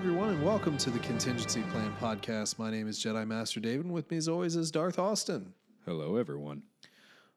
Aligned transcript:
everyone, 0.00 0.30
and 0.30 0.42
welcome 0.42 0.78
to 0.78 0.88
the 0.88 0.98
Contingency 1.00 1.60
Plan 1.72 1.92
podcast. 2.00 2.58
My 2.58 2.70
name 2.70 2.88
is 2.88 2.98
Jedi 3.04 3.26
Master 3.26 3.60
David, 3.60 3.84
and 3.84 3.92
with 3.92 4.10
me, 4.10 4.16
as 4.16 4.28
always, 4.28 4.56
is 4.56 4.70
Darth 4.70 4.98
Austin. 4.98 5.52
Hello, 5.84 6.16
everyone. 6.16 6.62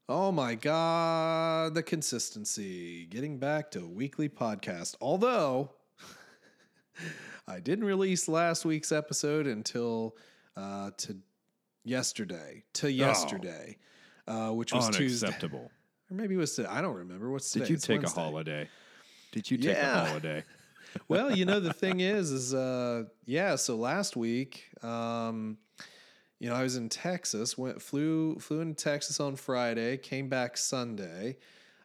Oh 0.07 0.31
my 0.31 0.55
God, 0.55 1.73
the 1.73 1.83
consistency. 1.83 3.05
Getting 3.07 3.37
back 3.37 3.69
to 3.71 3.81
a 3.81 3.85
weekly 3.87 4.29
podcast. 4.29 4.95
Although 5.01 5.71
I 7.49 7.59
didn't 7.59 7.83
release 7.83 8.29
last 8.29 8.63
week's 8.63 8.93
episode 8.93 9.45
until 9.45 10.15
uh, 10.55 10.91
to 10.99 11.17
yesterday, 11.83 12.63
to 12.75 12.89
yesterday, 12.89 13.77
uh, 14.25 14.51
which 14.51 14.71
was 14.73 14.89
Tuesday. 14.89 15.27
Unacceptable. 15.27 15.69
Or 16.09 16.15
maybe 16.15 16.35
it 16.35 16.37
was 16.37 16.55
today. 16.55 16.69
I 16.69 16.81
don't 16.81 16.95
remember. 16.95 17.29
What's 17.29 17.49
today? 17.51 17.65
Did 17.65 17.69
you 17.71 17.75
It's 17.75 17.87
take 17.87 18.01
Wednesday. 18.03 18.21
a 18.21 18.23
holiday? 18.23 18.69
Did 19.33 19.51
you 19.51 19.57
take 19.57 19.75
Yeah. 19.75 20.03
a 20.03 20.07
holiday? 20.07 20.43
well, 21.07 21.35
you 21.35 21.45
know 21.45 21.59
the 21.59 21.73
thing 21.73 21.99
is, 21.99 22.31
is 22.31 22.53
uh, 22.53 23.03
yeah. 23.25 23.55
So 23.55 23.75
last 23.75 24.15
week, 24.15 24.69
um, 24.81 25.57
you 26.39 26.49
know, 26.49 26.55
I 26.55 26.63
was 26.63 26.75
in 26.75 26.89
Texas. 26.89 27.57
Went 27.57 27.81
flew 27.81 28.37
flew 28.39 28.61
into 28.61 28.83
Texas 28.83 29.19
on 29.19 29.35
Friday. 29.35 29.97
Came 29.97 30.29
back 30.29 30.57
Sunday. 30.57 31.37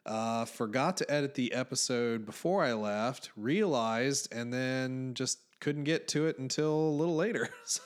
Uh, 0.05 0.45
forgot 0.45 0.97
to 0.97 1.11
edit 1.11 1.35
the 1.35 1.53
episode 1.53 2.25
before 2.25 2.63
I 2.63 2.73
left. 2.73 3.31
Realized, 3.35 4.33
and 4.33 4.51
then 4.51 5.13
just 5.13 5.39
couldn't 5.59 5.83
get 5.83 6.07
to 6.07 6.25
it 6.25 6.39
until 6.39 6.73
a 6.73 6.91
little 6.91 7.15
later. 7.15 7.49
So 7.65 7.83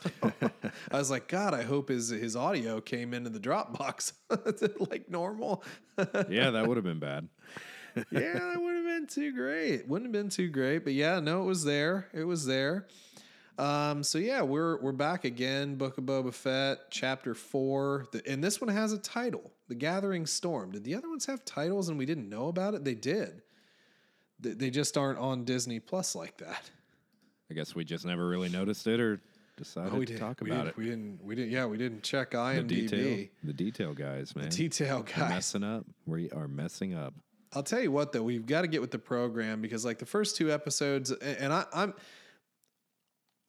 I 0.91 0.97
was 0.97 1.11
like, 1.11 1.27
God, 1.27 1.53
I 1.53 1.63
hope 1.63 1.89
his 1.89 2.07
his 2.07 2.37
audio 2.37 2.79
came 2.79 3.13
into 3.13 3.29
the 3.29 3.39
Dropbox 3.39 4.13
like 4.91 5.09
normal. 5.09 5.63
yeah, 6.29 6.51
that 6.51 6.65
would 6.67 6.77
have 6.77 6.85
been 6.85 6.99
bad. 6.99 7.27
Yeah, 8.11 8.33
that 8.33 8.61
would 8.61 8.75
have 8.75 8.85
been 8.85 9.07
too 9.07 9.31
great. 9.31 9.87
Wouldn't 9.87 10.07
have 10.07 10.23
been 10.23 10.29
too 10.29 10.49
great, 10.49 10.79
but 10.83 10.93
yeah, 10.93 11.19
no, 11.19 11.41
it 11.43 11.45
was 11.45 11.63
there. 11.63 12.07
It 12.13 12.23
was 12.23 12.45
there. 12.45 12.87
Um, 13.57 14.01
so 14.03 14.17
yeah, 14.17 14.41
we're 14.41 14.81
we're 14.81 14.91
back 14.91 15.25
again. 15.25 15.75
Book 15.75 15.97
of 15.99 16.05
Boba 16.05 16.33
Fett, 16.33 16.89
chapter 16.89 17.35
four, 17.35 18.07
the, 18.11 18.21
and 18.27 18.43
this 18.43 18.59
one 18.59 18.69
has 18.69 18.93
a 18.93 18.97
title: 18.97 19.51
"The 19.67 19.75
Gathering 19.75 20.25
Storm." 20.25 20.71
Did 20.71 20.83
the 20.83 20.95
other 20.95 21.07
ones 21.09 21.25
have 21.27 21.45
titles 21.45 21.89
and 21.89 21.97
we 21.97 22.05
didn't 22.07 22.29
know 22.29 22.47
about 22.47 22.73
it? 22.73 22.83
They 22.83 22.95
did. 22.95 23.43
They, 24.39 24.51
they 24.53 24.69
just 24.71 24.97
aren't 24.97 25.19
on 25.19 25.43
Disney 25.45 25.79
Plus 25.79 26.15
like 26.15 26.37
that. 26.37 26.69
I 27.51 27.53
guess 27.53 27.75
we 27.75 27.83
just 27.85 28.05
never 28.05 28.27
really 28.27 28.49
noticed 28.49 28.87
it 28.87 28.99
or 28.99 29.21
decided 29.55 29.93
Oh, 29.93 29.97
we 29.99 30.07
to 30.07 30.13
did 30.13 30.19
talk 30.19 30.41
we 30.41 30.49
about 30.49 30.65
it. 30.65 30.75
We 30.75 30.85
didn't. 30.85 31.23
We 31.23 31.35
didn't. 31.35 31.51
Yeah, 31.51 31.67
we 31.67 31.77
didn't 31.77 32.01
check 32.01 32.31
the 32.31 32.37
IMDb. 32.37 32.67
detail, 32.67 33.27
the 33.43 33.53
detail 33.53 33.93
guys, 33.93 34.35
man. 34.35 34.49
The 34.49 34.55
detail 34.55 34.97
We're 35.01 35.03
guys. 35.15 35.29
messing 35.29 35.63
up. 35.63 35.85
We 36.07 36.31
are 36.31 36.47
messing 36.47 36.95
up. 36.95 37.13
I'll 37.53 37.63
tell 37.63 37.81
you 37.81 37.91
what, 37.91 38.11
though, 38.11 38.23
we've 38.23 38.45
got 38.45 38.61
to 38.61 38.67
get 38.67 38.81
with 38.81 38.91
the 38.91 38.99
program 38.99 39.61
because, 39.61 39.85
like, 39.85 39.99
the 39.99 40.05
first 40.05 40.35
two 40.35 40.51
episodes, 40.51 41.11
and 41.11 41.53
I, 41.53 41.65
I'm, 41.73 41.93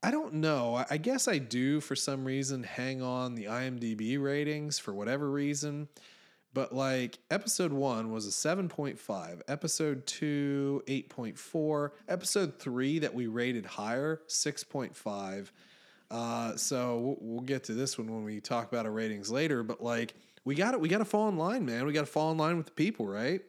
I 0.02 0.10
don't 0.10 0.34
know. 0.34 0.84
I- 0.90 0.98
guess 0.98 1.26
I 1.28 1.38
do 1.38 1.80
for 1.80 1.96
some 1.96 2.24
reason 2.24 2.62
hang 2.62 3.00
on 3.00 3.34
the 3.34 3.44
IMDb 3.44 4.22
ratings 4.22 4.78
for 4.78 4.92
whatever 4.92 5.30
reason. 5.30 5.88
But 6.52 6.72
like 6.72 7.18
episode 7.32 7.72
one 7.72 8.12
was 8.12 8.28
a 8.28 8.30
7.5, 8.30 9.40
episode 9.48 10.06
two, 10.06 10.82
8.4, 10.86 11.90
episode 12.08 12.60
three 12.60 13.00
that 13.00 13.12
we 13.12 13.26
rated 13.26 13.66
higher, 13.66 14.20
6.5. 14.28 15.50
Uh, 16.12 16.54
so 16.56 17.16
we'll 17.20 17.40
get 17.40 17.64
to 17.64 17.74
this 17.74 17.98
one 17.98 18.06
when 18.06 18.22
we 18.22 18.40
talk 18.40 18.70
about 18.70 18.86
our 18.86 18.92
ratings 18.92 19.32
later. 19.32 19.64
But 19.64 19.82
like, 19.82 20.14
we 20.44 20.54
got 20.54 20.74
it 20.74 20.80
we 20.80 20.88
got 20.88 20.98
to 20.98 21.04
fall 21.04 21.28
in 21.28 21.36
line, 21.36 21.64
man. 21.66 21.86
We 21.86 21.92
got 21.92 22.02
to 22.02 22.06
fall 22.06 22.30
in 22.30 22.38
line 22.38 22.56
with 22.56 22.66
the 22.66 22.72
people, 22.72 23.06
right? 23.08 23.40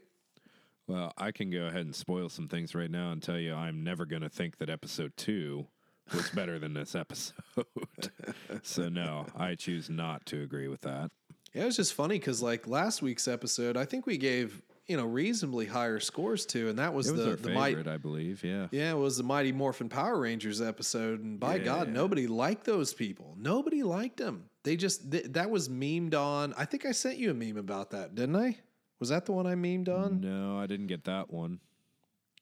Well, 0.88 1.13
I 1.18 1.31
can 1.31 1.50
go 1.50 1.66
ahead 1.66 1.81
and 1.81 1.96
spoil 1.96 2.29
some 2.29 2.47
things 2.47 2.75
right 2.75 2.91
now 2.91 3.12
and 3.12 3.22
tell 3.22 3.40
you 3.40 3.53
I'm 3.53 3.84
never 3.84 4.06
going 4.06 4.22
to 4.22 4.29
think 4.29 4.57
that 4.57 4.69
episode 4.69 5.13
two 5.18 5.68
was 6.13 6.29
better 6.29 6.59
than 6.59 6.73
this 6.73 6.94
episode. 6.96 7.66
so, 8.62 8.90
no, 8.90 9.25
I 9.35 9.56
choose 9.56 9.90
not 9.90 10.25
to 10.28 10.44
agree 10.44 10.68
with 10.68 10.81
that. 10.81 11.09
Yeah, 11.53 11.63
it 11.63 11.66
was 11.66 11.78
just 11.78 11.94
funny 11.94 12.19
because 12.19 12.41
like 12.41 12.68
last 12.68 13.01
week's 13.01 13.28
episode, 13.28 13.78
I 13.78 13.85
think 13.85 14.06
we 14.06 14.18
gave 14.18 14.62
you 14.88 14.97
know 14.97 15.06
reasonably 15.06 15.66
higher 15.66 16.00
scores 16.00 16.45
to, 16.47 16.69
and 16.69 16.79
that 16.79 16.94
was, 16.94 17.12
was 17.12 17.24
the 17.24 17.31
the 17.31 17.38
favorite, 17.38 17.53
mighty 17.56 17.90
I 17.90 17.97
believe. 17.97 18.44
Yeah. 18.44 18.68
yeah, 18.72 18.91
it 18.91 18.97
was 18.97 19.18
the 19.18 19.24
Mighty 19.24 19.51
Morphin 19.51 19.90
Power 19.90 20.19
Rangers 20.19 20.62
episode, 20.62 21.24
and 21.24 21.40
by 21.40 21.57
God, 21.59 21.90
nobody 21.90 22.28
liked 22.28 22.66
those 22.66 22.94
people. 22.94 23.35
Nobody 23.40 23.84
liked 23.84 24.18
them. 24.18 24.50
They 24.63 24.75
just 24.75 25.12
th- 25.12 25.28
that 25.31 25.50
was 25.50 25.69
memed 25.69 26.13
on. 26.13 26.53
I 26.57 26.66
think 26.66 26.85
I 26.85 26.91
sent 26.91 27.18
you 27.18 27.31
a 27.31 27.34
meme 27.34 27.57
about 27.57 27.91
that, 27.91 28.16
didn't 28.16 28.35
I? 28.35 28.57
Was 29.00 29.09
that 29.09 29.25
the 29.25 29.31
one 29.31 29.45
I 29.45 29.56
memed 29.56 29.89
on? 29.89 30.22
No, 30.22 30.57
I 30.57 30.67
didn't 30.67 30.88
get 30.88 31.03
that 31.06 31.31
one. 31.31 31.59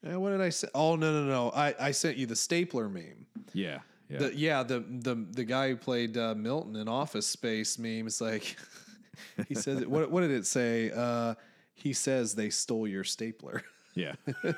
Uh, 0.06 0.20
what 0.20 0.32
did 0.32 0.42
I 0.42 0.50
say? 0.50 0.68
Oh 0.76 0.96
no 0.96 1.12
no 1.14 1.26
no! 1.26 1.50
I 1.52 1.74
I 1.80 1.92
sent 1.92 2.18
you 2.18 2.26
the 2.26 2.36
stapler 2.36 2.90
meme. 2.90 3.26
Yeah. 3.54 3.80
Yeah. 4.10 4.20
The, 4.20 4.36
yeah, 4.36 4.64
the 4.64 4.84
the 4.88 5.16
the 5.16 5.44
guy 5.44 5.70
who 5.70 5.78
played 5.78 6.18
uh, 6.18 6.36
Milton 6.36 6.76
in 6.76 6.88
Office 6.88 7.26
Space 7.26 7.80
meme 7.80 8.06
is 8.06 8.20
like 8.20 8.58
he 9.48 9.56
says 9.56 9.86
what 9.86 10.12
what 10.12 10.22
did 10.22 10.32
it 10.32 10.46
say? 10.46 10.92
Uh, 10.92 11.36
he 11.74 11.94
says 11.94 12.36
they 12.36 12.50
stole 12.50 12.88
your 12.88 13.04
stapler. 13.04 13.64
yeah. 13.96 14.14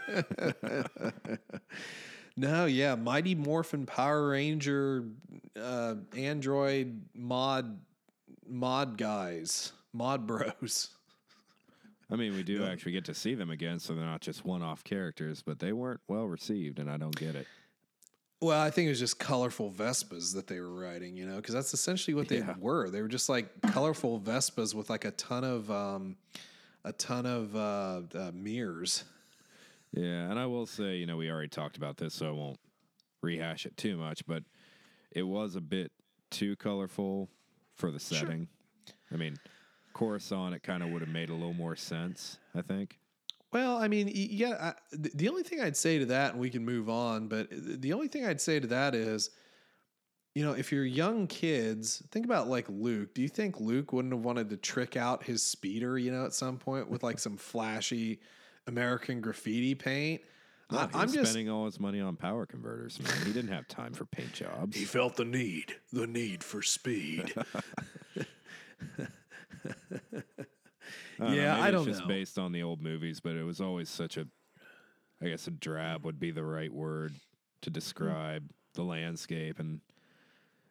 no, 2.38 2.66
yeah, 2.66 2.96
Mighty 2.96 3.36
Morphin 3.36 3.86
Power 3.86 4.30
Ranger 4.30 5.06
uh, 5.60 5.96
Android 6.18 7.04
mod 7.14 7.80
mod 8.48 8.98
guys, 8.98 9.74
mod 9.94 10.26
bros. 10.28 10.95
I 12.12 12.16
mean, 12.16 12.36
we 12.36 12.44
do 12.44 12.64
actually 12.66 12.92
get 12.92 13.06
to 13.06 13.14
see 13.16 13.34
them 13.34 13.50
again, 13.50 13.80
so 13.80 13.96
they're 13.96 14.06
not 14.06 14.22
just 14.22 14.46
one 14.46 14.62
off 14.62 14.84
characters, 14.84 15.42
but 15.42 15.60
they 15.60 15.74
weren't 15.74 16.02
well 16.08 16.26
received, 16.26 16.80
and 16.80 16.90
I 16.90 16.98
don't 16.98 17.16
get 17.16 17.36
it. 17.36 17.48
Well, 18.42 18.60
I 18.62 18.70
think 18.70 18.86
it 18.88 18.90
was 18.90 19.00
just 19.00 19.18
colorful 19.18 19.72
Vespas 19.72 20.34
that 20.36 20.46
they 20.46 20.60
were 20.60 20.70
riding, 20.74 21.16
you 21.18 21.26
know, 21.26 21.38
because 21.38 21.56
that's 21.56 21.74
essentially 21.74 22.14
what 22.14 22.28
they 22.28 22.40
Yeah. 22.40 22.54
were. 22.60 22.90
They 22.90 23.02
were 23.02 23.08
just 23.08 23.28
like 23.30 23.50
colorful 23.62 24.20
Vespas 24.20 24.76
with 24.76 24.90
like 24.90 25.06
a 25.06 25.12
ton 25.12 25.44
of 25.44 25.72
um, 25.72 26.18
a 26.84 26.92
ton 26.94 27.26
of 27.26 27.56
uh, 27.56 28.02
uh, 28.14 28.32
mirrors. 28.34 29.04
Yeah, 29.94 30.30
and 30.30 30.38
I 30.38 30.46
will 30.46 30.66
say, 30.68 30.98
you 30.98 31.06
know, 31.08 31.18
we 31.18 31.32
already 31.32 31.48
talked 31.48 31.78
about 31.78 31.98
this, 31.98 32.14
so 32.14 32.28
I 32.28 32.32
won't 32.32 32.60
rehash 33.24 33.66
it 33.66 33.76
too 33.78 33.98
much, 33.98 34.26
but 34.28 34.44
it 35.12 35.24
was 35.24 35.56
a 35.56 35.62
bit 35.62 35.92
too 36.30 36.56
colorful 36.58 37.30
for 37.74 37.90
the 37.90 38.00
setting. 38.00 38.48
I 39.12 39.16
mean, 39.16 39.38
Coruscant, 39.96 40.54
it 40.54 40.62
kind 40.62 40.84
of 40.84 40.90
would 40.90 41.02
have 41.02 41.10
made 41.10 41.30
a 41.30 41.34
little 41.34 41.54
more 41.54 41.76
sense, 41.76 42.38
I 42.54 42.62
think. 42.62 43.00
Well, 43.54 43.78
I 43.78 43.88
mean, 43.88 44.12
yeah. 44.14 44.58
I, 44.60 44.74
the 44.92 45.12
the 45.16 45.30
only 45.30 45.44
thing 45.44 45.62
I'd 45.62 45.78
say 45.78 45.98
to 46.00 46.06
that, 46.08 46.34
and 46.34 46.42
we 46.42 46.50
can 46.50 46.66
move 46.66 46.90
on, 46.90 47.30
but 47.30 47.48
uh, 47.52 47.56
the 47.78 47.94
only 47.94 48.10
thing 48.10 48.26
I'd 48.26 48.42
say 48.42 48.60
to 48.60 48.68
that 48.68 48.94
is, 48.94 49.30
you 50.34 50.44
know, 50.44 50.52
if 50.52 50.74
you're 50.74 50.84
young 50.84 51.28
kids, 51.28 52.04
think 52.12 52.26
about 52.26 52.50
like 52.50 52.66
Luke. 52.68 53.14
Do 53.14 53.22
you 53.22 53.30
think 53.30 53.62
Luke 53.62 53.94
wouldn't 53.94 54.14
have 54.14 54.26
wanted 54.26 54.50
to 54.50 54.58
trick 54.58 54.98
out 54.98 55.24
his 55.24 55.42
speeder, 55.42 55.98
you 55.98 56.12
know, 56.12 56.26
at 56.26 56.34
some 56.34 56.58
point 56.58 56.90
with 56.90 57.02
like 57.02 57.18
some 57.18 57.38
flashy 57.38 58.20
American 58.68 59.22
graffiti 59.22 59.76
paint? 59.76 60.20
No, 60.70 60.80
I, 60.80 60.90
I'm 60.94 61.10
just 61.10 61.32
spending 61.32 61.50
all 61.50 61.66
his 61.68 61.80
money 61.80 62.02
on 62.02 62.18
power 62.18 62.46
converters, 62.46 63.02
man. 63.02 63.14
He 63.26 63.32
didn't 63.32 63.54
have 63.54 63.70
time 63.70 63.94
for 63.94 64.04
paint 64.04 64.34
jobs. 64.34 64.76
He 64.76 64.84
felt 64.84 65.16
the 65.16 65.24
need, 65.24 65.74
the 65.94 66.08
need 66.08 66.44
for 66.44 66.62
speed. 66.62 67.34
I 69.66 70.22
Yeah, 71.20 71.28
maybe 71.28 71.40
I 71.48 71.72
don't 71.72 71.74
know. 71.86 71.90
it's 71.90 71.98
just 71.98 72.02
know. 72.02 72.08
based 72.08 72.38
on 72.38 72.52
the 72.52 72.64
old 72.64 72.82
movies, 72.82 73.20
but 73.20 73.36
it 73.36 73.44
was 73.44 73.62
always 73.62 73.90
such 73.90 74.18
a, 74.18 74.28
I 75.22 75.30
guess 75.30 75.48
a 75.48 75.52
drab 75.52 76.06
would 76.06 76.20
be 76.20 76.32
the 76.32 76.44
right 76.44 76.72
word 76.74 77.14
to 77.62 77.70
describe 77.70 78.50
the 78.74 78.84
landscape, 78.84 79.60
and 79.60 79.80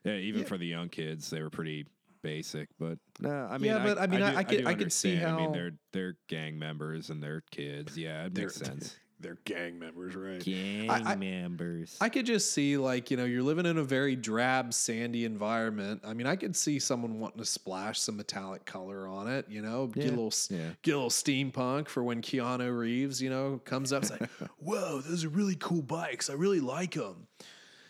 yeah, 0.04 0.16
even 0.16 0.42
Yeah. 0.42 0.46
for 0.46 0.58
the 0.58 0.66
young 0.66 0.88
kids, 0.90 1.30
they 1.30 1.42
were 1.42 1.50
pretty 1.50 1.86
basic. 2.22 2.68
But 2.78 2.98
no, 3.20 3.30
I 3.50 3.58
mean, 3.58 3.70
Yeah, 3.72 3.82
but 3.82 3.98
I 3.98 4.06
mean, 4.06 4.22
I- 4.22 4.30
do- 4.32 4.36
I 4.36 4.44
could- 4.44 4.66
I 4.66 4.74
could 4.74 4.92
see 4.92 5.12
understand. 5.16 5.36
I 5.36 5.40
mean, 5.40 5.52
they're 5.52 5.72
they're 5.92 6.16
gang 6.28 6.58
members 6.58 7.10
and 7.10 7.22
they're 7.22 7.42
kids. 7.50 7.96
Yeah, 7.96 8.26
it 8.26 8.36
makes 8.36 8.54
sense. 8.56 8.96
They're 9.20 9.38
gang 9.44 9.78
members, 9.78 10.14
right? 10.14 10.40
Gang 10.40 10.90
I- 10.90 11.14
members. 11.14 11.96
I 12.00 12.08
could 12.08 12.26
just 12.26 12.52
see 12.52 12.76
like, 12.76 13.10
you 13.10 13.16
know, 13.16 13.24
you're 13.24 13.42
living 13.42 13.64
in 13.64 13.78
a 13.78 13.84
very 13.84 14.16
drab, 14.16 14.74
sandy 14.74 15.24
environment. 15.24 16.02
I 16.04 16.12
mean, 16.14 16.26
I 16.26 16.36
could 16.36 16.54
see 16.54 16.78
someone 16.78 17.20
wanting 17.20 17.38
to 17.38 17.44
splash 17.46 18.00
some 18.00 18.16
metallic 18.16 18.64
color 18.66 19.06
on 19.06 19.28
it, 19.28 19.46
you 19.48 19.62
know, 19.62 19.86
get 19.86 20.06
a 20.06 20.10
little 20.10 20.32
yeah. 20.50 20.70
get 20.82 20.92
a 20.92 20.96
little 20.98 21.10
steampunk 21.10 21.88
for 21.88 22.02
when 22.02 22.20
Keanu 22.20 22.76
Reeves, 22.76 23.22
you 23.22 23.30
know, 23.30 23.60
comes 23.64 23.92
up 23.92 24.02
and 24.02 24.20
like, 24.20 24.30
"Whoa, 24.58 25.00
those 25.00 25.24
are 25.24 25.28
really 25.30 25.56
cool 25.56 25.82
bikes. 25.82 26.28
I 26.28 26.34
really 26.34 26.60
like 26.60 26.92
them. 26.94 27.26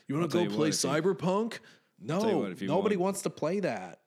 You 0.06 0.16
want 0.16 0.30
to 0.30 0.44
go 0.48 0.54
play 0.54 0.70
Cyberpunk?" 0.70 1.54
you 2.00 2.08
No, 2.08 2.38
what, 2.38 2.60
nobody 2.62 2.96
want- 2.96 3.04
wants 3.04 3.22
to 3.22 3.30
play 3.30 3.60
that. 3.60 4.00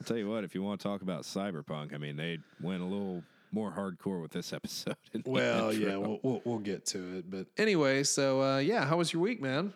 I'll 0.00 0.04
tell 0.06 0.16
you 0.16 0.28
what, 0.28 0.44
if 0.44 0.54
you 0.54 0.62
want 0.62 0.80
to 0.80 0.88
talk 0.88 1.02
about 1.02 1.22
cyberpunk, 1.24 1.94
I 1.94 1.98
mean, 1.98 2.16
they 2.16 2.38
went 2.60 2.80
a 2.80 2.86
little 2.86 3.22
more 3.52 3.72
hardcore 3.72 4.22
with 4.22 4.32
this 4.32 4.52
episode. 4.52 4.96
Well, 5.24 5.72
yeah, 5.72 5.96
we'll, 5.96 6.20
we'll 6.22 6.42
we'll 6.44 6.58
get 6.58 6.86
to 6.86 7.18
it, 7.18 7.30
but 7.30 7.46
anyway, 7.56 8.02
so 8.04 8.42
uh, 8.42 8.58
yeah, 8.58 8.84
how 8.84 8.96
was 8.98 9.12
your 9.12 9.22
week, 9.22 9.40
man? 9.40 9.72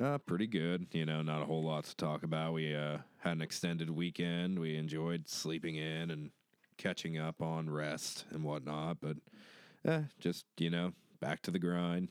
Uh, 0.00 0.18
pretty 0.18 0.46
good. 0.46 0.86
You 0.92 1.06
know, 1.06 1.22
not 1.22 1.42
a 1.42 1.44
whole 1.44 1.62
lot 1.62 1.84
to 1.84 1.96
talk 1.96 2.22
about. 2.24 2.52
We 2.52 2.74
uh, 2.74 2.98
had 3.18 3.32
an 3.34 3.42
extended 3.42 3.88
weekend. 3.90 4.58
We 4.58 4.76
enjoyed 4.76 5.28
sleeping 5.28 5.76
in 5.76 6.10
and 6.10 6.30
catching 6.78 7.18
up 7.18 7.40
on 7.40 7.70
rest 7.70 8.24
and 8.30 8.42
whatnot. 8.42 8.98
But 9.00 9.16
eh, 9.84 10.02
just, 10.18 10.46
you 10.58 10.70
know, 10.70 10.92
back 11.20 11.42
to 11.42 11.50
the 11.50 11.60
grind. 11.60 12.08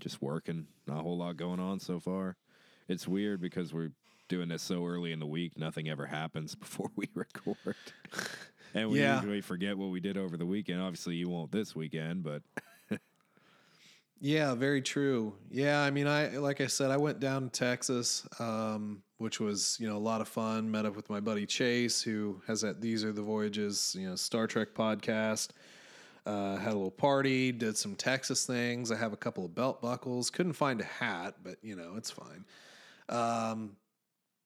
Just 0.00 0.20
working. 0.20 0.66
Not 0.86 0.98
a 0.98 1.02
whole 1.02 1.18
lot 1.18 1.36
going 1.36 1.60
on 1.60 1.78
so 1.80 2.00
far. 2.00 2.36
it's 2.88 3.06
weird 3.06 3.40
because 3.40 3.72
we're 3.72 3.92
doing 4.28 4.48
this 4.48 4.62
so 4.62 4.84
early 4.84 5.12
in 5.12 5.20
the 5.20 5.26
week, 5.26 5.56
nothing 5.56 5.88
ever 5.88 6.06
happens 6.06 6.54
before 6.56 6.90
we 6.96 7.08
record. 7.14 7.56
and 8.80 8.90
we 8.90 9.00
Yeah. 9.00 9.16
usually 9.16 9.40
forget 9.40 9.76
what 9.76 9.90
we 9.90 10.00
did 10.00 10.16
over 10.16 10.36
the 10.36 10.46
weekend. 10.46 10.80
Obviously, 10.80 11.16
you 11.16 11.28
won't 11.28 11.50
this 11.52 11.74
weekend, 11.74 12.22
but 12.22 12.42
Yeah, 14.18 14.54
very 14.54 14.80
true. 14.80 15.34
Yeah, 15.50 15.82
I 15.82 15.90
mean, 15.90 16.06
I 16.06 16.38
like 16.38 16.62
I 16.62 16.68
said, 16.68 16.90
I 16.90 16.96
went 16.96 17.20
down 17.20 17.44
to 17.44 17.50
Texas, 17.50 18.26
um, 18.40 19.02
which 19.18 19.40
was 19.40 19.76
you 19.78 19.86
know 19.86 19.96
a 19.96 19.98
lot 19.98 20.22
of 20.22 20.28
fun. 20.28 20.70
Met 20.70 20.86
up 20.86 20.96
with 20.96 21.10
my 21.10 21.20
buddy 21.20 21.44
Chase, 21.44 22.00
who 22.00 22.40
has 22.46 22.62
that 22.62 22.80
These 22.80 23.04
Are 23.04 23.12
the 23.12 23.20
Voyages, 23.20 23.94
you 23.98 24.08
know, 24.08 24.16
Star 24.16 24.46
Trek 24.46 24.68
podcast. 24.74 25.50
Uh, 26.24 26.56
had 26.56 26.72
a 26.72 26.76
little 26.76 26.90
party, 26.90 27.52
did 27.52 27.76
some 27.76 27.94
Texas 27.94 28.46
things. 28.46 28.90
I 28.90 28.96
have 28.96 29.12
a 29.12 29.16
couple 29.18 29.44
of 29.44 29.54
belt 29.54 29.82
buckles. 29.82 30.30
Couldn't 30.30 30.54
find 30.54 30.80
a 30.80 30.84
hat, 30.84 31.34
but 31.44 31.56
you 31.62 31.76
know 31.76 31.94
it's 31.98 32.10
fine. 32.10 32.44
Um, 33.10 33.76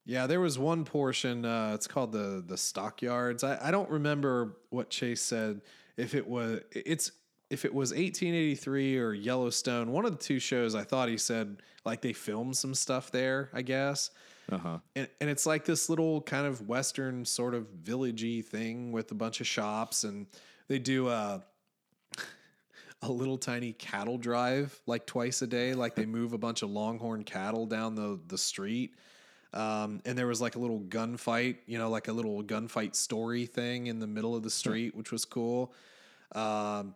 yeah, 0.05 0.27
there 0.27 0.39
was 0.39 0.57
one 0.57 0.83
portion. 0.83 1.45
Uh, 1.45 1.71
it's 1.75 1.87
called 1.87 2.11
the 2.11 2.43
the 2.45 2.57
stockyards. 2.57 3.43
I, 3.43 3.67
I 3.67 3.71
don't 3.71 3.89
remember 3.89 4.57
what 4.69 4.89
Chase 4.89 5.21
said. 5.21 5.61
If 5.97 6.15
it 6.15 6.27
was, 6.27 6.61
it's 6.71 7.11
if 7.49 7.65
it 7.65 7.73
was 7.73 7.91
1883 7.91 8.97
or 8.97 9.13
Yellowstone, 9.13 9.91
one 9.91 10.05
of 10.05 10.11
the 10.11 10.17
two 10.17 10.39
shows. 10.39 10.73
I 10.73 10.83
thought 10.83 11.09
he 11.09 11.17
said 11.17 11.61
like 11.85 12.01
they 12.01 12.13
filmed 12.13 12.57
some 12.57 12.73
stuff 12.73 13.11
there. 13.11 13.49
I 13.53 13.61
guess, 13.61 14.09
uh 14.51 14.57
huh. 14.57 14.77
and 14.95 15.07
and 15.19 15.29
it's 15.29 15.45
like 15.45 15.65
this 15.65 15.87
little 15.87 16.21
kind 16.21 16.47
of 16.47 16.67
western 16.67 17.23
sort 17.23 17.53
of 17.53 17.67
villagey 17.83 18.43
thing 18.43 18.91
with 18.91 19.11
a 19.11 19.15
bunch 19.15 19.39
of 19.39 19.47
shops, 19.47 20.03
and 20.03 20.25
they 20.67 20.79
do 20.79 21.09
a 21.09 21.43
a 23.03 23.11
little 23.11 23.37
tiny 23.37 23.73
cattle 23.73 24.17
drive 24.17 24.81
like 24.87 25.05
twice 25.05 25.43
a 25.43 25.47
day. 25.47 25.75
Like 25.75 25.93
they 25.93 26.07
move 26.07 26.33
a 26.33 26.39
bunch 26.39 26.63
of 26.63 26.71
longhorn 26.71 27.23
cattle 27.23 27.67
down 27.67 27.93
the 27.93 28.19
the 28.27 28.37
street. 28.37 28.95
Um, 29.53 30.01
and 30.05 30.17
there 30.17 30.27
was 30.27 30.41
like 30.41 30.55
a 30.55 30.59
little 30.59 30.79
gunfight, 30.79 31.57
you 31.65 31.77
know, 31.77 31.89
like 31.89 32.07
a 32.07 32.13
little 32.13 32.41
gunfight 32.43 32.95
story 32.95 33.45
thing 33.45 33.87
in 33.87 33.99
the 33.99 34.07
middle 34.07 34.35
of 34.35 34.43
the 34.43 34.49
street, 34.49 34.95
which 34.95 35.11
was 35.11 35.25
cool. 35.25 35.73
Um, 36.33 36.95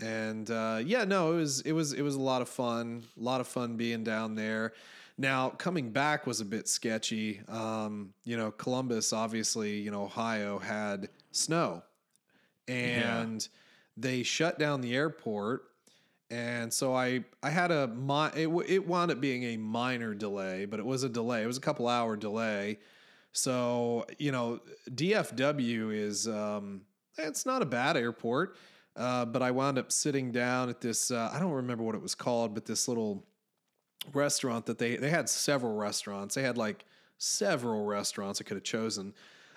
and 0.00 0.50
uh, 0.50 0.80
yeah, 0.84 1.04
no, 1.04 1.32
it 1.32 1.36
was 1.36 1.60
it 1.60 1.72
was 1.72 1.92
it 1.92 2.02
was 2.02 2.14
a 2.14 2.20
lot 2.20 2.42
of 2.42 2.48
fun. 2.48 3.02
A 3.18 3.22
lot 3.22 3.40
of 3.40 3.46
fun 3.46 3.76
being 3.76 4.04
down 4.04 4.34
there. 4.34 4.72
Now 5.18 5.50
coming 5.50 5.90
back 5.90 6.26
was 6.26 6.40
a 6.40 6.44
bit 6.44 6.66
sketchy. 6.66 7.40
Um, 7.48 8.14
you 8.24 8.36
know, 8.36 8.50
Columbus, 8.50 9.12
obviously, 9.12 9.78
you 9.78 9.90
know, 9.90 10.04
Ohio 10.04 10.58
had 10.58 11.08
snow, 11.30 11.82
and 12.66 13.46
they 13.96 14.22
shut 14.22 14.58
down 14.58 14.80
the 14.80 14.96
airport. 14.96 15.64
And 16.32 16.72
so 16.72 16.94
I 16.96 17.24
I 17.42 17.50
had 17.50 17.70
a 17.70 17.92
it, 18.34 18.48
it 18.66 18.88
wound 18.88 19.10
up 19.10 19.20
being 19.20 19.44
a 19.44 19.58
minor 19.58 20.14
delay, 20.14 20.64
but 20.64 20.80
it 20.80 20.86
was 20.86 21.02
a 21.02 21.08
delay. 21.08 21.42
It 21.42 21.46
was 21.46 21.58
a 21.58 21.60
couple 21.60 21.86
hour 21.86 22.16
delay. 22.16 22.78
So 23.32 24.06
you 24.18 24.32
know, 24.32 24.60
DFW 24.90 25.94
is 25.94 26.26
um, 26.26 26.80
it's 27.18 27.44
not 27.44 27.60
a 27.60 27.66
bad 27.66 27.98
airport, 27.98 28.56
uh, 28.96 29.26
but 29.26 29.42
I 29.42 29.50
wound 29.50 29.76
up 29.78 29.92
sitting 29.92 30.32
down 30.32 30.70
at 30.70 30.80
this. 30.80 31.10
Uh, 31.10 31.30
I 31.30 31.38
don't 31.38 31.52
remember 31.52 31.84
what 31.84 31.94
it 31.94 32.00
was 32.00 32.14
called, 32.14 32.54
but 32.54 32.64
this 32.64 32.88
little 32.88 33.26
restaurant 34.14 34.64
that 34.66 34.78
they 34.78 34.96
they 34.96 35.10
had 35.10 35.28
several 35.28 35.74
restaurants. 35.74 36.34
They 36.34 36.42
had 36.42 36.56
like 36.56 36.86
several 37.18 37.84
restaurants 37.84 38.40
I 38.40 38.44
could 38.44 38.56
have 38.56 38.64
chosen, 38.64 39.12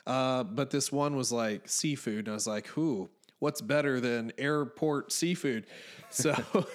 uh, 0.06 0.44
but 0.44 0.72
this 0.72 0.92
one 0.92 1.16
was 1.16 1.31
like 1.31 1.69
seafood, 1.69 2.25
and 2.25 2.30
I 2.30 2.33
was 2.33 2.48
like, 2.48 2.68
"Who? 2.68 3.10
What's 3.45 3.62
better 3.62 4.00
than 4.01 4.33
airport 4.39 5.12
seafood?" 5.12 5.68
So. 6.09 6.33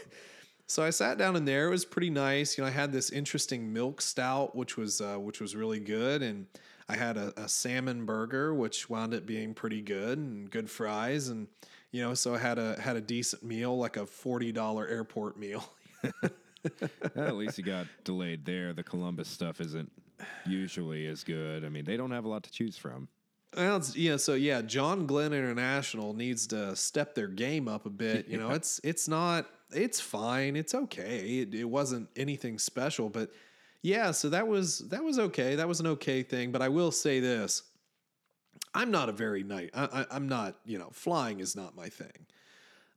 So 0.67 0.85
I 0.85 0.91
sat 0.91 1.19
down 1.19 1.35
in 1.35 1.47
there. 1.47 1.67
It 1.67 1.71
was 1.71 1.85
pretty 1.85 2.11
nice. 2.11 2.57
You 2.57 2.63
know, 2.63 2.69
I 2.69 2.71
had 2.71 2.93
this 2.93 3.11
interesting 3.11 3.73
milk 3.73 4.01
stout, 4.01 4.55
which 4.55 4.77
was 4.77 5.01
uh, 5.01 5.17
which 5.17 5.41
was 5.41 5.57
really 5.57 5.81
good, 5.81 6.23
and 6.23 6.47
I 6.89 6.95
had 6.95 7.17
a, 7.17 7.33
a 7.37 7.49
salmon 7.49 8.07
burger, 8.07 8.55
which 8.55 8.89
wound 8.89 9.13
up 9.13 9.27
being 9.27 9.53
pretty 9.53 9.83
good, 9.83 10.19
and 10.19 10.49
good 10.49 10.71
fries, 10.71 11.27
and 11.27 11.49
you 11.91 12.03
know, 12.03 12.15
so 12.15 12.37
I 12.37 12.39
had 12.39 12.61
a 12.61 12.81
had 12.81 12.95
a 12.95 13.01
decent 13.01 13.43
meal, 13.43 13.77
like 13.77 13.97
a 13.97 14.07
forty 14.07 14.53
dollar 14.53 14.87
airport 14.87 15.37
meal. 15.37 15.65
At 17.17 17.35
least 17.35 17.59
you 17.59 17.65
got 17.65 17.89
delayed 18.05 18.45
there. 18.45 18.73
The 18.73 18.85
Columbus 18.85 19.27
stuff 19.29 19.61
isn't 19.61 19.91
usually 20.47 21.09
as 21.09 21.25
good. 21.25 21.65
I 21.65 21.69
mean, 21.69 21.85
they 21.85 21.97
don't 21.97 22.13
have 22.13 22.25
a 22.25 22.29
lot 22.29 22.45
to 22.45 22.51
choose 22.53 22.77
from. 22.77 23.09
Well, 23.57 23.79
it's, 23.79 23.97
yeah, 23.97 24.17
so 24.17 24.35
yeah, 24.35 24.63
John 24.63 25.07
Glenn 25.07 25.33
International 25.33 26.15
needs 26.15 26.47
to 26.49 26.77
step 26.77 27.15
their 27.15 27.27
game 27.27 27.67
up 27.67 27.87
a 27.87 27.91
bit. 27.91 28.29
You 28.29 28.39
know, 28.41 28.51
it's 28.51 28.81
it's 28.85 29.09
not 29.09 29.47
it's 29.73 30.01
fine, 30.01 30.57
it's 30.57 30.75
okay. 30.75 31.41
It, 31.41 31.55
it 31.55 31.65
wasn't 31.65 32.09
anything 32.17 32.59
special, 32.59 33.09
but 33.09 33.31
yeah, 33.83 34.11
so 34.11 34.29
that 34.31 34.47
was 34.47 34.81
that 34.91 35.03
was 35.03 35.19
okay. 35.19 35.57
That 35.57 35.69
was 35.69 35.81
an 35.81 35.87
okay 35.89 36.23
thing. 36.23 36.53
But 36.53 36.63
I 36.63 36.69
will 36.69 36.93
say 36.93 37.21
this: 37.21 37.63
I'm 38.75 38.91
not 38.91 39.09
a 39.09 39.13
very 39.13 39.43
nice. 39.43 39.71
I, 39.75 39.85
I, 39.85 40.07
I'm 40.11 40.29
not. 40.29 40.57
You 40.65 40.79
know, 40.79 40.91
flying 40.93 41.41
is 41.41 41.57
not 41.57 41.75
my 41.75 41.89
thing. 41.89 42.27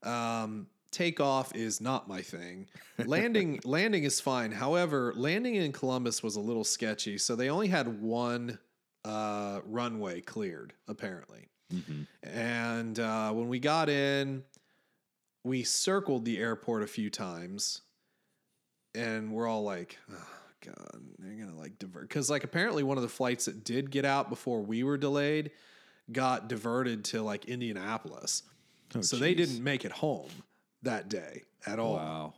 Um, 0.03 0.67
takeoff 0.91 1.55
is 1.55 1.81
not 1.81 2.07
my 2.07 2.21
thing. 2.21 2.67
Landing 2.97 3.59
landing 3.65 4.03
is 4.03 4.19
fine. 4.19 4.51
However, 4.51 5.13
landing 5.15 5.55
in 5.55 5.71
Columbus 5.71 6.21
was 6.21 6.35
a 6.35 6.41
little 6.41 6.63
sketchy. 6.63 7.17
So 7.17 7.35
they 7.35 7.49
only 7.49 7.69
had 7.69 8.01
one 8.01 8.59
uh, 9.05 9.59
runway 9.65 10.21
cleared, 10.21 10.73
apparently. 10.87 11.49
And 12.21 12.99
uh, 12.99 13.31
when 13.31 13.47
we 13.47 13.59
got 13.59 13.89
in, 13.89 14.43
we 15.43 15.63
circled 15.63 16.23
the 16.23 16.37
airport 16.37 16.83
a 16.83 16.87
few 16.87 17.09
times, 17.09 17.81
and 18.93 19.31
we're 19.31 19.47
all 19.47 19.63
like, 19.63 19.97
"Oh 20.11 20.27
God, 20.61 21.01
they're 21.17 21.45
gonna 21.45 21.57
like 21.57 21.79
divert." 21.79 22.07
Because 22.07 22.29
like 22.29 22.43
apparently 22.43 22.83
one 22.83 22.97
of 22.97 23.03
the 23.03 23.09
flights 23.09 23.45
that 23.45 23.63
did 23.63 23.89
get 23.89 24.05
out 24.05 24.29
before 24.29 24.61
we 24.61 24.83
were 24.83 24.97
delayed 24.97 25.51
got 26.11 26.47
diverted 26.47 27.05
to 27.05 27.21
like 27.23 27.45
Indianapolis, 27.45 28.43
so 29.01 29.15
they 29.17 29.33
didn't 29.33 29.63
make 29.63 29.83
it 29.83 29.91
home 29.91 30.29
that 30.83 31.09
day 31.09 31.41
at 31.65 31.79
all. 31.79 31.95
Wow. 31.95 32.33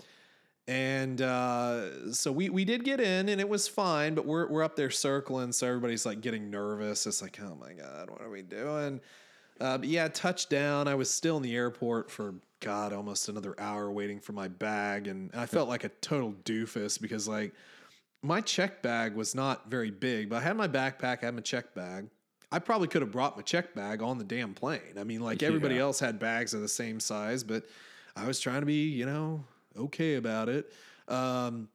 And 0.67 1.22
uh, 1.22 2.12
so 2.12 2.31
we 2.31 2.50
we 2.50 2.65
did 2.65 2.84
get 2.84 3.00
in, 3.00 3.29
and 3.29 3.39
it 3.39 3.48
was 3.48 3.67
fine. 3.67 4.15
But 4.15 4.25
we're 4.25 4.48
we're 4.48 4.63
up 4.63 4.75
there 4.75 4.89
circling, 4.89 5.51
so 5.51 5.67
everybody's 5.67 6.05
like 6.05 6.22
getting 6.22 6.50
nervous. 6.50 7.05
It's 7.05 7.22
like, 7.22 7.39
oh 7.41 7.55
my 7.55 7.74
god, 7.74 8.10
what 8.10 8.22
are 8.22 8.29
we 8.31 8.41
doing? 8.41 9.00
Uh, 9.62 9.77
but 9.77 9.88
yeah, 9.88 10.07
touchdown. 10.07 10.88
I 10.88 10.95
was 10.95 11.10
still 11.10 11.38
in 11.38 11.43
the 11.43 11.55
airport 11.55 12.10
for 12.10 12.34
God 12.62 12.93
almost 12.93 13.29
another 13.29 13.53
hour 13.60 13.91
waiting 13.91 14.19
for 14.19 14.34
my 14.34 14.48
bag, 14.48 15.07
and 15.07 15.29
I 15.36 15.45
felt 15.45 15.69
like 15.69 15.84
a 15.84 15.89
total 15.89 16.34
doofus 16.43 17.00
because 17.00 17.27
like 17.27 17.53
my 18.24 18.41
check 18.41 18.81
bag 18.81 19.13
was 19.13 19.36
not 19.36 19.69
very 19.69 19.91
big, 19.91 20.29
but 20.29 20.38
I 20.38 20.41
had 20.41 20.57
my 20.57 20.67
backpack, 20.67 21.22
I 21.22 21.25
had 21.27 21.36
my 21.36 21.41
check 21.41 21.75
bag. 21.75 22.07
I 22.51 22.57
probably 22.57 22.88
could 22.88 23.03
have 23.03 23.12
brought 23.12 23.36
my 23.36 23.43
check 23.43 23.75
bag 23.75 24.01
on 24.01 24.17
the 24.17 24.24
damn 24.24 24.55
plane. 24.55 24.98
I 24.98 25.03
mean, 25.03 25.22
like 25.22 25.43
everybody 25.43 25.75
Yeah. 25.75 25.81
else 25.81 26.00
had 26.00 26.17
bags 26.17 26.55
of 26.55 26.62
the 26.62 26.67
same 26.67 27.00
size, 27.00 27.43
but 27.43 27.65
I 28.15 28.25
was 28.25 28.39
trying 28.39 28.62
to 28.62 28.65
be, 28.65 28.88
you 28.89 29.05
know, 29.05 29.43
okay 29.77 30.15
about 30.15 30.50
it. 30.50 30.72
Um, 31.08 31.70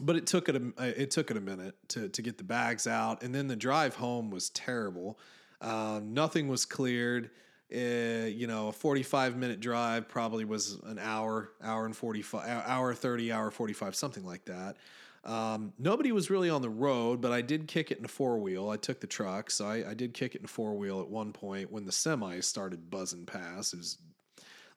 but 0.00 0.16
it 0.16 0.26
took 0.26 0.48
it 0.48 0.56
a 0.56 1.02
it 1.02 1.10
took 1.10 1.30
it 1.30 1.36
a 1.36 1.40
minute 1.40 1.76
to 1.88 2.08
to 2.08 2.22
get 2.22 2.38
the 2.38 2.44
bags 2.44 2.86
out, 2.86 3.22
and 3.22 3.34
then 3.34 3.46
the 3.46 3.56
drive 3.56 3.94
home 3.94 4.30
was 4.30 4.50
terrible. 4.50 5.18
Um, 5.60 6.14
nothing 6.14 6.48
was 6.48 6.64
cleared. 6.64 7.30
Uh, 7.72 8.26
you 8.26 8.46
know, 8.46 8.68
a 8.68 8.72
forty-five 8.72 9.36
minute 9.36 9.60
drive 9.60 10.08
probably 10.08 10.44
was 10.44 10.78
an 10.84 10.98
hour, 10.98 11.50
hour 11.62 11.86
and 11.86 11.96
forty-five, 11.96 12.64
hour 12.66 12.94
thirty, 12.94 13.32
hour 13.32 13.50
forty-five, 13.50 13.94
something 13.94 14.24
like 14.24 14.44
that. 14.44 14.76
Um, 15.24 15.72
nobody 15.78 16.12
was 16.12 16.28
really 16.28 16.50
on 16.50 16.60
the 16.60 16.68
road, 16.68 17.22
but 17.22 17.32
I 17.32 17.40
did 17.40 17.66
kick 17.66 17.90
it 17.90 17.98
in 17.98 18.04
a 18.04 18.08
four 18.08 18.38
wheel. 18.38 18.68
I 18.68 18.76
took 18.76 19.00
the 19.00 19.06
truck, 19.06 19.50
so 19.50 19.66
I, 19.66 19.90
I 19.90 19.94
did 19.94 20.12
kick 20.12 20.34
it 20.34 20.40
in 20.40 20.44
a 20.44 20.48
four 20.48 20.74
wheel 20.74 21.00
at 21.00 21.08
one 21.08 21.32
point 21.32 21.72
when 21.72 21.86
the 21.86 21.92
semis 21.92 22.44
started 22.44 22.90
buzzing 22.90 23.24
past. 23.24 23.72
It 23.72 23.78
was 23.78 23.98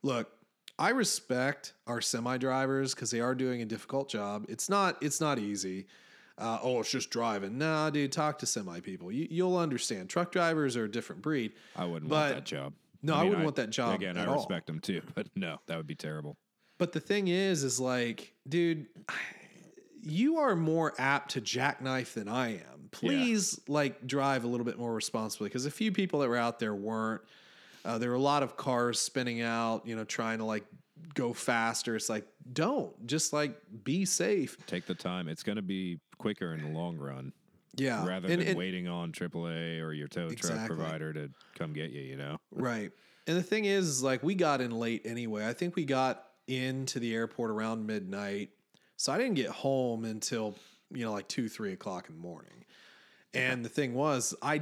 look 0.03 0.29
i 0.79 0.89
respect 0.89 1.73
our 1.87 2.01
semi 2.01 2.37
drivers 2.37 2.93
because 2.93 3.11
they 3.11 3.19
are 3.19 3.33
doing 3.35 3.61
a 3.61 3.65
difficult 3.65 4.09
job. 4.09 4.45
It's 4.49 4.69
not 4.69 4.97
it's 5.01 5.19
not 5.21 5.39
easy. 5.39 5.87
Uh, 6.37 6.59
oh 6.61 6.79
it's 6.81 6.91
just 6.91 7.09
driving. 7.09 7.57
Nah 7.57 7.89
dude 7.89 8.11
talk 8.11 8.39
to 8.39 8.45
semi 8.45 8.79
people. 8.81 9.11
You, 9.11 9.27
you'll 9.29 9.57
understand. 9.57 10.09
Truck 10.09 10.31
drivers 10.31 10.77
are 10.77 10.83
a 10.85 10.91
different 10.91 11.21
breed 11.21 11.53
I 11.75 11.85
wouldn't 11.85 12.09
But- 12.09 12.15
want 12.15 12.35
that 12.35 12.45
job. 12.45 12.73
no, 13.01 13.15
I 13.15 13.23
wouldn't 13.23 13.43
want 13.43 13.55
that 13.57 13.69
job 13.71 13.95
Again, 13.95 14.17
I 14.17 14.25
all. 14.25 14.35
respect 14.35 14.67
them 14.67 14.79
too, 14.79 15.01
but 15.15 15.27
no, 15.35 15.57
that 15.67 15.77
would 15.77 15.87
be 15.87 15.95
terrible. 15.95 16.37
but 16.77 16.91
the 16.91 16.99
thing 16.99 17.27
is 17.27 17.63
is 17.63 17.79
like 17.79 18.33
dude 18.47 18.85
you 20.03 20.37
are 20.37 20.55
more 20.55 20.93
apt 20.97 21.31
to 21.31 21.41
jackknife 21.41 22.13
than 22.13 22.27
i 22.27 22.49
am. 22.55 22.89
Please 22.91 23.59
like 23.67 24.07
drive 24.07 24.43
a 24.43 24.47
little 24.47 24.65
bit 24.65 24.77
more 24.79 24.93
responsibly 24.93 25.49
because 25.49 25.65
a 25.65 25.71
few 25.71 25.91
people 25.91 26.19
that 26.21 26.29
were 26.29 26.37
out 26.37 26.57
there 26.59 26.73
weren't 26.73 27.21
uh, 27.87 27.97
there 27.97 28.09
were 28.09 28.15
a 28.15 28.19
lot 28.19 28.43
of 28.43 28.55
cars 28.57 28.99
spinning 28.99 29.41
out 29.41 29.87
you 29.87 29.95
know 29.95 30.03
trying 30.03 30.37
to 30.37 30.45
like 30.45 30.65
go 31.13 31.33
faster 31.33 31.95
it's 31.95 32.09
like 32.09 32.27
don't 32.53 33.07
just 33.07 33.33
like 33.33 33.57
be 33.83 34.05
safe 34.05 34.57
Take 34.67 34.85
the 34.85 34.95
time. 34.95 35.27
It's 35.27 35.43
going 35.43 35.55
to 35.55 35.61
be 35.61 35.99
quicker 36.17 36.53
in 36.53 36.61
the 36.61 36.77
long 36.77 36.97
run 36.97 37.33
yeah 37.75 38.05
rather 38.05 38.27
And- 38.27 38.41
than 38.41 38.49
and- 38.49 38.57
waiting 38.57 38.87
on 38.87 39.11
AAA 39.11 39.79
or 39.81 39.93
your 39.93 40.07
tow 40.07 40.29
truck 40.29 40.67
provider 40.67 41.13
to 41.13 41.29
come 41.57 41.73
get 41.73 41.91
you, 41.91 42.01
you 42.01 42.17
know? 42.17 42.37
Right. 42.51 42.91
And 43.27 43.35
the 43.37 43.43
thing 43.43 43.65
is, 43.65 43.87
is, 43.89 44.03
like, 44.03 44.23
we 44.23 44.35
got 44.35 44.61
in 44.61 44.71
late 44.71 45.01
anyway. 45.03 45.45
I 45.45 45.51
think 45.51 45.75
we 45.75 45.83
got 45.83 46.23
into 46.47 46.97
the 46.99 47.13
airport 47.13 47.51
around 47.51 47.85
midnight. 47.85 48.51
So 48.95 49.11
I 49.11 49.17
didn't 49.17 49.33
get 49.35 49.49
home 49.49 50.05
until 50.05 50.55
you 50.91 51.03
know, 51.03 51.11
like 51.11 51.27
two, 51.27 51.49
three 51.49 51.73
o'clock 51.73 52.07
in 52.09 52.15
the 52.15 52.21
morning. 52.21 52.63
And 53.33 53.63
the 53.63 53.69
thing 53.69 53.93
was, 53.93 54.33
I 54.41 54.61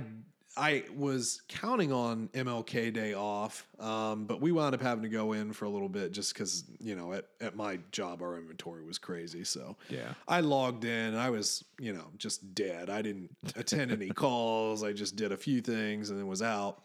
I 0.57 0.83
was 0.95 1.41
counting 1.49 1.91
on 1.91 2.29
MLK 2.29 2.93
Day 2.93 3.13
off, 3.13 3.67
um, 3.79 4.25
but 4.25 4.39
we 4.39 4.51
wound 4.51 4.73
up 4.73 4.81
having 4.81 5.03
to 5.03 5.09
go 5.09 5.33
in 5.33 5.51
for 5.51 5.65
a 5.65 5.69
little 5.69 5.89
bit 5.89 6.11
just 6.11 6.33
because 6.33 6.63
you 6.79 6.95
know 6.95 7.13
at, 7.13 7.25
at 7.41 7.55
my 7.55 7.79
job 7.91 8.21
our 8.21 8.37
inventory 8.37 8.83
was 8.85 8.97
crazy. 8.97 9.43
So 9.43 9.75
Yeah. 9.89 10.13
I 10.27 10.39
logged 10.39 10.85
in. 10.85 10.91
And 10.91 11.17
I 11.19 11.29
was 11.29 11.63
you 11.79 11.93
know 11.93 12.05
just 12.17 12.55
dead. 12.55 12.89
I 12.89 13.01
didn't 13.01 13.35
attend 13.55 13.91
any 13.91 14.09
calls. 14.23 14.83
I 14.83 14.93
just 14.93 15.15
did 15.15 15.31
a 15.31 15.37
few 15.37 15.61
things 15.61 16.09
and 16.09 16.17
then 16.19 16.27
was 16.27 16.41
out. 16.41 16.83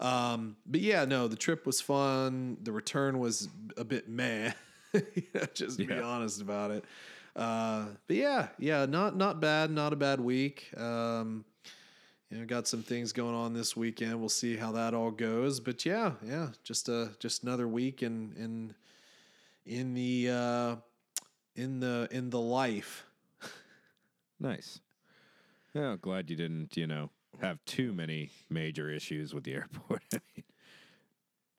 Um, 0.00 0.56
but 0.64 0.80
yeah, 0.80 1.04
no, 1.04 1.26
the 1.26 1.36
trip 1.36 1.66
was 1.66 1.80
fun. 1.80 2.56
The 2.62 2.70
return 2.70 3.18
was 3.18 3.48
a 3.76 3.84
bit 3.84 4.08
meh. 4.08 4.52
you 4.92 5.02
know, 5.34 5.44
just 5.54 5.78
to 5.78 5.86
be 5.86 5.98
honest 5.98 6.40
about 6.40 6.70
it. 6.70 6.84
Uh, 7.34 7.86
but 8.06 8.16
yeah, 8.16 8.48
yeah, 8.58 8.86
not 8.86 9.16
not 9.16 9.40
bad. 9.40 9.70
Not 9.70 9.92
a 9.92 9.96
bad 9.96 10.20
week. 10.20 10.70
Um, 10.76 11.44
you 12.30 12.38
know, 12.38 12.44
got 12.46 12.66
some 12.68 12.82
things 12.82 13.12
going 13.12 13.34
on 13.34 13.54
this 13.54 13.76
weekend. 13.76 14.18
We'll 14.20 14.28
see 14.28 14.56
how 14.56 14.72
that 14.72 14.94
all 14.94 15.10
goes. 15.10 15.60
But 15.60 15.84
yeah, 15.86 16.12
yeah, 16.24 16.48
just 16.64 16.88
a 16.88 17.10
just 17.18 17.42
another 17.42 17.66
week 17.68 18.02
in 18.02 18.32
in 18.36 18.74
in 19.66 19.94
the 19.94 20.28
uh, 20.30 20.76
in 21.56 21.80
the 21.80 22.08
in 22.10 22.30
the 22.30 22.40
life. 22.40 23.04
Nice. 24.40 24.80
Yeah, 25.74 25.96
glad 26.00 26.30
you 26.30 26.36
didn't, 26.36 26.76
you 26.76 26.86
know, 26.86 27.10
have 27.40 27.64
too 27.64 27.92
many 27.92 28.30
major 28.48 28.90
issues 28.90 29.34
with 29.34 29.44
the 29.44 29.54
airport. 29.54 30.02
I 30.14 30.20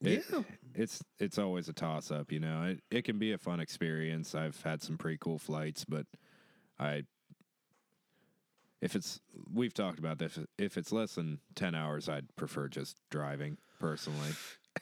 mean, 0.01 0.13
it- 0.19 0.25
Yeah. 0.31 0.41
it's 0.75 1.03
it's 1.19 1.37
always 1.37 1.67
a 1.67 1.73
toss 1.73 2.09
up, 2.11 2.31
you 2.31 2.39
know. 2.39 2.63
It 2.63 2.83
it 2.89 3.01
can 3.03 3.19
be 3.19 3.33
a 3.33 3.37
fun 3.37 3.59
experience. 3.59 4.33
I've 4.35 4.61
had 4.61 4.81
some 4.81 4.97
pretty 4.97 5.17
cool 5.19 5.37
flights, 5.39 5.83
but 5.85 6.05
I 6.79 7.03
if 8.81 8.95
it's 8.95 9.19
we've 9.53 9.73
talked 9.73 9.99
about 9.99 10.19
this 10.19 10.39
if 10.57 10.77
it's 10.77 10.91
less 10.91 11.15
than 11.15 11.39
10 11.55 11.75
hours, 11.75 12.09
I'd 12.09 12.35
prefer 12.35 12.67
just 12.67 12.97
driving 13.09 13.57
personally. 13.79 14.31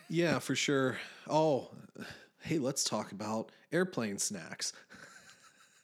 Yeah, 0.09 0.39
for 0.39 0.55
sure. 0.55 0.97
Oh, 1.29 1.69
hey, 2.41 2.59
let's 2.59 2.83
talk 2.83 3.11
about 3.11 3.51
airplane 3.71 4.17
snacks. 4.17 4.73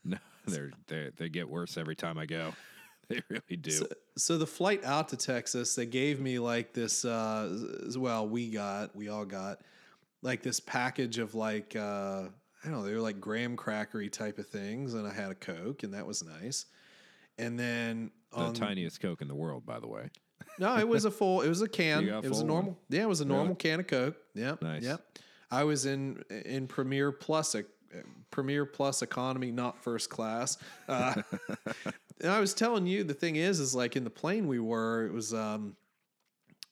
No, 0.06 0.18
they're 0.46 0.72
they 0.88 1.12
they 1.16 1.30
get 1.30 1.48
worse 1.48 1.78
every 1.78 1.96
time 1.96 2.18
I 2.18 2.26
go. 2.26 2.54
They 3.10 3.22
really 3.30 3.58
do. 3.58 3.72
So, 3.72 3.88
so 4.16 4.38
the 4.38 4.48
flight 4.48 4.86
out 4.86 5.10
to 5.10 5.18
Texas, 5.18 5.76
they 5.76 5.86
gave 5.86 6.22
me 6.22 6.40
like 6.40 6.72
this. 6.72 7.04
Uh, 7.04 7.90
well, 7.98 8.26
we 8.26 8.50
got, 8.50 8.96
we 8.96 9.10
all 9.10 9.26
got, 9.26 9.60
like 10.22 10.42
this 10.42 10.62
package 10.62 11.18
of 11.18 11.36
like 11.36 11.76
uh, 11.76 12.24
I 12.64 12.70
don't 12.70 12.72
know, 12.72 12.84
they 12.84 12.94
were 12.94 13.02
like 13.02 13.20
graham 13.20 13.58
crackery 13.58 14.10
type 14.10 14.40
of 14.40 14.48
things, 14.48 14.94
and 14.94 15.06
I 15.06 15.14
had 15.14 15.32
a 15.32 15.36
Coke, 15.36 15.84
and 15.84 15.94
that 15.94 16.08
was 16.08 16.24
nice. 16.24 16.66
And 17.38 17.60
then 17.60 18.12
the 18.32 18.38
on 18.38 18.54
tiniest 18.54 19.02
Coke 19.02 19.22
in 19.22 19.28
the 19.28 19.36
world, 19.36 19.66
by 19.66 19.80
the 19.80 19.88
way. 19.88 20.10
no, 20.60 20.78
it 20.78 20.88
was 20.88 21.06
a 21.06 21.12
full, 21.12 21.42
it 21.42 21.50
was 21.50 21.62
a 21.62 21.68
can, 21.68 22.08
it 22.08 22.30
was 22.30 22.42
a 22.42 22.46
normal, 22.46 22.78
yeah, 22.90 23.04
it 23.04 23.10
was 23.10 23.22
a 23.22 23.26
normal 23.26 23.56
can 23.56 23.80
of 23.80 23.88
Coke. 23.88 24.18
Yep, 24.36 24.62
Nice. 24.62 24.84
Yep. 24.84 25.02
I 25.52 25.64
was 25.64 25.86
in 25.86 26.24
in 26.46 26.68
Premier 26.68 27.12
Plus, 27.12 27.54
uh, 27.54 27.62
Premier 28.32 28.66
Plus 28.66 29.02
economy, 29.04 29.52
not 29.52 29.84
first 29.84 30.10
class. 30.10 30.58
Uh, 30.88 31.14
and 32.22 32.32
I 32.32 32.40
was 32.40 32.54
telling 32.56 32.88
you, 32.88 33.04
the 33.04 33.14
thing 33.14 33.36
is, 33.36 33.60
is 33.60 33.76
like 33.76 33.96
in 33.96 34.04
the 34.04 34.10
plane 34.10 34.48
we 34.48 34.60
were, 34.60 35.06
it 35.06 35.14
was 35.14 35.34
um, 35.34 35.76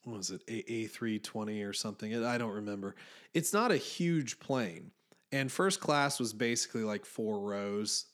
what 0.03 0.17
was 0.17 0.31
it, 0.31 0.41
A 0.47 0.71
A 0.71 0.87
three 0.87 1.19
twenty 1.19 1.61
or 1.61 1.73
something? 1.73 2.23
I 2.25 2.37
don't 2.39 2.53
remember. 2.53 2.95
It's 3.35 3.53
not 3.53 3.71
a 3.71 3.77
huge 3.77 4.39
plane, 4.39 4.91
and 5.31 5.51
first 5.51 5.79
class 5.79 6.19
was 6.19 6.33
basically 6.33 6.83
like 6.83 7.05
four 7.05 7.39
rows, 7.39 8.05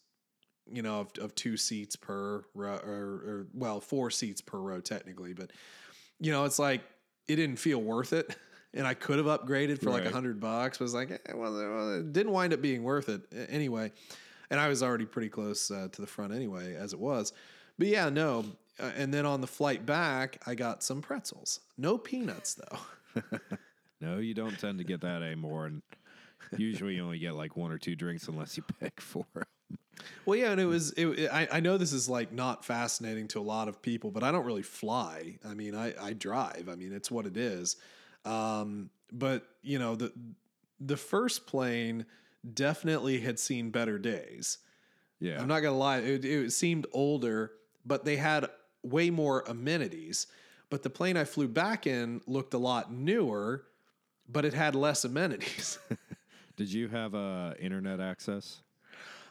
you 0.72 0.82
know, 0.82 1.02
of, 1.02 1.12
of 1.20 1.36
two 1.36 1.58
seats 1.58 1.96
per 1.96 2.44
row, 2.54 2.76
or, 2.84 2.92
or 2.92 3.48
well, 3.54 3.80
four 3.80 4.10
seats 4.12 4.42
per 4.42 4.58
row 4.58 4.80
technically, 4.80 5.34
but 5.34 5.52
you 6.20 6.32
know, 6.32 6.46
it's 6.46 6.60
like 6.60 6.82
it 7.28 7.36
didn't 7.36 7.58
feel 7.58 7.82
worth 7.82 8.14
it. 8.14 8.36
And 8.74 8.86
I 8.86 8.94
could 8.94 9.18
have 9.18 9.26
upgraded 9.26 9.82
for 9.82 9.90
like 9.90 10.06
a 10.06 10.12
hundred 10.12 10.40
bucks, 10.40 10.78
but 10.78 10.84
I 10.84 10.86
was 10.86 10.94
like, 10.94 11.10
eh, 11.10 11.34
well, 11.34 11.98
it 11.98 12.12
didn't 12.14 12.32
wind 12.32 12.54
up 12.54 12.62
being 12.62 12.84
worth 12.84 13.10
it 13.10 13.22
anyway. 13.50 13.92
And 14.52 14.60
I 14.60 14.68
was 14.68 14.84
already 14.84 15.06
pretty 15.06 15.30
close 15.30 15.72
uh, 15.72 15.88
to 15.90 16.02
the 16.02 16.06
front 16.06 16.34
anyway, 16.34 16.76
as 16.76 16.94
it 16.94 17.00
was. 17.00 17.32
But 17.80 17.88
yeah, 17.88 18.10
no. 18.10 18.46
Uh, 18.78 18.92
and 18.96 19.12
then 19.12 19.26
on 19.26 19.40
the 19.42 19.48
flight 19.48 19.86
back, 19.86 20.44
I 20.46 20.54
got 20.54 20.84
some 20.84 21.02
pretzels. 21.02 21.62
No 21.78 21.98
peanuts 21.98 22.56
though. 22.56 23.22
No, 24.00 24.18
you 24.18 24.34
don't 24.34 24.58
tend 24.60 24.78
to 24.78 24.84
get 24.84 25.02
that 25.02 25.22
anymore. 25.24 25.66
And 25.66 25.82
usually 26.56 26.96
you 26.96 27.04
only 27.04 27.20
get 27.20 27.36
like 27.36 27.58
one 27.58 27.72
or 27.72 27.78
two 27.78 27.96
drinks 27.96 28.28
unless 28.28 28.58
you 28.58 28.64
pick 28.80 29.02
for. 29.02 29.26
Well, 30.26 30.38
yeah, 30.38 30.52
and 30.52 30.60
it 30.60 30.66
was. 30.66 30.92
It, 30.92 31.30
I, 31.32 31.48
I 31.54 31.60
know 31.60 31.78
this 31.78 31.94
is 31.94 32.10
like 32.10 32.32
not 32.32 32.66
fascinating 32.66 33.28
to 33.30 33.40
a 33.40 33.42
lot 33.42 33.68
of 33.68 33.82
people, 33.82 34.12
but 34.12 34.24
I 34.24 34.32
don't 34.32 34.46
really 34.46 34.62
fly. 34.62 35.38
I 35.48 35.54
mean, 35.54 35.76
I, 35.76 35.94
I 36.00 36.14
drive. 36.14 36.68
I 36.70 36.76
mean, 36.76 36.94
it's 36.94 37.10
what 37.10 37.26
it 37.26 37.38
is. 37.38 37.78
Um, 38.26 38.90
but 39.12 39.48
you 39.62 39.80
know, 39.80 39.96
the 39.96 40.12
the 40.80 40.98
first 40.98 41.48
plane 41.48 42.06
definitely 42.54 43.20
had 43.20 43.40
seen 43.40 43.70
better 43.72 43.98
days. 43.98 44.60
Yeah. 45.20 45.42
I'm 45.42 45.48
not 45.48 45.62
gonna 45.62 45.78
lie; 45.78 45.98
it, 46.00 46.26
it 46.26 46.52
seemed 46.52 46.88
older, 46.92 47.52
but 47.86 48.06
they 48.06 48.18
had 48.18 48.50
way 48.84 49.10
more 49.10 49.44
amenities. 49.48 50.28
But 50.70 50.84
the 50.84 50.90
plane 50.90 51.16
I 51.16 51.24
flew 51.24 51.48
back 51.48 51.88
in 51.88 52.22
looked 52.28 52.54
a 52.54 52.58
lot 52.58 52.92
newer, 52.92 53.64
but 54.28 54.44
it 54.44 54.54
had 54.54 54.76
less 54.76 55.06
amenities. 55.06 55.80
Did 56.58 56.72
you 56.74 56.88
have 56.90 57.16
uh, 57.16 57.54
internet 57.60 58.00
access? 58.00 58.62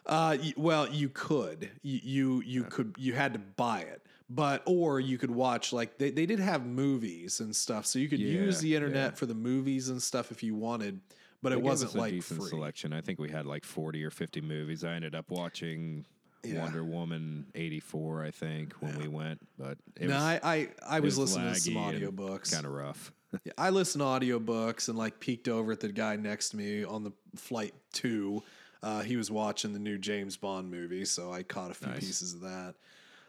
Uh, 0.07 0.37
y- 0.41 0.55
well, 0.57 0.89
you 0.89 1.09
could. 1.09 1.71
You 1.83 2.01
you, 2.03 2.43
you 2.47 2.65
could. 2.65 2.95
You 2.99 3.13
had 3.15 3.33
to 3.33 3.39
buy 3.39 3.81
it, 3.81 4.03
but 4.31 4.63
or 4.67 5.01
you 5.01 5.19
could 5.19 5.31
watch 5.31 5.73
like 5.73 5.99
they, 5.99 6.11
they 6.11 6.27
did 6.27 6.39
have 6.39 6.65
movies 6.65 7.41
and 7.41 7.55
stuff, 7.55 7.87
so 7.87 7.99
you 7.99 8.09
could 8.09 8.21
Yeah, 8.21 8.41
use 8.43 8.61
the 8.61 8.75
internet 8.75 9.13
yeah. 9.13 9.17
for 9.17 9.27
the 9.27 9.35
movies 9.35 9.89
and 9.89 10.01
stuff 10.03 10.31
if 10.31 10.43
you 10.43 10.55
wanted. 10.55 11.01
But 11.43 11.51
They 11.51 11.57
it 11.57 11.59
gave 11.59 11.65
wasn't 11.65 11.89
us 11.91 11.95
a 11.95 11.99
like 11.99 12.13
decent 12.13 12.41
free. 12.41 12.49
selection. 12.51 12.93
I 12.93 13.01
think 13.01 13.19
we 13.19 13.29
had 13.31 13.47
like 13.47 13.65
40 13.65 14.03
or 14.05 14.11
50 14.11 14.41
movies. 14.41 14.85
I 14.85 14.95
ended 14.95 15.15
up 15.15 15.31
watching 15.31 16.07
Yeah. 16.43 16.61
Wonder 16.63 16.83
Woman 16.85 17.47
84, 17.55 18.25
I 18.25 18.31
think, 18.31 18.73
when 18.81 18.97
we 18.99 19.07
went. 19.09 19.41
But 19.59 19.79
it 20.01 20.09
No, 20.09 20.15
was 20.15 20.23
I 20.23 20.41
I, 20.43 20.69
I 20.89 21.01
was, 21.01 21.19
listening 21.19 21.53
to 21.53 21.61
some 21.61 21.75
audiobooks. 21.75 22.53
kind 22.53 22.65
of 22.67 22.73
rough. 22.73 23.13
Yeah, 23.45 23.53
I 23.59 23.69
listened 23.71 24.01
to 24.01 24.07
audiobooks 24.07 24.89
and 24.89 24.97
like 24.97 25.21
peeked 25.21 25.49
over 25.49 25.73
at 25.73 25.81
the 25.81 25.89
guy 25.93 26.17
next 26.17 26.51
to 26.51 26.57
me 26.57 26.85
on 26.85 27.03
the 27.05 27.13
flight 27.35 27.75
two. 27.93 28.43
Uh, 28.83 29.03
he 29.03 29.17
was 29.17 29.31
watching 29.31 29.73
the 29.73 29.79
new 29.79 29.99
James 29.99 30.37
Bond 30.37 30.71
movie, 30.71 31.05
so 31.05 31.33
I 31.33 31.43
caught 31.43 31.71
a 31.71 31.75
few 31.75 31.89
Nice. 31.89 32.01
pieces 32.01 32.35
of 32.35 32.41
that. 32.43 32.75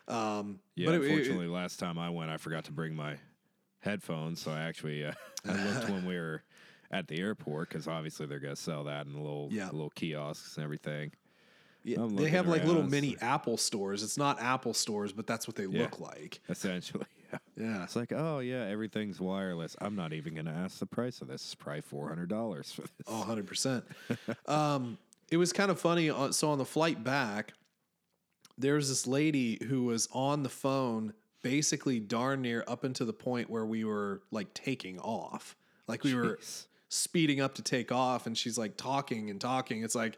Um, 0.08 0.60
Yeah, 0.76 0.88
but 0.88 0.96
it- 0.96 1.02
it- 1.04 1.10
unfortunately, 1.10 1.48
last 1.48 1.80
time 1.80 1.98
I 1.98 2.10
went, 2.10 2.30
I 2.30 2.38
forgot 2.38 2.64
to 2.66 2.72
bring 2.72 2.96
my 2.96 3.18
headphones. 3.80 4.42
So 4.42 4.52
I 4.52 4.62
actually 4.62 5.06
uh, 5.06 5.14
I 5.46 5.64
looked 5.66 5.90
when 5.90 6.06
we 6.06 6.16
were 6.16 6.44
at 6.92 7.08
the 7.08 7.20
airport 7.20 7.70
because 7.70 7.88
obviously 7.88 8.26
they're 8.26 8.40
gonna 8.40 8.56
sell 8.56 8.86
that 8.86 9.06
in 9.06 9.14
the 9.14 9.20
little 9.20 9.50
Yeah. 9.52 9.66
little 9.66 9.90
kiosks 9.92 10.56
and 10.58 10.64
everything. 10.64 11.12
Yeah, 11.84 12.06
they 12.10 12.30
have 12.32 12.48
like 12.48 12.64
little 12.66 12.82
around, 12.82 12.92
mini 12.92 13.16
Apple 13.22 13.56
stores. 13.56 14.04
It's 14.04 14.18
not 14.18 14.42
Apple 14.42 14.74
stores, 14.74 15.14
but 15.14 15.26
that's 15.26 15.48
what 15.48 15.56
they 15.56 15.66
Yeah. 15.68 15.84
look 15.84 16.00
like. 16.02 16.42
Essentially, 16.50 17.06
yeah. 17.32 17.40
Yeah. 17.56 17.84
It's 17.84 17.96
like, 17.96 18.12
oh 18.12 18.40
yeah, 18.40 18.66
everything's 18.66 19.22
wireless. 19.22 19.76
I'm 19.80 19.96
not 19.96 20.12
even 20.12 20.36
gonna 20.36 20.52
ask 20.52 20.80
the 20.80 20.86
price 20.86 21.22
of 21.22 21.28
this. 21.30 21.44
It's 21.44 21.56
probably 21.56 21.82
four 21.82 22.10
hundred 22.10 22.28
dollars 22.30 22.72
for 22.74 22.82
this. 22.82 22.90
Oh, 23.08 23.24
100%. 23.28 23.84
um, 24.50 24.98
it 25.32 25.38
was 25.38 25.54
kind 25.54 25.72
of 25.72 25.80
funny. 25.80 26.10
uh, 26.10 26.32
So 26.32 26.50
on 26.50 26.58
the 26.58 26.66
flight 26.66 27.04
back, 27.04 27.54
there's 28.58 28.90
this 28.90 29.06
lady 29.06 29.60
who 29.68 29.84
was 29.84 30.08
on 30.12 30.44
the 30.44 30.50
phone 30.50 31.14
basically 31.44 32.00
darn 32.00 32.42
near 32.42 32.64
up 32.68 32.84
until 32.84 33.06
the 33.06 33.14
point 33.14 33.50
where 33.50 33.66
we 33.66 33.84
were 33.84 34.22
like 34.32 34.54
taking 34.54 35.00
off. 35.00 35.56
Like 35.88 36.04
we 36.04 36.14
were 36.16 36.40
speeding 36.90 37.42
up 37.42 37.56
to 37.56 37.62
take 37.62 37.92
off 37.92 38.26
and 38.28 38.38
she's 38.38 38.58
like 38.58 38.78
talking 38.78 39.30
and 39.30 39.40
talking. 39.40 39.84
It's 39.84 39.96
like, 39.96 40.18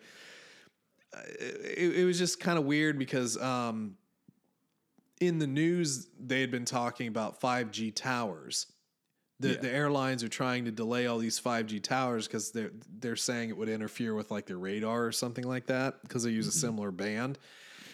uh, 1.13 1.21
it, 1.39 1.97
it 1.97 2.05
was 2.05 2.17
just 2.17 2.39
kind 2.39 2.57
of 2.57 2.65
weird 2.65 2.97
because 2.97 3.37
um, 3.37 3.95
in 5.19 5.39
the 5.39 5.47
news, 5.47 6.07
they 6.19 6.41
had 6.41 6.51
been 6.51 6.65
talking 6.65 7.07
about 7.07 7.41
5G 7.41 7.93
towers. 7.93 8.67
The, 9.39 9.49
Yeah. 9.53 9.57
the 9.61 9.71
airlines 9.71 10.23
are 10.23 10.27
trying 10.29 10.65
to 10.65 10.71
delay 10.71 11.07
all 11.07 11.17
these 11.17 11.39
5G 11.39 11.81
towers 11.81 12.27
because 12.27 12.51
they're 12.51 12.71
they're 12.99 13.15
saying 13.15 13.49
it 13.49 13.57
would 13.57 13.69
interfere 13.69 14.13
with 14.13 14.31
like 14.31 14.45
their 14.47 14.57
radar 14.57 15.05
or 15.05 15.11
something 15.11 15.47
like 15.47 15.67
that 15.67 16.01
because 16.01 16.23
they 16.23 16.31
use 16.31 16.47
a 16.47 16.51
similar 16.51 16.91
band. 16.91 17.39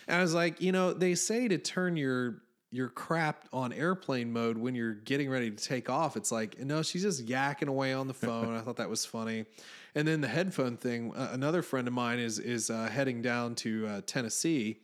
And 0.08 0.18
I 0.18 0.22
was 0.22 0.34
like, 0.34 0.62
you 0.62 0.72
know, 0.72 0.94
they 0.94 1.14
say 1.16 1.48
to 1.48 1.58
turn 1.58 1.98
your 1.98 2.42
your 2.72 2.90
crap 2.90 3.48
on 3.54 3.72
airplane 3.72 4.34
mode 4.34 4.58
when 4.58 4.76
you're 4.76 4.96
getting 4.96 5.30
ready 5.30 5.50
to 5.50 5.64
take 5.64 5.90
off. 5.90 6.18
It's 6.18 6.32
like, 6.32 6.60
no, 6.60 6.82
she's 6.82 7.04
just 7.04 7.26
yakking 7.26 7.68
away 7.68 7.94
on 7.94 8.08
the 8.08 8.14
phone. 8.14 8.54
I 8.56 8.62
thought 8.62 8.78
that 8.78 8.90
was 8.90 9.06
funny. 9.06 9.46
And 9.94 10.06
then 10.06 10.20
the 10.20 10.28
headphone 10.28 10.76
thing. 10.76 11.14
Uh, 11.16 11.30
another 11.32 11.62
friend 11.62 11.88
of 11.88 11.94
mine 11.94 12.20
is 12.20 12.40
is 12.40 12.70
uh, 12.72 12.90
heading 12.92 13.22
down 13.22 13.56
to 13.56 13.88
uh, 13.88 14.02
Tennessee 14.06 14.80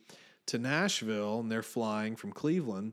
to 0.46 0.58
Nashville, 0.58 1.40
and 1.40 1.50
they're 1.50 1.62
flying 1.62 2.14
from 2.16 2.32
Cleveland. 2.32 2.92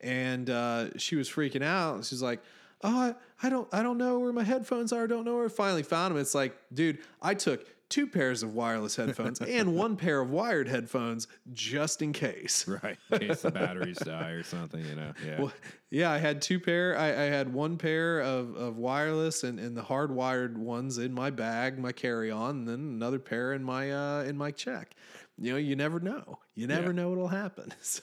And 0.00 0.48
uh, 0.50 0.96
she 0.98 1.16
was 1.16 1.28
freaking 1.28 1.62
out. 1.64 2.04
She's 2.04 2.22
like, 2.22 2.40
oh, 2.86 2.98
I, 2.98 3.14
I 3.42 3.50
don't, 3.50 3.68
I 3.72 3.82
don't 3.82 3.98
know 3.98 4.18
where 4.18 4.32
my 4.32 4.44
headphones 4.44 4.92
are. 4.92 5.04
I 5.04 5.06
don't 5.06 5.24
know 5.24 5.34
where. 5.36 5.46
I 5.46 5.48
finally 5.48 5.82
found 5.82 6.14
them. 6.14 6.20
It's 6.20 6.34
like, 6.34 6.56
dude, 6.72 6.98
I 7.20 7.34
took 7.34 7.66
two 7.88 8.06
pairs 8.06 8.42
of 8.42 8.52
wireless 8.52 8.96
headphones 8.96 9.40
and 9.40 9.74
one 9.76 9.96
pair 9.96 10.20
of 10.20 10.30
wired 10.30 10.66
headphones 10.68 11.28
just 11.52 12.02
in 12.02 12.12
case. 12.12 12.66
Right. 12.82 12.96
In 13.12 13.18
case 13.20 13.42
the 13.42 13.50
batteries 13.52 13.98
die 13.98 14.30
or 14.30 14.42
something, 14.42 14.84
you 14.84 14.94
know. 14.96 15.12
Yeah. 15.24 15.40
Well, 15.42 15.52
yeah, 15.90 16.10
I 16.10 16.18
had 16.18 16.42
two 16.42 16.58
pair. 16.58 16.98
I, 16.98 17.06
I 17.08 17.24
had 17.30 17.52
one 17.52 17.76
pair 17.78 18.20
of, 18.20 18.56
of 18.56 18.76
wireless 18.76 19.44
and, 19.44 19.60
and 19.60 19.76
the 19.76 19.82
hardwired 19.82 20.56
ones 20.56 20.98
in 20.98 21.12
my 21.14 21.30
bag, 21.30 21.78
my 21.78 21.92
carry 21.92 22.30
on, 22.30 22.50
and 22.56 22.68
then 22.68 22.80
another 22.80 23.18
pair 23.20 23.52
in 23.52 23.62
my 23.62 23.92
uh, 23.92 24.22
in 24.24 24.36
my 24.36 24.50
check. 24.50 24.94
You 25.38 25.52
know, 25.52 25.58
you 25.58 25.76
never 25.76 26.00
know. 26.00 26.38
You 26.54 26.66
never 26.66 26.86
Yeah. 26.88 26.92
know 26.92 27.08
what'll 27.10 27.28
happen. 27.28 27.72
So 27.82 28.02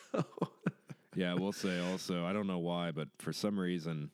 Yeah, 1.16 1.34
we'll 1.36 1.52
say 1.52 1.80
also, 1.92 2.26
I 2.26 2.34
don't 2.34 2.48
know 2.48 2.60
why, 2.60 2.92
but 2.92 3.08
for 3.20 3.34
some 3.34 3.60
reason, 3.60 4.10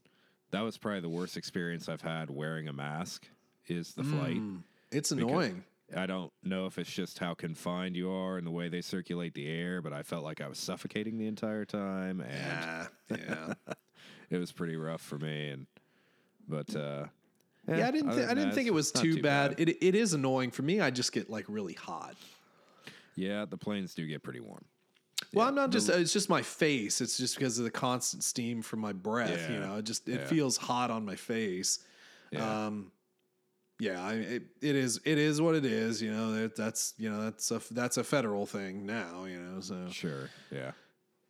that 0.51 0.61
was 0.61 0.77
probably 0.77 1.01
the 1.01 1.09
worst 1.09 1.37
experience 1.37 1.87
I've 1.89 2.01
had 2.01 2.29
wearing 2.29 2.67
a 2.67 2.73
mask 2.73 3.27
is 3.67 3.93
the 3.93 4.03
flight. 4.03 4.41
it's 4.91 5.11
annoying. 5.11 5.63
I 5.95 6.05
don't 6.05 6.31
know 6.43 6.65
if 6.67 6.77
it's 6.77 6.91
just 6.91 7.17
how 7.17 7.33
confined 7.33 7.95
you 7.95 8.11
are 8.11 8.37
and 8.37 8.45
the 8.45 8.51
way 8.51 8.69
they 8.69 8.81
circulate 8.81 9.33
the 9.33 9.47
air, 9.47 9.81
but 9.81 9.91
I 9.91 10.03
felt 10.03 10.23
like 10.23 10.39
I 10.39 10.47
was 10.47 10.59
suffocating 10.59 11.17
the 11.17 11.25
entire 11.27 11.65
time, 11.65 12.21
and 12.21 12.89
Yeah, 13.09 13.17
yeah. 13.17 13.53
it 14.29 14.37
was 14.37 14.51
pretty 14.51 14.75
rough 14.75 15.01
for 15.01 15.17
me. 15.17 15.49
And 15.49 15.65
but 16.47 16.75
uh, 16.75 17.05
yeah, 17.67 17.87
I 17.87 17.91
didn't. 17.91 18.15
Th- 18.15 18.27
I 18.27 18.33
didn't 18.33 18.51
think 18.53 18.67
it 18.67 18.73
was 18.73 18.93
not 18.93 19.03
too, 19.03 19.21
bad. 19.21 19.55
It 19.57 19.69
it 19.81 19.95
is 19.95 20.13
annoying 20.13 20.51
for 20.51 20.61
me. 20.61 20.79
I 20.79 20.91
just 20.91 21.11
get 21.11 21.29
like 21.29 21.45
really 21.47 21.73
hot. 21.73 22.15
yeah, 23.15 23.45
the 23.45 23.57
planes 23.57 23.93
do 23.95 24.05
get 24.05 24.21
pretty 24.23 24.39
warm. 24.41 24.65
Well, 25.33 25.47
I'm 25.47 25.55
not 25.55 25.71
just. 25.71 25.89
It's 25.89 26.13
just 26.13 26.29
my 26.29 26.41
face. 26.41 27.01
It's 27.01 27.17
just 27.17 27.37
because 27.37 27.59
of 27.59 27.63
the 27.63 27.71
constant 27.71 28.23
steam 28.23 28.61
from 28.61 28.79
my 28.79 28.93
breath. 28.93 29.49
You 29.49 29.59
know, 29.59 29.75
it 29.75 29.85
just 29.85 30.09
it 30.09 30.21
yeah. 30.21 30.25
feels 30.25 30.57
hot 30.57 30.89
on 30.89 31.05
my 31.05 31.15
face. 31.15 31.79
Yeah. 32.31 32.65
Um, 32.65 32.91
yeah, 33.79 34.03
I, 34.03 34.13
it, 34.13 34.43
it 34.61 34.75
is. 34.75 34.99
It 35.05 35.17
is 35.17 35.41
what 35.41 35.55
it 35.55 35.65
is. 35.65 36.01
You 36.01 36.11
know, 36.11 36.33
that, 36.33 36.55
that's 36.55 36.93
you 36.97 37.09
know 37.09 37.23
that's 37.23 37.49
a 37.51 37.61
that's 37.71 37.97
a 37.97 38.03
federal 38.03 38.45
thing 38.45 38.85
now. 38.85 39.25
You 39.25 39.39
know, 39.39 39.61
so 39.61 39.87
Sure. 39.89 40.29
Yeah. 40.51 40.71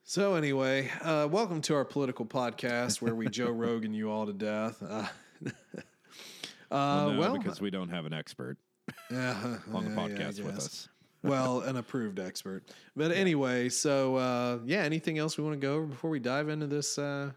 so 0.03 0.35
anyway, 0.35 0.89
uh, 1.01 1.27
welcome 1.29 1.61
to 1.61 1.75
our 1.75 1.85
political 1.85 2.25
podcast 2.25 3.01
where 3.01 3.13
we 3.13 3.27
Joe 3.27 3.51
Rogan 3.51 3.93
you 3.93 4.09
all 4.09 4.25
to 4.25 4.33
death. 4.33 4.81
Uh, 4.81 5.05
uh, 5.45 5.51
Well, 6.71 7.11
no, 7.11 7.19
well, 7.19 7.37
because 7.37 7.61
we 7.61 7.69
don't 7.69 7.89
have 7.89 8.05
an 8.05 8.13
expert 8.13 8.57
yeah, 9.11 9.57
on 9.71 9.85
the 9.85 9.91
yeah, 9.91 10.07
yeah, 10.07 10.15
podcast 10.15 10.43
with 10.43 10.57
us. 10.57 10.89
Well, 11.23 11.61
an 11.61 11.77
approved 11.77 12.19
expert. 12.19 12.63
But 12.95 13.11
anyway, 13.11 13.69
so 13.69 14.15
uh, 14.15 14.59
yeah, 14.65 14.83
anything 14.83 15.17
else 15.17 15.37
we 15.37 15.43
want 15.43 15.59
to 15.59 15.65
go 15.65 15.75
over 15.75 15.85
before 15.85 16.09
we 16.09 16.19
dive 16.19 16.49
into 16.49 16.67
this 16.67 16.97
uh, 16.97 17.31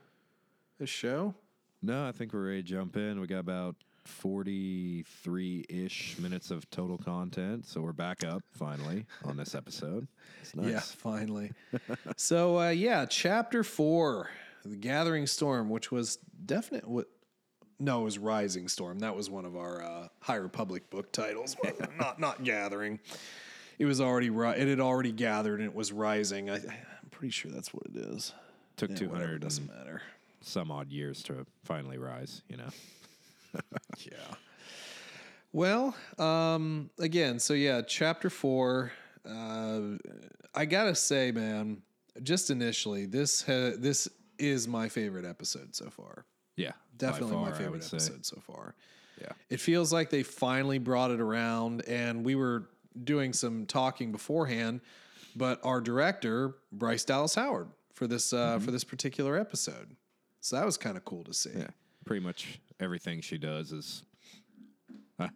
this 0.78 0.90
show? 0.90 1.34
No, 1.82 2.06
I 2.06 2.12
think 2.12 2.32
we're 2.32 2.46
ready 2.46 2.62
to 2.62 2.68
jump 2.68 2.96
in. 2.96 3.20
We 3.20 3.26
got 3.26 3.40
about 3.40 3.74
43 4.04 5.66
ish 5.68 6.18
minutes 6.18 6.50
of 6.50 6.68
total 6.70 6.98
content. 6.98 7.66
So 7.66 7.80
we're 7.80 7.92
back 7.92 8.24
up 8.24 8.42
finally 8.52 9.06
on 9.24 9.36
this 9.36 9.54
episode. 9.54 10.06
It's 10.42 10.56
nice. 10.56 10.72
Yeah, 10.72 10.80
finally. 10.80 11.52
so 12.16 12.58
uh, 12.58 12.70
yeah, 12.70 13.06
chapter 13.06 13.62
four, 13.62 14.28
the 14.64 14.74
Gathering 14.74 15.28
Storm, 15.28 15.70
which 15.70 15.92
was 15.92 16.18
definite. 16.44 16.88
What? 16.88 17.06
No, 17.78 18.00
it 18.00 18.04
was 18.04 18.18
Rising 18.18 18.66
Storm. 18.66 18.99
That 18.99 19.14
was 19.14 19.30
one 19.30 19.45
of 19.45 19.54
our 19.54 19.82
uh, 19.82 20.08
High 20.18 20.36
Republic 20.36 20.90
book 20.90 21.12
titles. 21.12 21.56
not 21.99 22.18
not 22.18 22.42
Gathering. 22.42 22.99
It 23.82 23.86
was 23.86 24.00
already 24.00 24.30
ri- 24.30 24.56
it 24.56 24.68
had 24.68 24.78
already 24.78 25.10
gathered 25.10 25.58
and 25.58 25.68
it 25.68 25.75
was 25.75 25.90
rising. 25.90 26.49
I, 26.49 26.56
I'm 26.56 27.08
pretty 27.10 27.30
sure 27.32 27.50
that's 27.50 27.75
what 27.75 27.82
it 27.86 27.97
is. 27.97 28.32
Took 28.76 28.90
Yeah, 28.90 28.97
200 28.97 29.12
whatever, 29.21 29.38
doesn't 29.38 29.66
matter. 29.66 30.02
some 30.40 30.71
odd 30.71 30.92
years 30.92 31.21
to 31.25 31.45
finally 31.64 31.99
rise, 31.99 32.42
you 32.49 32.58
know? 32.58 32.68
Yeah. 33.99 34.34
Well, 35.52 35.95
um, 36.18 36.90
again, 36.99 37.38
so 37.40 37.54
yeah, 37.54 37.82
chapter 37.82 38.30
four. 38.30 38.92
Uh, 39.28 39.99
I 40.54 40.64
gotta 40.64 40.95
say, 40.95 41.32
man, 41.32 41.82
just 42.23 42.50
initially, 42.50 43.06
this 43.06 43.42
ha- 43.42 43.73
this 43.76 44.08
is 44.38 44.66
my 44.68 44.88
favorite 44.88 45.25
episode 45.26 45.75
so 45.75 45.90
far. 45.90 46.25
Yeah. 46.56 46.71
by 46.71 47.06
Definitely 47.08 47.36
my 47.36 47.42
far, 47.47 47.49
I 47.49 47.52
favorite 47.58 47.71
would 47.73 47.84
say. 47.84 47.97
episode 47.97 48.25
so 48.26 48.38
far. 48.47 48.75
Yeah. 49.21 49.32
It 49.50 49.60
feels 49.60 49.92
like 49.92 50.08
they 50.10 50.23
finally 50.23 50.78
brought 50.78 51.10
it 51.10 51.21
around, 51.21 51.82
and 51.86 52.25
we 52.25 52.34
were 52.34 52.68
doing 53.05 53.33
some 53.33 53.67
talking 53.67 54.13
beforehand, 54.13 54.81
but 55.37 55.61
our 55.65 55.81
director 55.81 56.57
Bryce 56.73 57.05
Dallas 57.05 57.35
Howard 57.35 57.69
for 57.95 58.07
this 58.07 58.33
uh, 58.33 58.59
for 58.59 58.71
this 58.71 58.85
particular 58.85 59.39
episode, 59.39 59.97
so 60.41 60.57
that 60.57 60.65
was 60.65 60.76
kind 60.76 60.97
of 60.97 61.05
cool 61.05 61.25
to 61.25 61.35
see. 61.35 61.50
Mm-hmm. 61.50 61.61
Yeah. 61.61 61.69
Pretty 62.05 62.25
much 62.25 62.59
everything 62.81 63.21
she 63.21 63.39
does 63.39 63.73
is. 63.73 64.02
Uh, 65.19 65.28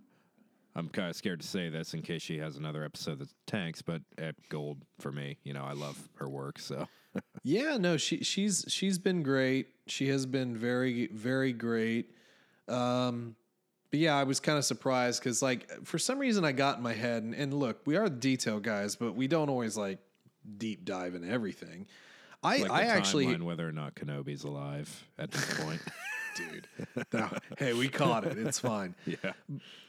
I'm 0.74 0.88
kind 0.88 1.08
of 1.08 1.16
scared 1.16 1.40
to 1.40 1.46
say 1.46 1.68
this 1.68 1.94
in 1.94 2.02
case 2.02 2.22
she 2.22 2.38
has 2.38 2.56
another 2.56 2.84
episode 2.84 3.20
that 3.20 3.28
tanks, 3.46 3.80
but 3.82 4.02
at 4.18 4.34
gold 4.48 4.82
for 4.98 5.10
me, 5.12 5.38
you 5.44 5.54
know, 5.54 5.64
I 5.64 5.72
love 5.72 5.96
her 6.16 6.28
work. 6.28 6.58
So, 6.58 6.86
Yeah, 7.42 7.76
no, 7.76 7.96
she 7.96 8.22
she's 8.24 8.64
she's 8.68 8.98
been 8.98 9.22
great. 9.22 9.68
She 9.86 10.08
has 10.08 10.26
been 10.26 10.56
very 10.56 11.06
very 11.08 11.52
great. 11.52 12.10
Um, 12.68 13.36
but 13.90 14.00
yeah, 14.00 14.16
I 14.16 14.24
was 14.24 14.40
kind 14.40 14.58
of 14.58 14.64
surprised 14.64 15.22
because 15.22 15.42
like 15.42 15.70
for 15.84 15.98
some 15.98 16.18
reason 16.18 16.44
I 16.44 16.52
got 16.52 16.78
in 16.78 16.82
my 16.82 16.94
head 16.94 17.22
and, 17.22 17.34
and 17.34 17.54
look, 17.54 17.80
we 17.86 17.96
are 17.96 18.08
detail 18.08 18.60
guys, 18.60 18.96
but 18.96 19.14
we 19.14 19.28
don't 19.28 19.48
always 19.48 19.76
like 19.76 19.98
deep 20.58 20.84
dive 20.84 21.14
in 21.14 21.28
everything. 21.28 21.86
I 22.42 22.58
like 22.58 22.70
I 22.70 22.82
actually 22.84 23.34
whether 23.36 23.66
or 23.66 23.72
not 23.72 23.94
Kenobi's 23.94 24.44
alive 24.44 25.04
at 25.18 25.30
this 25.30 25.60
point. 25.60 25.80
dude. 26.36 26.68
no, 27.12 27.30
hey, 27.58 27.72
we 27.72 27.88
caught 27.88 28.24
it. 28.24 28.38
It's 28.38 28.58
fine. 28.58 28.94
yeah. 29.06 29.32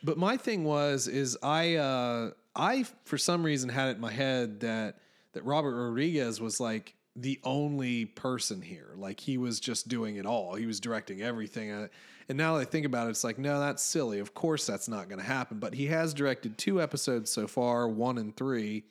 But 0.03 0.17
my 0.17 0.37
thing 0.37 0.63
was 0.63 1.07
is 1.07 1.37
I 1.43 1.75
uh 1.75 2.31
I 2.55 2.85
for 3.05 3.17
some 3.17 3.43
reason 3.43 3.69
had 3.69 3.89
it 3.89 3.95
in 3.95 4.01
my 4.01 4.11
head 4.11 4.61
that 4.61 4.99
that 5.33 5.43
Robert 5.43 5.75
Rodriguez 5.75 6.39
was 6.41 6.59
like 6.59 6.95
the 7.15 7.39
only 7.43 8.05
person 8.05 8.61
here. 8.61 8.89
Like 8.95 9.19
he 9.19 9.37
was 9.37 9.59
just 9.59 9.87
doing 9.87 10.15
it 10.15 10.25
all. 10.25 10.55
He 10.55 10.65
was 10.65 10.79
directing 10.79 11.21
everything. 11.21 11.89
And 12.29 12.37
now 12.37 12.55
that 12.55 12.61
I 12.61 12.65
think 12.65 12.85
about 12.85 13.07
it, 13.07 13.11
it's 13.11 13.23
like, 13.23 13.37
no, 13.37 13.59
that's 13.59 13.81
silly. 13.81 14.19
Of 14.19 14.33
course 14.33 14.65
that's 14.65 14.89
not 14.89 15.07
going 15.07 15.19
to 15.19 15.25
happen. 15.25 15.59
But 15.59 15.73
he 15.73 15.85
has 15.87 16.13
directed 16.13 16.57
two 16.57 16.81
episodes 16.81 17.31
so 17.31 17.47
far, 17.47 17.87
one 17.87 18.17
and 18.17 18.35
three. 18.35 18.83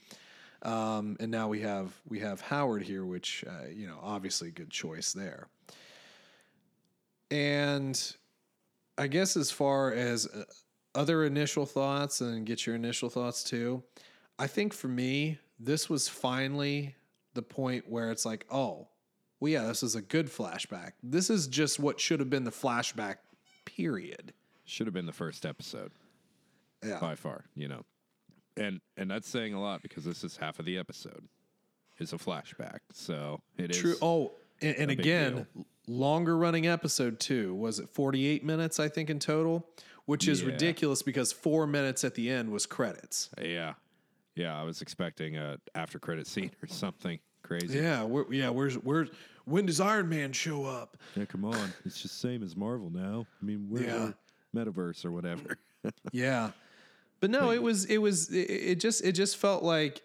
Um, 0.63 1.17
and 1.21 1.31
now 1.31 1.49
we 1.49 1.61
have 1.61 1.93
we 2.09 2.19
have 2.21 2.41
Howard 2.41 2.83
here, 2.83 3.05
which 3.05 3.45
uh, 3.47 3.69
you 3.69 3.87
know, 3.87 3.99
obviously 4.03 4.51
good 4.51 4.71
choice 4.71 5.13
there. 5.13 5.49
And 7.31 8.01
I 8.97 9.07
guess 9.07 9.37
as 9.37 9.51
far 9.51 9.93
as 9.93 10.27
uh, 10.27 10.45
other 10.95 11.25
initial 11.25 11.67
thoughts 11.67 12.21
and 12.21 12.47
get 12.47 12.67
your 12.67 12.75
initial 12.75 13.11
thoughts 13.11 13.45
too, 13.45 13.83
I 14.39 14.47
think 14.47 14.73
for 14.73 14.89
me, 14.89 15.39
this 15.59 15.91
was 15.91 16.09
finally 16.09 16.95
the 17.35 17.43
point 17.43 17.89
where 17.89 18.11
it's 18.11 18.25
like, 18.25 18.47
oh, 18.51 18.89
well, 19.41 19.53
yeah, 19.53 19.67
this 19.67 19.83
is 19.83 19.95
a 19.95 20.03
good 20.03 20.29
flashback. 20.29 20.93
This 21.03 21.29
is 21.29 21.47
just 21.47 21.79
what 21.79 22.01
should 22.01 22.21
have 22.21 22.31
been 22.31 22.45
the 22.45 22.51
flashback, 22.51 23.17
period. 23.77 24.33
Should 24.65 24.87
have 24.87 24.95
been 24.95 25.07
the 25.07 25.13
first 25.13 25.47
episode 25.47 25.93
Yeah. 26.85 26.99
by 27.01 27.15
far, 27.15 27.45
you 27.55 27.69
know. 27.69 27.85
And 28.57 28.81
and 28.97 29.11
that's 29.11 29.29
saying 29.29 29.55
a 29.55 29.61
lot 29.61 29.83
because 29.83 30.05
this 30.05 30.25
is 30.25 30.37
half 30.39 30.59
of 30.59 30.65
the 30.65 30.79
episode. 30.79 31.29
Is 31.99 32.13
a 32.13 32.17
flashback. 32.19 32.81
So 32.93 33.41
it 33.57 33.71
is 33.71 33.79
True. 33.79 33.95
Oh, 34.03 34.33
and, 34.61 34.77
and 34.77 34.89
big 34.89 35.01
again, 35.01 35.47
longer 35.87 36.37
running 36.37 36.67
episode 36.67 37.19
too. 37.21 37.55
Was 37.55 37.79
it 37.79 37.89
48 37.89 38.45
minutes, 38.45 38.79
I 38.79 38.89
think, 38.89 39.09
in 39.09 39.19
total? 39.19 39.67
Which 40.05 40.29
is 40.29 40.43
Yeah. 40.43 40.49
ridiculous 40.49 41.03
because 41.03 41.33
four 41.33 41.67
minutes 41.67 42.05
at 42.05 42.15
the 42.15 42.31
end 42.31 42.51
was 42.51 42.67
credits. 42.67 43.31
Yeah. 43.41 43.75
Yeah, 44.35 44.59
I 44.61 44.65
was 44.65 44.83
expecting 44.83 45.37
a 45.39 45.59
after 45.75 45.99
credit 45.99 46.27
scene 46.27 46.51
or 46.63 46.67
something 46.69 47.19
crazy. 47.43 47.79
Yeah, 47.79 48.03
where, 48.03 48.25
yeah. 48.31 48.51
Where's 48.51 48.75
where's 48.75 49.09
when 49.47 49.65
does 49.67 49.81
Iron 49.81 50.09
Man 50.11 50.33
show 50.33 50.65
up? 50.67 50.97
Yeah, 51.15 51.25
come 51.25 51.45
on. 51.45 51.73
It's 51.87 52.01
just 52.03 52.21
same 52.21 52.43
as 52.43 52.55
Marvel 52.57 52.91
now. 52.91 53.27
I 53.41 53.45
mean, 53.45 53.67
we're 53.71 53.83
Yeah. 53.85 54.13
metaverse 54.55 55.05
or 55.05 55.11
whatever. 55.13 55.57
Yeah, 56.13 56.51
but 57.21 57.31
no, 57.31 57.53
it 57.53 57.63
was 57.63 57.85
it 57.85 57.99
was 57.99 58.29
it, 58.31 58.51
it 58.51 58.81
just 58.81 59.05
it 59.05 59.13
just 59.13 59.37
felt 59.37 59.63
like 59.63 60.03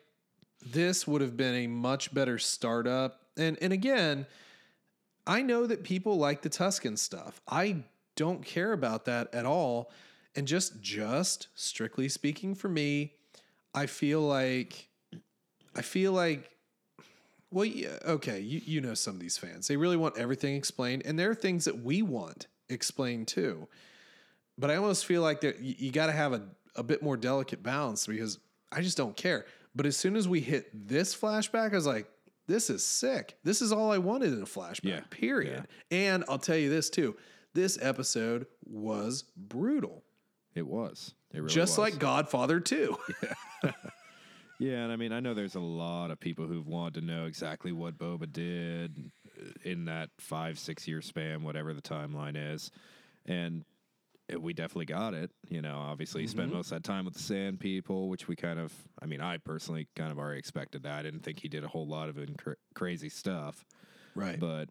this 0.63 1.07
would 1.07 1.21
have 1.21 1.35
been 1.35 1.55
a 1.55 1.65
much 1.67 2.13
better 2.13 2.37
startup. 2.37 3.19
And 3.35 3.57
and 3.63 3.73
again, 3.73 4.27
I 5.25 5.41
know 5.41 5.65
that 5.65 5.83
people 5.83 6.17
like 6.19 6.43
the 6.43 6.51
Tusken 6.51 6.99
stuff. 6.99 7.41
I 7.47 7.83
don't 8.15 8.45
care 8.45 8.73
about 8.73 9.05
that 9.05 9.33
at 9.33 9.47
all. 9.47 9.89
And 10.35 10.47
just 10.47 10.79
just 10.83 11.47
strictly 11.55 12.07
speaking 12.09 12.53
for 12.53 12.69
me, 12.69 13.13
I 13.73 13.87
feel 13.87 14.21
like 14.21 14.87
I 15.75 15.81
feel 15.81 16.11
like 16.13 16.47
well, 17.51 17.65
yeah, 17.65 17.97
okay, 18.05 18.39
you 18.39 18.61
you 18.63 18.81
know 18.81 18.93
some 18.93 19.15
of 19.15 19.19
these 19.19 19.37
fans. 19.37 19.67
They 19.67 19.77
really 19.77 19.97
want 19.97 20.17
everything 20.17 20.55
explained 20.55 21.03
and 21.05 21.17
there 21.19 21.29
are 21.29 21.35
things 21.35 21.65
that 21.65 21.83
we 21.83 22.01
want 22.01 22.47
explained 22.69 23.27
too. 23.27 23.67
But 24.57 24.69
I 24.71 24.75
almost 24.75 25.05
feel 25.05 25.21
like 25.21 25.41
that 25.41 25.59
you, 25.59 25.75
you 25.77 25.91
got 25.91 26.05
to 26.07 26.11
have 26.11 26.33
a, 26.33 26.43
a 26.75 26.83
bit 26.83 27.01
more 27.01 27.17
delicate 27.17 27.63
balance 27.63 28.07
because 28.07 28.39
I 28.71 28.81
just 28.81 28.97
don't 28.97 29.15
care. 29.15 29.45
But 29.75 29.85
as 29.85 29.95
soon 29.97 30.15
as 30.15 30.27
we 30.27 30.39
hit 30.41 30.69
this 30.87 31.15
flashback, 31.15 31.71
I 31.71 31.75
was 31.75 31.85
like, 31.87 32.07
this 32.47 32.69
is 32.69 32.85
sick. 32.85 33.37
This 33.43 33.61
is 33.61 33.71
all 33.71 33.91
I 33.91 33.97
wanted 33.97 34.33
in 34.33 34.41
a 34.41 34.45
flashback, 34.45 34.83
Yeah, 34.83 34.99
period. 35.09 35.67
And 35.89 36.23
I'll 36.27 36.37
tell 36.39 36.57
you 36.57 36.69
this 36.69 36.89
too 36.89 37.15
This 37.53 37.77
episode 37.81 38.45
was 38.65 39.23
brutal, 39.37 40.03
It 40.53 40.67
was. 40.67 41.13
It 41.33 41.37
really 41.37 41.53
just 41.53 41.77
was. 41.77 41.91
like 41.93 41.99
Godfather 41.99 42.59
2. 42.59 42.97
Yeah, 43.63 43.71
and 44.69 44.91
I 44.91 44.95
mean, 44.95 45.11
I 45.11 45.19
know 45.19 45.33
there's 45.33 45.55
a 45.55 45.59
lot 45.59 46.11
of 46.11 46.19
people 46.19 46.45
who've 46.45 46.67
wanted 46.67 47.01
to 47.01 47.05
know 47.05 47.25
exactly 47.25 47.71
what 47.71 47.97
Boba 47.97 48.31
did 48.31 49.11
in 49.63 49.85
that 49.85 50.09
five, 50.19 50.59
six 50.59 50.87
year 50.87 51.01
span, 51.01 51.43
whatever 51.43 51.73
the 51.73 51.81
timeline 51.81 52.35
is. 52.53 52.71
And 53.25 53.65
we 54.39 54.53
definitely 54.53 54.85
got 54.85 55.13
it. 55.13 55.31
You 55.49 55.61
know, 55.61 55.77
obviously, 55.77 56.21
he 56.21 56.27
spent 56.27 56.53
most 56.53 56.67
of 56.71 56.77
that 56.77 56.83
time 56.83 57.05
with 57.05 57.15
the 57.15 57.21
Sand 57.21 57.59
People, 57.59 58.09
which 58.09 58.27
we 58.27 58.35
kind 58.35 58.59
of, 58.59 58.73
I 59.01 59.05
mean, 59.05 59.19
I 59.21 59.37
personally 59.37 59.87
kind 59.95 60.11
of 60.11 60.19
already 60.19 60.39
expected 60.39 60.83
that. 60.83 60.99
I 60.99 61.01
didn't 61.01 61.21
think 61.21 61.39
he 61.39 61.47
did 61.47 61.63
a 61.63 61.67
whole 61.67 61.87
lot 61.87 62.09
of 62.09 62.15
incra- 62.15 62.55
crazy 62.73 63.09
stuff. 63.09 63.65
right. 64.15 64.39
But 64.39 64.69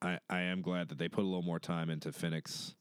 I, 0.00 0.18
I 0.28 0.42
am 0.42 0.62
glad 0.62 0.88
that 0.90 0.98
they 0.98 1.08
put 1.08 1.22
a 1.22 1.26
little 1.26 1.42
more 1.42 1.58
time 1.58 1.90
into 1.90 2.12
Fennec's 2.12 2.74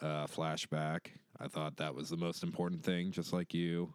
uh, 0.00 0.26
flashback. 0.26 1.06
I 1.38 1.48
thought 1.48 1.76
that 1.78 1.94
was 1.94 2.10
the 2.10 2.16
most 2.16 2.42
important 2.42 2.84
thing, 2.84 3.12
just 3.12 3.32
like 3.32 3.54
you. 3.54 3.94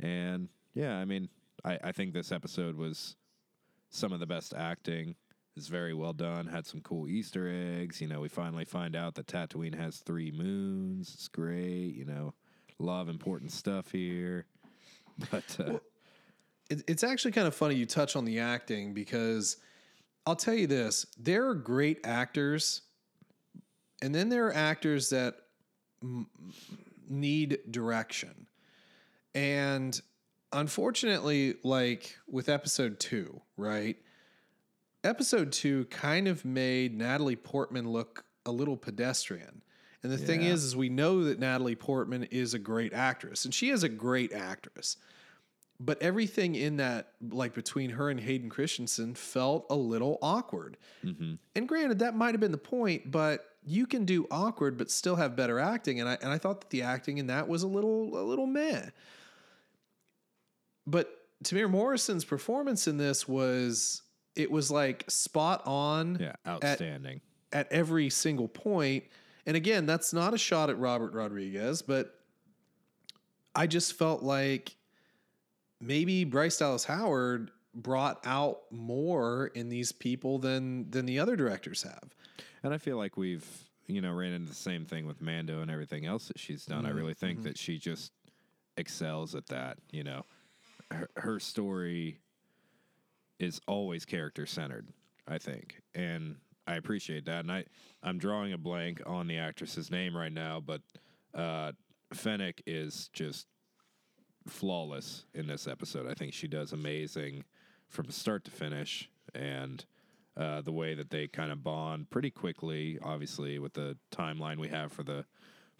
And 0.00 0.48
yeah, 0.74 0.96
I 0.96 1.04
mean, 1.04 1.28
I, 1.64 1.78
I 1.84 1.92
think 1.92 2.12
this 2.12 2.32
episode 2.32 2.76
was 2.76 3.16
some 3.90 4.12
of 4.12 4.20
the 4.20 4.26
best 4.26 4.54
acting. 4.54 5.14
It's 5.56 5.68
very 5.68 5.94
well 5.94 6.12
done. 6.12 6.46
Had 6.46 6.66
some 6.66 6.80
cool 6.82 7.08
Easter 7.08 7.50
eggs. 7.50 8.00
You 8.00 8.08
know, 8.08 8.20
we 8.20 8.28
finally 8.28 8.66
find 8.66 8.94
out 8.94 9.14
that 9.14 9.26
Tatooine 9.26 9.74
has 9.74 9.98
three 9.98 10.30
moons. 10.30 11.12
It's 11.14 11.28
great. 11.28 11.94
You 11.94 12.04
know, 12.04 12.34
a 12.78 12.82
lot 12.82 13.00
of 13.00 13.08
important 13.08 13.52
stuff 13.52 13.90
here. 13.90 14.46
But 15.30 15.56
uh, 15.58 15.78
it, 16.68 16.82
it's 16.86 17.02
actually 17.02 17.32
kind 17.32 17.46
of 17.46 17.54
funny 17.54 17.74
you 17.74 17.86
touch 17.86 18.16
on 18.16 18.26
the 18.26 18.40
acting 18.40 18.92
because 18.92 19.56
I'll 20.26 20.36
tell 20.36 20.52
you 20.52 20.66
this: 20.66 21.06
there 21.18 21.48
are 21.48 21.54
great 21.54 22.00
actors, 22.04 22.82
and 24.02 24.14
then 24.14 24.28
there 24.28 24.46
are 24.48 24.54
actors 24.54 25.08
that 25.08 25.36
m- 26.02 26.26
need 27.08 27.60
direction. 27.70 28.45
And 29.36 30.00
unfortunately, 30.50 31.56
like 31.62 32.16
with 32.26 32.48
episode 32.48 32.98
two, 32.98 33.42
right? 33.58 33.96
Episode 35.04 35.52
two 35.52 35.84
kind 35.84 36.26
of 36.26 36.44
made 36.44 36.96
Natalie 36.96 37.36
Portman 37.36 37.88
look 37.88 38.24
a 38.46 38.50
little 38.50 38.78
pedestrian. 38.78 39.62
And 40.02 40.10
the 40.10 40.18
thing 40.18 40.42
is, 40.42 40.64
is 40.64 40.76
we 40.76 40.88
know 40.88 41.24
that 41.24 41.38
Natalie 41.38 41.74
Portman 41.74 42.24
is 42.24 42.54
a 42.54 42.58
great 42.58 42.92
actress, 42.92 43.44
and 43.44 43.52
she 43.52 43.70
is 43.70 43.82
a 43.82 43.88
great 43.88 44.32
actress 44.32 44.96
but 45.78 46.00
everything 46.02 46.54
in 46.54 46.76
that 46.78 47.12
like 47.30 47.54
between 47.54 47.90
her 47.90 48.10
and 48.10 48.20
Hayden 48.20 48.48
Christensen 48.48 49.14
felt 49.14 49.66
a 49.70 49.76
little 49.76 50.18
awkward. 50.22 50.76
Mm-hmm. 51.04 51.34
And 51.54 51.68
granted, 51.68 51.98
that 51.98 52.14
might 52.14 52.32
have 52.32 52.40
been 52.40 52.52
the 52.52 52.58
point, 52.58 53.10
but 53.10 53.44
you 53.64 53.86
can 53.86 54.04
do 54.04 54.26
awkward 54.30 54.78
but 54.78 54.90
still 54.90 55.16
have 55.16 55.36
better 55.36 55.58
acting. 55.58 56.00
And 56.00 56.08
I 56.08 56.18
and 56.22 56.30
I 56.30 56.38
thought 56.38 56.60
that 56.62 56.70
the 56.70 56.82
acting 56.82 57.18
in 57.18 57.26
that 57.26 57.48
was 57.48 57.62
a 57.62 57.66
little 57.66 58.18
a 58.18 58.24
little 58.24 58.46
meh. 58.46 58.86
But 60.86 61.10
Temuera 61.44 61.70
Morrison's 61.70 62.24
performance 62.24 62.86
in 62.86 62.96
this 62.96 63.28
was 63.28 64.02
it 64.34 64.50
was 64.50 64.70
like 64.70 65.04
spot 65.08 65.62
on 65.66 66.18
yeah, 66.20 66.34
outstanding. 66.46 67.20
at 67.52 67.70
every 67.72 68.10
single 68.10 68.48
point. 68.48 69.04
And 69.46 69.56
again, 69.56 69.86
that's 69.86 70.12
not 70.12 70.34
a 70.34 70.38
shot 70.38 70.70
at 70.70 70.78
Robert 70.78 71.12
Rodriguez, 71.12 71.82
but 71.82 72.14
I 73.54 73.66
just 73.66 73.94
felt 73.94 74.22
like 74.22 74.76
maybe 75.80 76.24
Bryce 76.24 76.58
Dallas 76.58 76.84
Howard 76.84 77.50
brought 77.74 78.20
out 78.24 78.60
more 78.70 79.48
in 79.48 79.68
these 79.68 79.92
people 79.92 80.38
than 80.38 80.90
than 80.90 81.06
the 81.06 81.18
other 81.18 81.36
directors 81.36 81.82
have. 81.82 82.14
And 82.62 82.74
I 82.74 82.78
feel 82.78 82.96
like 82.96 83.16
we've, 83.16 83.46
you 83.86 84.00
know, 84.00 84.12
ran 84.12 84.32
into 84.32 84.48
the 84.48 84.54
same 84.54 84.84
thing 84.84 85.06
with 85.06 85.20
Mando 85.20 85.60
and 85.60 85.70
everything 85.70 86.06
else 86.06 86.28
that 86.28 86.38
she's 86.38 86.66
done. 86.66 86.84
I 86.84 86.88
mm-hmm. 86.88 86.98
really 86.98 87.14
think 87.14 87.38
mm-hmm. 87.38 87.48
that 87.48 87.58
she 87.58 87.78
just 87.78 88.12
excels 88.76 89.34
at 89.34 89.46
that. 89.46 89.78
You 89.90 90.04
know, 90.04 90.24
her, 90.90 91.08
her 91.16 91.40
story 91.40 92.20
is 93.38 93.60
always 93.66 94.04
character 94.04 94.46
centered. 94.46 94.88
I 95.28 95.38
think, 95.38 95.82
and 95.94 96.36
I 96.68 96.76
appreciate 96.76 97.24
that. 97.26 97.40
And 97.40 97.50
I, 97.50 97.64
I'm 98.02 98.18
drawing 98.18 98.52
a 98.52 98.58
blank 98.58 99.02
on 99.06 99.26
the 99.26 99.38
actress's 99.38 99.90
name 99.90 100.16
right 100.16 100.32
now, 100.32 100.60
but 100.60 100.82
uh, 101.34 101.72
Fennec 102.12 102.62
is 102.66 103.10
just 103.12 103.46
flawless 104.46 105.26
in 105.34 105.48
this 105.48 105.66
episode. 105.66 106.08
I 106.08 106.14
think 106.14 106.32
she 106.32 106.46
does 106.46 106.72
amazing 106.72 107.44
from 107.88 108.10
start 108.10 108.44
to 108.44 108.50
finish, 108.50 109.10
and 109.34 109.84
uh, 110.36 110.60
the 110.60 110.72
way 110.72 110.94
that 110.94 111.10
they 111.10 111.26
kind 111.26 111.50
of 111.50 111.64
bond 111.64 112.10
pretty 112.10 112.30
quickly. 112.30 112.98
Obviously, 113.02 113.58
with 113.58 113.72
the 113.72 113.96
timeline 114.14 114.58
we 114.58 114.68
have 114.68 114.92
for 114.92 115.02
the 115.02 115.24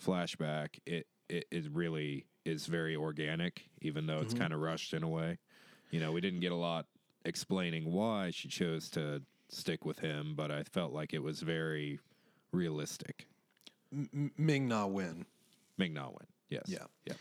flashback, 0.05 0.79
it 0.87 1.07
it, 1.29 1.47
it 1.51 1.65
really 1.73 2.27
is 2.45 2.67
very 2.67 2.95
organic, 2.97 3.65
even 3.81 4.07
though 4.07 4.21
it's 4.21 4.35
kind 4.35 4.53
of 4.53 4.61
rushed 4.61 4.95
in 4.95 5.03
a 5.03 5.09
way. 5.09 5.39
You 5.91 6.01
know, 6.01 6.13
we 6.13 6.21
didn't 6.21 6.41
get 6.41 6.53
a 6.53 6.57
lot 6.57 6.87
explaining 7.25 7.93
why 7.93 8.31
she 8.31 8.49
chose 8.49 8.89
to 8.91 9.23
stick 9.49 9.85
with 9.85 9.99
him, 9.99 10.35
but 10.37 10.51
I 10.51 10.63
felt 10.65 10.93
like 10.93 11.13
it 11.15 11.23
was 11.23 11.41
very 11.43 11.99
realistic. 12.53 13.27
M- 13.93 14.33
Ming 14.37 14.69
Na 14.69 14.87
Wen. 14.87 15.27
Ming 15.79 15.93
Na 15.95 16.07
Wen, 16.09 16.27
yes, 16.49 16.65
Yeah. 16.69 16.87
yeah, 17.05 17.15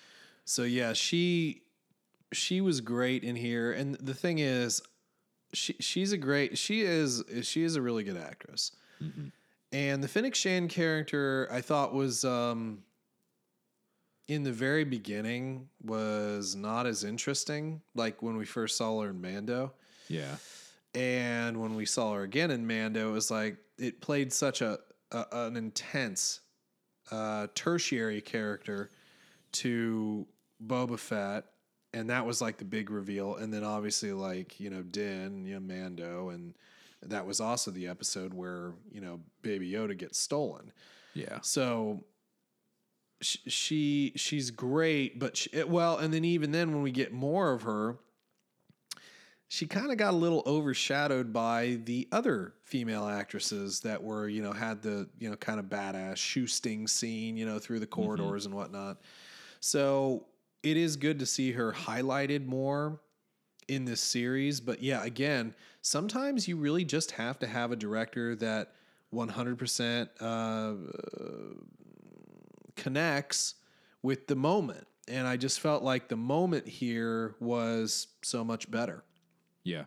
So 0.46 0.64
yeah, 0.64 0.94
she 0.94 1.62
she 2.34 2.62
was 2.62 2.82
great 2.82 3.24
in 3.24 3.36
here, 3.36 3.72
and 3.72 3.96
the 3.96 4.14
thing 4.14 4.40
is, 4.40 4.82
she 5.54 5.74
she's 5.80 6.12
a 6.12 6.18
great 6.18 6.58
she 6.58 6.82
is 6.82 7.24
she 7.44 7.64
is 7.64 7.76
a 7.76 7.82
really 7.82 8.04
good 8.04 8.18
actress, 8.18 8.72
and 9.72 10.04
the 10.04 10.08
Fennec 10.08 10.36
Shand 10.36 10.70
character 10.70 11.48
I 11.52 11.62
thought 11.62 11.94
was 11.94 12.24
um 12.26 12.84
in 14.28 14.44
the 14.44 14.52
very 14.52 14.84
beginning 14.84 15.70
was 15.84 16.56
not 16.56 16.88
as 16.88 17.04
interesting 17.04 17.82
like 17.94 18.22
when 18.22 18.38
we 18.38 18.46
first 18.46 18.78
saw 18.78 19.02
her 19.02 19.10
in 19.10 19.22
Mando. 19.22 19.74
yeah. 20.08 20.36
And 20.94 21.60
when 21.60 21.76
we 21.76 21.86
saw 21.86 22.14
her 22.14 22.24
again 22.24 22.52
in 22.52 22.66
Mando, 22.66 23.10
it 23.10 23.12
was 23.12 23.30
like 23.30 23.58
it 23.78 24.00
played 24.00 24.32
such 24.32 24.62
a, 24.62 24.80
a 25.12 25.26
an 25.32 25.58
intense 25.58 26.40
uh, 27.12 27.48
tertiary 27.54 28.22
character 28.22 28.90
to 29.52 30.26
Boba 30.66 30.98
Fett, 30.98 31.46
and 31.94 32.10
that 32.10 32.26
was 32.26 32.42
like 32.42 32.58
the 32.58 32.64
big 32.66 32.90
reveal. 32.90 33.36
And 33.36 33.54
then 33.54 33.66
obviously, 33.66 34.14
like 34.14 34.58
you 34.58 34.70
know, 34.70 34.84
Din, 34.84 35.46
you 35.46 35.60
know, 35.60 35.60
Mando, 35.60 36.30
and 36.30 36.54
that 37.02 37.26
was 37.26 37.42
also 37.42 37.72
the 37.72 37.88
episode 37.88 38.34
where 38.34 38.72
you 38.90 39.02
know 39.02 39.20
Baby 39.42 39.72
Yoda 39.72 39.98
gets 39.98 40.18
stolen. 40.18 40.72
Yeah. 41.14 41.40
So 41.42 42.06
she 43.26 44.14
she's 44.16 44.52
great, 44.52 45.20
but 45.20 45.38
she, 45.38 45.64
well, 45.64 45.98
and 45.98 46.14
then 46.14 46.26
even 46.26 46.52
then 46.52 46.74
when 46.74 46.82
we 46.82 46.92
get 46.92 47.12
more 47.14 47.52
of 47.52 47.64
her, 47.64 47.98
she 49.48 49.68
kind 49.68 49.92
of 49.92 49.98
got 49.98 50.14
a 50.14 50.18
little 50.18 50.44
overshadowed 50.46 51.32
by 51.32 51.80
the 51.86 52.08
other 52.12 52.54
female 52.64 53.08
actresses 53.08 53.82
that 53.82 54.02
were 54.02 54.28
you 54.28 54.42
know 54.42 54.52
had 54.52 54.82
the 54.82 55.08
you 55.20 55.30
know 55.30 55.36
kind 55.36 55.60
of 55.60 55.66
badass 55.66 56.18
shoe 56.18 56.48
sting 56.48 56.88
scene 56.88 57.38
you 57.38 57.46
know 57.46 57.60
through 57.60 57.80
the 57.80 57.88
corridors 57.88 58.46
and 58.46 58.56
whatnot. 58.56 59.02
So 59.60 60.26
it 60.64 60.78
is 60.78 60.96
good 60.96 61.20
to 61.20 61.26
see 61.26 61.52
her 61.52 61.72
highlighted 61.72 62.46
more 62.46 63.00
in 63.68 63.86
this 63.86 64.02
series. 64.02 64.60
But 64.60 64.82
yeah, 64.82 65.04
again, 65.04 65.54
sometimes 65.82 66.48
you 66.48 66.58
really 66.58 66.86
just 66.86 67.12
have 67.12 67.40
to 67.40 67.48
have 67.48 67.72
a 67.72 67.76
director 67.76 68.36
that 68.38 68.74
100% 69.14 70.10
uh, 70.20 70.74
connects 72.76 73.56
with 74.02 74.28
the 74.28 74.36
moment. 74.36 74.88
And 75.08 75.28
I 75.28 75.38
just 75.38 75.60
felt 75.60 75.84
like 75.84 76.08
the 76.08 76.16
moment 76.16 76.68
here 76.68 77.36
was 77.40 78.08
so 78.24 78.44
much 78.44 78.70
better. 78.70 79.04
Yeah. 79.64 79.86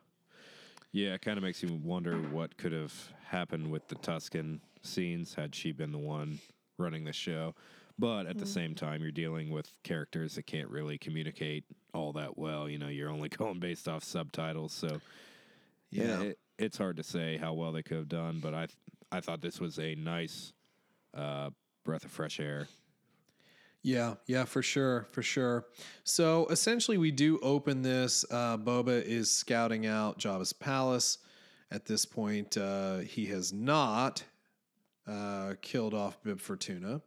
Yeah, 0.92 1.14
it 1.14 1.22
kind 1.22 1.36
of 1.36 1.44
makes 1.44 1.62
you 1.62 1.74
wonder 1.82 2.18
what 2.18 2.56
could 2.56 2.72
have 2.72 2.94
happened 3.26 3.70
with 3.70 3.88
the 3.88 3.96
Tusken 3.96 4.60
scenes 4.82 5.34
had 5.34 5.54
she 5.54 5.72
been 5.72 5.92
the 5.92 5.98
one 5.98 6.38
running 6.78 7.04
the 7.04 7.12
show. 7.12 7.54
But 7.98 8.26
at 8.26 8.38
the 8.38 8.46
same 8.46 8.76
time, 8.76 9.02
you're 9.02 9.10
dealing 9.10 9.50
with 9.50 9.72
characters 9.82 10.36
that 10.36 10.46
can't 10.46 10.68
really 10.68 10.98
communicate 10.98 11.64
all 11.92 12.12
that 12.12 12.38
well. 12.38 12.68
You 12.68 12.78
know, 12.78 12.86
you're 12.86 13.10
only 13.10 13.28
going 13.28 13.58
based 13.58 13.88
off 13.88 14.04
subtitles. 14.04 14.72
So, 14.72 15.00
yeah, 15.90 16.20
it, 16.20 16.38
it's 16.58 16.78
hard 16.78 16.96
to 16.98 17.02
say 17.02 17.36
how 17.36 17.54
well 17.54 17.72
they 17.72 17.82
could 17.82 17.96
have 17.96 18.08
done. 18.08 18.38
But 18.40 18.54
I, 18.54 18.66
th- 18.66 18.78
I 19.10 19.20
thought 19.20 19.40
this 19.40 19.58
was 19.58 19.80
a 19.80 19.96
nice 19.96 20.52
uh, 21.12 21.50
breath 21.84 22.04
of 22.04 22.12
fresh 22.12 22.38
air. 22.38 22.68
Yeah, 23.82 24.14
yeah, 24.26 24.44
for 24.44 24.62
sure, 24.62 25.06
for 25.12 25.22
sure. 25.22 25.66
So 26.04 26.46
essentially, 26.48 26.98
we 26.98 27.10
do 27.10 27.38
open 27.42 27.82
this. 27.82 28.24
Uh, 28.30 28.58
Boba 28.58 29.02
is 29.02 29.30
scouting 29.30 29.86
out 29.86 30.18
Jabba's 30.18 30.52
palace. 30.52 31.18
At 31.70 31.84
this 31.84 32.04
point, 32.04 32.56
uh, 32.56 32.98
he 32.98 33.26
has 33.26 33.52
not 33.52 34.24
uh, 35.06 35.54
killed 35.60 35.94
off 35.94 36.22
Bib 36.22 36.40
Fortuna, 36.40 37.02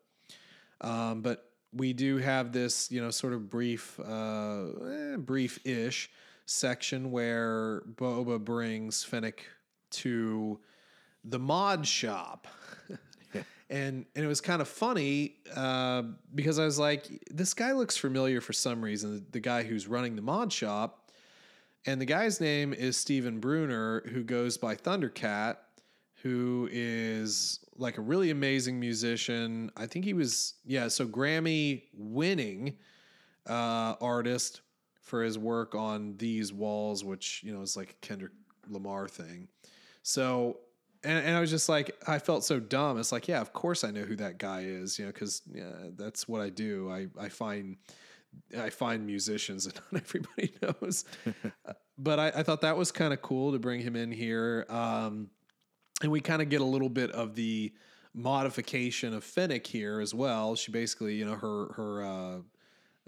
um, 0.82 1.22
but 1.22 1.52
we 1.74 1.94
do 1.94 2.18
have 2.18 2.52
this, 2.52 2.92
you 2.92 3.02
know, 3.02 3.12
sort 3.12 3.34
of 3.34 3.50
brief, 3.50 4.00
uh, 4.00 4.66
eh, 4.86 5.16
brief-ish 5.18 6.10
section 6.46 7.12
where 7.12 7.82
Boba 7.96 8.44
brings 8.44 9.04
Fennec 9.04 9.46
to 9.92 10.60
the 11.24 11.40
mod 11.40 11.88
shop. 11.88 12.48
And 13.72 14.06
and 14.16 14.26
it 14.26 14.28
was 14.28 14.42
kind 14.42 14.62
of 14.62 14.68
funny 14.68 15.38
uh, 15.56 16.04
because 16.36 16.60
I 16.60 16.66
was 16.66 16.78
like, 16.78 17.08
this 17.32 17.54
guy 17.54 17.72
looks 17.72 17.96
familiar 17.96 18.42
for 18.42 18.54
some 18.54 18.84
reason. 18.84 19.16
The, 19.16 19.24
the 19.32 19.40
guy 19.40 19.64
who's 19.64 19.88
running 19.88 20.18
the 20.18 20.22
mod 20.22 20.52
shop, 20.52 21.10
and 21.86 22.00
the 22.00 22.06
guy's 22.06 22.42
name 22.42 22.74
is 22.74 22.98
Stephen 22.98 23.40
Bruner, 23.40 24.02
who 24.12 24.24
goes 24.24 24.58
by 24.58 24.76
Thundercat, 24.76 25.56
who 26.22 26.68
is 26.70 27.62
like 27.78 27.98
a 27.98 28.02
really 28.02 28.30
amazing 28.30 28.78
musician. 28.78 29.72
I 29.78 29.88
think 29.88 30.04
he 30.04 30.14
was 30.14 30.56
yeah, 30.66 30.90
so 30.90 31.08
Grammy 31.08 31.84
winning 31.94 32.78
uh, 33.48 33.96
artist 34.02 34.62
for 35.00 35.24
his 35.24 35.38
work 35.38 35.76
on 35.76 36.16
these 36.18 36.54
walls, 36.54 37.04
which 37.06 37.42
you 37.44 37.54
know 37.54 37.62
is 37.62 37.78
like 37.78 37.92
a 37.92 38.06
Kendrick 38.06 38.34
Lamar 38.70 39.08
thing. 39.08 39.48
So 40.04 40.60
and, 41.04 41.26
and 41.26 41.36
I 41.36 41.40
was 41.40 41.50
just 41.50 41.70
like, 41.70 41.96
I 42.08 42.20
felt 42.20 42.44
so 42.44 42.60
dumb. 42.60 43.00
It's 43.00 43.12
like, 43.12 43.28
yeah, 43.28 43.42
of 43.42 43.54
course 43.54 43.84
I 43.84 43.92
know 43.92 44.04
who 44.04 44.16
that 44.18 44.38
guy 44.38 44.62
is, 44.62 45.00
you 45.00 45.06
know, 45.06 45.12
because 45.12 45.42
yeah, 45.52 45.72
that's 45.96 46.28
what 46.28 46.42
I 46.42 46.50
do. 46.50 46.92
I, 46.92 47.08
I 47.20 47.30
find 47.30 47.78
I 48.58 48.70
find 48.70 49.06
musicians 49.06 49.66
and 49.66 49.76
not 49.92 50.02
everybody 50.04 50.54
knows. 50.62 51.06
but 51.98 52.20
I, 52.20 52.28
I, 52.28 52.44
thought 52.44 52.62
that 52.62 52.78
was 52.78 52.92
kind 52.92 53.14
of 53.14 53.22
cool 53.22 53.52
to 53.52 53.60
bring 53.60 53.82
him 53.82 53.96
in 53.96 54.12
here. 54.12 54.66
Um, 54.70 55.30
and 56.02 56.12
we 56.12 56.22
kind 56.22 56.42
of 56.42 56.50
get 56.50 56.62
a 56.62 56.66
little 56.66 56.90
bit 56.90 57.12
of 57.12 57.36
the 57.36 57.74
modification 58.14 59.14
of 59.14 59.24
Fennec 59.24 59.68
here 59.68 60.00
as 60.02 60.14
well. 60.14 60.56
She 60.56 60.72
basically, 60.72 61.16
you 61.16 61.26
know, 61.26 61.36
her 61.36 61.74
her 61.74 62.04
uh, 62.04 62.38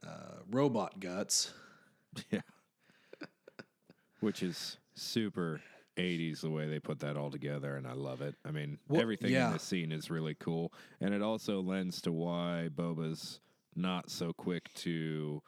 uh, 0.08 0.40
robot 0.52 1.00
guts. 1.00 1.52
Yeah. 2.30 2.42
Which 4.20 4.44
is 4.44 4.78
super 4.94 5.62
80s 5.98 6.42
the 6.42 6.50
way 6.50 6.68
they 6.68 6.80
put 6.80 7.00
that 7.00 7.18
all 7.18 7.30
together 7.30 7.76
and 7.76 7.88
I 7.88 7.94
love 7.94 8.22
it. 8.22 8.36
I 8.46 8.52
mean, 8.52 8.80
well, 8.88 9.02
everything 9.02 9.32
yeah. 9.32 9.48
in 9.48 9.54
this 9.54 9.64
scene 9.64 9.92
is 9.92 10.10
really 10.10 10.36
cool 10.36 10.74
and 11.02 11.14
it 11.14 11.22
also 11.22 11.62
lends 11.62 12.02
to 12.02 12.12
why 12.12 12.70
Boba's 12.74 13.40
not 13.76 14.10
so 14.10 14.34
quick 14.34 14.74
to 14.76 15.42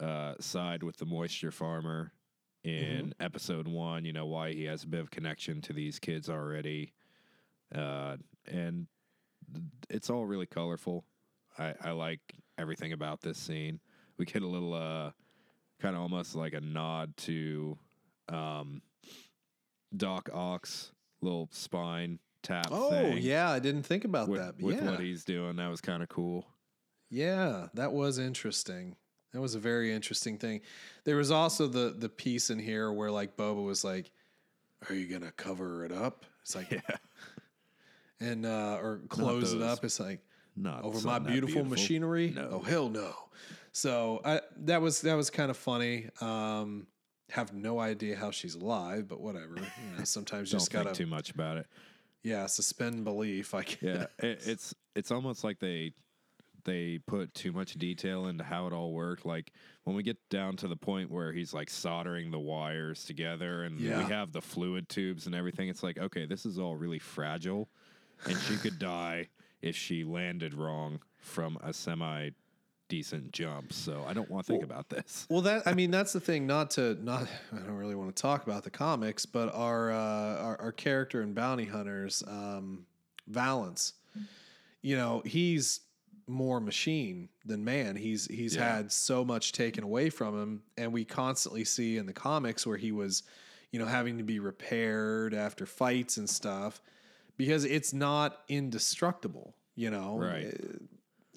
uh, 0.00 0.34
side 0.40 0.82
with 0.82 0.96
the 0.96 1.06
moisture 1.06 1.50
farmer 1.50 2.12
in 2.64 3.06
mm-hmm. 3.10 3.22
episode 3.22 3.66
1, 3.66 4.04
you 4.04 4.12
know, 4.12 4.26
why 4.26 4.52
he 4.52 4.64
has 4.64 4.84
a 4.84 4.86
bit 4.86 5.00
of 5.00 5.10
connection 5.10 5.60
to 5.62 5.72
these 5.72 5.98
kids 5.98 6.30
already. 6.30 6.92
Uh, 7.74 8.16
and 8.46 8.86
it's 9.90 10.10
all 10.10 10.24
really 10.26 10.46
colorful. 10.46 11.04
I, 11.58 11.74
I 11.82 11.90
like 11.90 12.20
everything 12.58 12.92
about 12.92 13.20
this 13.20 13.38
scene. 13.38 13.80
We 14.18 14.26
get 14.26 14.42
a 14.42 14.46
little 14.46 14.74
uh 14.74 15.10
kind 15.80 15.96
of 15.96 16.02
almost 16.02 16.34
like 16.36 16.52
a 16.52 16.60
nod 16.60 17.16
to 17.16 17.76
um 18.28 18.82
Doc 19.96 20.28
Ock's 20.32 20.92
little 21.20 21.48
spine 21.52 22.18
tap. 22.42 22.68
Oh 22.70 23.06
yeah, 23.06 23.50
I 23.50 23.58
didn't 23.58 23.84
think 23.84 24.04
about 24.04 24.28
with, 24.28 24.40
that. 24.40 24.60
With 24.60 24.82
yeah. 24.82 24.90
what 24.90 25.00
he's 25.00 25.24
doing, 25.24 25.56
that 25.56 25.68
was 25.68 25.80
kind 25.80 26.02
of 26.02 26.08
cool. 26.08 26.46
Yeah, 27.10 27.68
that 27.74 27.92
was 27.92 28.18
interesting. 28.18 28.96
That 29.32 29.40
was 29.40 29.54
a 29.54 29.58
very 29.58 29.92
interesting 29.92 30.38
thing. 30.38 30.60
There 31.04 31.16
was 31.16 31.30
also 31.30 31.66
the 31.66 31.94
the 31.96 32.08
piece 32.08 32.50
in 32.50 32.58
here 32.58 32.92
where 32.92 33.10
like 33.10 33.36
Boba 33.36 33.64
was 33.64 33.84
like, 33.84 34.10
"Are 34.88 34.94
you 34.94 35.06
gonna 35.06 35.32
cover 35.32 35.84
it 35.84 35.92
up?" 35.92 36.26
It's 36.42 36.54
like, 36.54 36.70
yeah, 36.70 36.80
and 38.20 38.44
uh, 38.44 38.78
or 38.80 39.00
close 39.08 39.52
it 39.52 39.62
up. 39.62 39.84
It's 39.84 40.00
like, 40.00 40.20
not 40.56 40.84
over 40.84 41.06
my 41.06 41.18
beautiful, 41.18 41.62
beautiful, 41.62 41.64
machinery. 41.64 42.32
No. 42.34 42.48
Oh 42.52 42.60
hell 42.60 42.88
no. 42.88 43.14
So 43.72 44.20
I 44.24 44.40
that 44.64 44.82
was 44.82 45.00
that 45.02 45.14
was 45.14 45.30
kind 45.30 45.50
of 45.50 45.56
funny. 45.56 46.08
Um, 46.20 46.86
have 47.32 47.54
no 47.54 47.80
idea 47.80 48.14
how 48.14 48.30
she's 48.30 48.54
alive, 48.54 49.08
but 49.08 49.20
whatever. 49.20 49.56
You 49.56 49.98
know, 49.98 50.04
sometimes 50.04 50.52
you 50.52 50.58
just 50.58 50.70
gotta 50.70 50.92
too 50.92 51.06
much 51.06 51.30
about 51.30 51.56
it. 51.56 51.66
Yeah, 52.22 52.46
suspend 52.46 53.04
belief. 53.04 53.54
I 53.54 53.62
guess. 53.62 53.78
Yeah, 53.80 54.06
it, 54.18 54.42
it's 54.44 54.74
it's 54.94 55.10
almost 55.10 55.42
like 55.42 55.58
they 55.58 55.92
they 56.64 56.98
put 57.06 57.32
too 57.34 57.50
much 57.50 57.74
detail 57.74 58.26
into 58.26 58.44
how 58.44 58.66
it 58.66 58.74
all 58.74 58.92
worked. 58.92 59.24
Like 59.24 59.52
when 59.84 59.96
we 59.96 60.02
get 60.02 60.18
down 60.28 60.56
to 60.58 60.68
the 60.68 60.76
point 60.76 61.10
where 61.10 61.32
he's 61.32 61.54
like 61.54 61.70
soldering 61.70 62.30
the 62.30 62.38
wires 62.38 63.04
together, 63.04 63.64
and 63.64 63.80
yeah. 63.80 63.98
we 63.98 64.04
have 64.12 64.32
the 64.32 64.42
fluid 64.42 64.90
tubes 64.90 65.24
and 65.26 65.34
everything. 65.34 65.68
It's 65.68 65.82
like 65.82 65.98
okay, 65.98 66.26
this 66.26 66.44
is 66.44 66.58
all 66.58 66.76
really 66.76 66.98
fragile, 66.98 67.70
and 68.26 68.36
she 68.36 68.56
could 68.56 68.78
die 68.78 69.28
if 69.62 69.74
she 69.74 70.04
landed 70.04 70.52
wrong 70.52 71.00
from 71.16 71.56
a 71.62 71.72
semi 71.72 72.30
decent 72.92 73.32
jump. 73.32 73.72
So 73.72 74.04
I 74.06 74.12
don't 74.12 74.30
want 74.30 74.44
to 74.44 74.52
think 74.52 74.68
well, 74.68 74.70
about 74.70 74.90
this. 74.90 75.26
Well, 75.30 75.40
that 75.42 75.62
I 75.66 75.72
mean, 75.72 75.90
that's 75.90 76.12
the 76.12 76.20
thing. 76.20 76.46
Not 76.46 76.72
to 76.72 77.02
not. 77.02 77.26
I 77.52 77.56
don't 77.56 77.78
really 77.78 77.94
want 77.94 78.14
to 78.14 78.20
talk 78.20 78.46
about 78.46 78.64
the 78.64 78.70
comics, 78.70 79.24
but 79.24 79.52
our 79.54 79.90
uh, 79.90 79.96
our, 79.96 80.60
our, 80.60 80.72
character 80.72 81.22
in 81.22 81.32
Bounty 81.32 81.64
Hunters, 81.64 82.22
um, 82.28 82.84
Valance. 83.26 83.94
You 84.82 84.96
know, 84.96 85.22
he's 85.24 85.80
more 86.26 86.60
machine 86.60 87.30
than 87.46 87.64
man. 87.64 87.96
He's 87.96 88.26
he's 88.26 88.56
yeah. 88.56 88.76
had 88.76 88.92
so 88.92 89.24
much 89.24 89.52
taken 89.52 89.84
away 89.84 90.10
from 90.10 90.38
him, 90.38 90.62
and 90.76 90.92
we 90.92 91.06
constantly 91.06 91.64
see 91.64 91.96
in 91.96 92.04
the 92.04 92.12
comics 92.12 92.66
where 92.66 92.76
he 92.76 92.92
was, 92.92 93.22
you 93.70 93.78
know, 93.78 93.86
having 93.86 94.18
to 94.18 94.24
be 94.24 94.38
repaired 94.38 95.32
after 95.32 95.64
fights 95.64 96.18
and 96.18 96.28
stuff 96.28 96.82
because 97.38 97.64
it's 97.64 97.94
not 97.94 98.40
indestructible. 98.50 99.54
You 99.76 99.90
know, 99.90 100.18
right? 100.18 100.54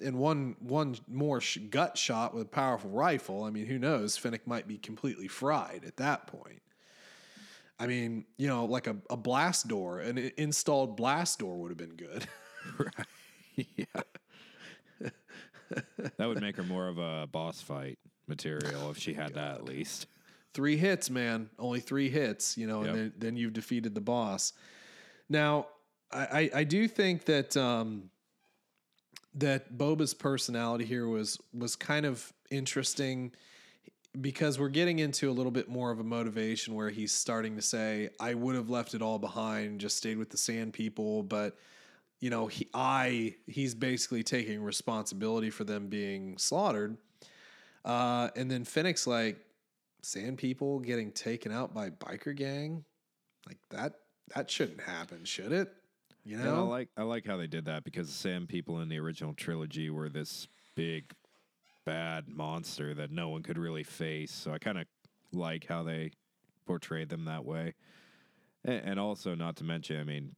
In 0.00 0.18
one 0.18 0.56
one 0.60 0.96
more 1.08 1.40
sh- 1.40 1.58
gut 1.70 1.96
shot 1.96 2.34
with 2.34 2.42
a 2.42 2.48
powerful 2.48 2.90
rifle, 2.90 3.44
I 3.44 3.50
mean, 3.50 3.66
who 3.66 3.78
knows? 3.78 4.16
Fennec 4.16 4.46
might 4.46 4.68
be 4.68 4.78
completely 4.78 5.28
fried 5.28 5.84
at 5.86 5.96
that 5.96 6.26
point. 6.26 6.62
I 7.78 7.86
mean, 7.86 8.24
you 8.38 8.48
know, 8.48 8.64
like 8.64 8.86
a, 8.86 8.96
a 9.10 9.16
blast 9.16 9.68
door, 9.68 10.00
an 10.00 10.32
installed 10.36 10.96
blast 10.96 11.38
door 11.38 11.56
would 11.58 11.70
have 11.70 11.78
been 11.78 11.96
good. 11.96 12.26
right. 12.78 13.06
Yeah. 13.74 13.86
that 16.18 16.26
would 16.26 16.42
make 16.42 16.56
her 16.56 16.62
more 16.62 16.88
of 16.88 16.98
a 16.98 17.26
boss 17.26 17.62
fight 17.62 17.98
material 18.26 18.90
if 18.90 18.98
she 18.98 19.14
had 19.14 19.32
God. 19.32 19.34
that 19.34 19.54
at 19.54 19.64
least. 19.64 20.08
Three 20.52 20.76
hits, 20.76 21.08
man. 21.08 21.48
Only 21.58 21.80
three 21.80 22.10
hits, 22.10 22.58
you 22.58 22.66
know, 22.66 22.80
yep. 22.80 22.88
and 22.88 22.98
then, 22.98 23.12
then 23.16 23.36
you've 23.38 23.54
defeated 23.54 23.94
the 23.94 24.02
boss. 24.02 24.52
Now, 25.30 25.68
I, 26.12 26.18
I, 26.18 26.50
I 26.54 26.64
do 26.64 26.86
think 26.86 27.24
that 27.24 27.56
um, 27.56 28.10
that 29.36 29.76
Boba's 29.76 30.14
personality 30.14 30.84
here 30.84 31.06
was 31.06 31.38
was 31.52 31.76
kind 31.76 32.06
of 32.06 32.32
interesting 32.50 33.32
because 34.20 34.58
we're 34.58 34.70
getting 34.70 34.98
into 34.98 35.30
a 35.30 35.32
little 35.32 35.52
bit 35.52 35.68
more 35.68 35.90
of 35.90 36.00
a 36.00 36.04
motivation 36.04 36.74
where 36.74 36.88
he's 36.88 37.12
starting 37.12 37.56
to 37.56 37.62
say, 37.62 38.10
"I 38.18 38.34
would 38.34 38.54
have 38.54 38.70
left 38.70 38.94
it 38.94 39.02
all 39.02 39.18
behind, 39.18 39.80
just 39.80 39.96
stayed 39.96 40.16
with 40.16 40.30
the 40.30 40.38
Sand 40.38 40.72
People," 40.72 41.22
but 41.22 41.56
you 42.20 42.30
know, 42.30 42.46
he 42.46 42.68
I 42.72 43.36
he's 43.46 43.74
basically 43.74 44.22
taking 44.22 44.62
responsibility 44.62 45.50
for 45.50 45.64
them 45.64 45.88
being 45.88 46.38
slaughtered. 46.38 46.96
Uh, 47.84 48.30
and 48.34 48.50
then 48.50 48.64
Fennec's 48.64 49.06
like, 49.06 49.38
"Sand 50.02 50.38
People 50.38 50.80
getting 50.80 51.12
taken 51.12 51.52
out 51.52 51.74
by 51.74 51.90
biker 51.90 52.34
gang, 52.34 52.84
like 53.46 53.58
that 53.70 54.00
that 54.34 54.50
shouldn't 54.50 54.80
happen, 54.80 55.24
should 55.24 55.52
it?" 55.52 55.72
You 56.26 56.38
know, 56.38 56.42
and 56.42 56.56
I 56.56 56.60
like 56.62 56.88
I 56.96 57.02
like 57.04 57.24
how 57.24 57.36
they 57.36 57.46
did 57.46 57.66
that 57.66 57.84
because 57.84 58.08
the 58.08 58.14
Sand 58.14 58.48
People 58.48 58.80
in 58.80 58.88
the 58.88 58.98
original 58.98 59.32
trilogy 59.32 59.90
were 59.90 60.08
this 60.08 60.48
big 60.74 61.12
bad 61.84 62.28
monster 62.28 62.94
that 62.94 63.12
no 63.12 63.28
one 63.28 63.44
could 63.44 63.56
really 63.56 63.84
face. 63.84 64.32
So 64.32 64.52
I 64.52 64.58
kind 64.58 64.76
of 64.76 64.86
like 65.32 65.66
how 65.68 65.84
they 65.84 66.10
portrayed 66.66 67.10
them 67.10 67.26
that 67.26 67.44
way. 67.44 67.74
And, 68.64 68.82
and 68.84 69.00
also, 69.00 69.36
not 69.36 69.54
to 69.56 69.64
mention, 69.64 70.00
I 70.00 70.02
mean, 70.02 70.34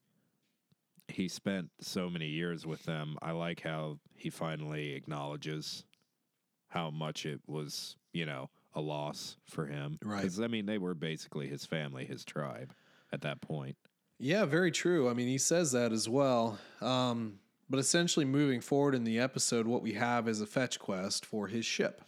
he 1.09 1.27
spent 1.27 1.71
so 1.81 2.11
many 2.11 2.27
years 2.27 2.67
with 2.67 2.83
them. 2.85 3.17
I 3.23 3.31
like 3.31 3.63
how 3.63 3.99
he 4.15 4.29
finally 4.29 4.93
acknowledges 4.93 5.85
how 6.69 6.91
much 6.91 7.25
it 7.25 7.41
was, 7.47 7.97
you 8.13 8.27
know, 8.27 8.51
a 8.75 8.81
loss 8.83 9.39
for 9.47 9.65
him. 9.65 9.99
Right. 10.05 10.21
Because, 10.21 10.39
I 10.39 10.49
mean, 10.49 10.67
they 10.67 10.77
were 10.77 10.95
basically 10.95 11.49
his 11.49 11.65
family, 11.65 12.05
his 12.05 12.27
tribe 12.27 12.75
at 13.11 13.23
that 13.23 13.41
point. 13.41 13.77
Yeah, 14.19 14.45
very 14.45 14.71
true. 14.71 15.09
I 15.09 15.15
mean, 15.15 15.29
he 15.29 15.39
says 15.39 15.73
that 15.73 15.93
as 15.93 16.09
well. 16.09 16.59
Um, 16.81 17.39
but 17.71 17.79
essentially, 17.79 18.25
moving 18.25 18.61
forward 18.61 18.95
in 18.95 19.05
the 19.05 19.19
episode, 19.19 19.67
what 19.67 19.83
we 19.83 19.93
have 19.93 20.27
is 20.27 20.41
a 20.41 20.47
fetch 20.47 20.79
quest 20.79 21.25
for 21.25 21.47
his 21.47 21.65
ship, 21.65 22.03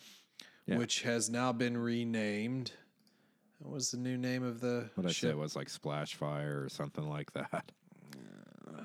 yeah. 0.66 0.76
which 0.76 1.02
has 1.02 1.30
now 1.30 1.52
been 1.52 1.76
renamed. 1.76 2.72
What 3.58 3.74
was 3.74 3.90
the 3.90 3.98
new 3.98 4.16
name 4.16 4.42
of 4.42 4.60
the 4.60 4.90
what 4.94 5.06
I 5.06 5.12
say 5.12 5.34
was 5.34 5.54
like 5.54 5.68
Splash 5.68 6.14
Fire 6.14 6.62
or 6.64 6.68
something 6.68 7.08
like 7.08 7.30
that. 7.34 7.70
Uh, 8.66 8.82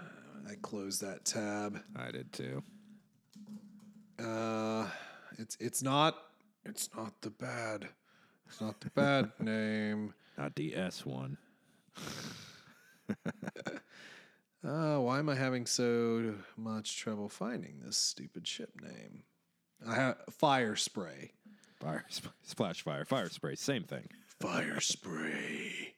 I 0.50 0.56
closed 0.62 1.02
that 1.02 1.24
tab. 1.24 1.80
I 1.96 2.12
did 2.12 2.32
too. 2.34 2.62
Uh, 4.20 4.88
it's 5.38 5.58
it's 5.62 5.82
not 5.82 6.18
it's 6.66 6.90
not 6.96 7.14
the 7.22 7.30
bad. 7.30 7.88
It's 8.48 8.60
not 8.60 8.82
the 8.82 8.90
bad 8.90 9.32
name. 9.40 10.14
Not 10.38 10.56
the 10.56 10.76
S 10.76 11.06
one. 11.06 11.38
uh, 14.68 14.98
why 14.98 15.20
am 15.20 15.30
I 15.30 15.36
having 15.36 15.66
so 15.66 16.36
much 16.58 16.98
trouble 16.98 17.30
finding 17.30 17.82
this 17.84 17.98
stupid 17.98 18.48
ship 18.48 18.72
name? 18.82 19.24
I 19.88 19.96
have 19.96 20.18
fire 20.32 20.76
spray. 20.76 21.32
Fire 21.80 22.06
splash 22.44 22.82
fire, 22.82 23.06
fire 23.06 23.30
spray, 23.30 23.56
same 23.56 23.84
thing. 23.84 24.08
Fire 24.40 24.80
spray. 24.80 25.96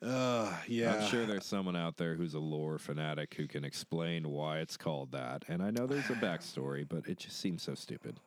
Uh, 0.00 0.52
yeah. 0.68 0.94
I'm 0.94 1.08
sure 1.08 1.26
there's 1.26 1.44
someone 1.44 1.74
out 1.74 1.96
there 1.96 2.14
who's 2.14 2.34
a 2.34 2.38
lore 2.38 2.78
fanatic 2.78 3.34
who 3.34 3.48
can 3.48 3.64
explain 3.64 4.28
why 4.28 4.58
it's 4.60 4.76
called 4.76 5.10
that. 5.12 5.44
And 5.48 5.62
I 5.62 5.70
know 5.70 5.86
there's 5.86 6.08
a 6.10 6.14
backstory, 6.14 6.88
but 6.88 7.08
it 7.08 7.18
just 7.18 7.40
seems 7.40 7.62
so 7.62 7.74
stupid. 7.74 8.20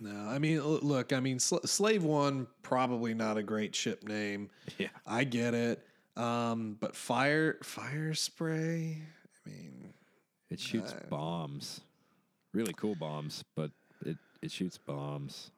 No, 0.00 0.28
I 0.28 0.38
mean, 0.38 0.62
look, 0.62 1.12
I 1.12 1.20
mean, 1.20 1.38
Sl- 1.38 1.64
Slave 1.64 2.04
One 2.04 2.46
probably 2.62 3.12
not 3.12 3.36
a 3.36 3.42
great 3.42 3.74
ship 3.74 4.04
name. 4.04 4.50
Yeah. 4.78 4.88
I 5.06 5.24
get 5.24 5.54
it. 5.54 5.82
Um, 6.16 6.76
but 6.80 6.96
fire 6.96 7.58
fire 7.62 8.14
spray. 8.14 9.02
I 9.46 9.50
mean, 9.50 9.92
It 10.50 10.60
shoots 10.60 10.94
bombs. 11.10 11.80
Really 12.54 12.72
cool 12.74 12.94
bombs, 12.94 13.44
but 13.54 13.70
it, 14.04 14.16
it 14.40 14.50
shoots 14.50 14.78
bombs. 14.78 15.50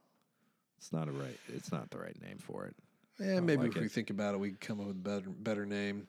It's 0.78 0.92
not 0.92 1.08
a 1.08 1.12
right 1.12 1.38
it's 1.48 1.70
not 1.72 1.90
the 1.90 1.98
right 1.98 2.20
name 2.22 2.38
for 2.38 2.66
it. 2.66 2.74
yeah, 3.20 3.40
maybe 3.40 3.62
like 3.68 3.76
if 3.76 3.82
we 3.82 3.88
think 3.88 4.10
about 4.10 4.34
it, 4.34 4.40
we 4.40 4.48
can 4.50 4.58
come 4.58 4.80
up 4.80 4.86
with 4.86 4.96
a 4.96 4.98
better 4.98 5.30
better 5.30 5.66
name. 5.66 6.06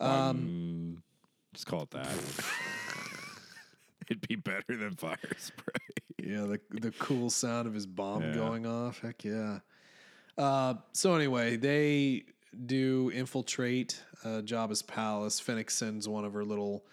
Um 0.00 1.02
just 1.54 1.66
call 1.66 1.82
it 1.82 1.90
that. 1.90 2.08
It'd 4.08 4.26
be 4.26 4.36
better 4.36 4.76
than 4.76 4.96
fire 4.96 5.16
spray. 5.38 5.74
Yeah, 6.22 6.42
the 6.42 6.60
the 6.70 6.92
cool 6.92 7.30
sound 7.30 7.66
of 7.66 7.74
his 7.74 7.86
bomb 7.86 8.22
Yeah. 8.22 8.34
going 8.34 8.66
off. 8.66 9.00
Heck 9.00 9.24
yeah. 9.24 9.58
Uh, 10.38 10.74
so 10.92 11.14
anyway, 11.14 11.56
they 11.56 12.24
do 12.66 13.10
infiltrate 13.14 14.02
uh, 14.24 14.42
Jabba's 14.42 14.82
palace. 14.82 15.40
Fennec 15.40 15.70
sends 15.70 16.08
one 16.08 16.24
of 16.24 16.32
her 16.34 16.44
little 16.44 16.84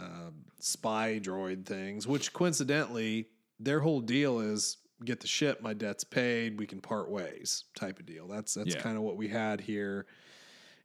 uh, 0.00 0.30
spy 0.60 1.20
droid 1.22 1.64
things, 1.66 2.06
which 2.06 2.32
coincidentally, 2.32 3.28
their 3.60 3.80
whole 3.80 4.00
deal 4.00 4.40
is 4.40 4.78
get 5.04 5.20
the 5.20 5.26
ship, 5.26 5.60
my 5.62 5.72
debt's 5.74 6.04
paid, 6.04 6.58
we 6.58 6.66
can 6.66 6.80
part 6.80 7.08
ways 7.10 7.64
type 7.74 7.98
of 8.00 8.06
deal. 8.06 8.26
That's 8.26 8.54
that's 8.54 8.74
Yeah. 8.74 8.80
kind 8.82 8.96
of 8.96 9.02
what 9.02 9.16
we 9.16 9.28
had 9.28 9.60
here 9.60 10.06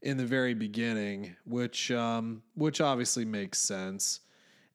in 0.02 0.17
the 0.17 0.26
very 0.26 0.54
beginning, 0.54 1.36
which 1.45 1.89
um, 1.91 2.43
which 2.56 2.82
obviously 2.82 3.26
makes 3.26 3.60
sense. 3.60 4.19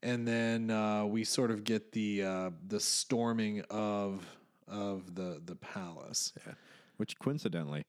And 0.02 0.26
then 0.26 0.70
uh, 0.70 1.04
we 1.06 1.24
sort 1.24 1.50
of 1.50 1.64
get 1.64 1.90
the 1.92 2.22
uh, 2.22 2.50
the 2.68 2.78
storming 2.80 3.62
of 3.70 4.24
of 4.68 5.14
the 5.14 5.40
the 5.44 5.56
palace. 5.56 6.32
Yeah. 6.46 6.54
Which 6.98 7.18
coincidentally, 7.18 7.84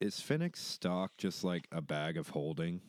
is 0.00 0.20
Fennec's 0.20 0.60
stock 0.60 1.12
just 1.16 1.44
like 1.44 1.66
a 1.72 1.80
bag 1.80 2.16
of 2.16 2.28
holding? 2.28 2.80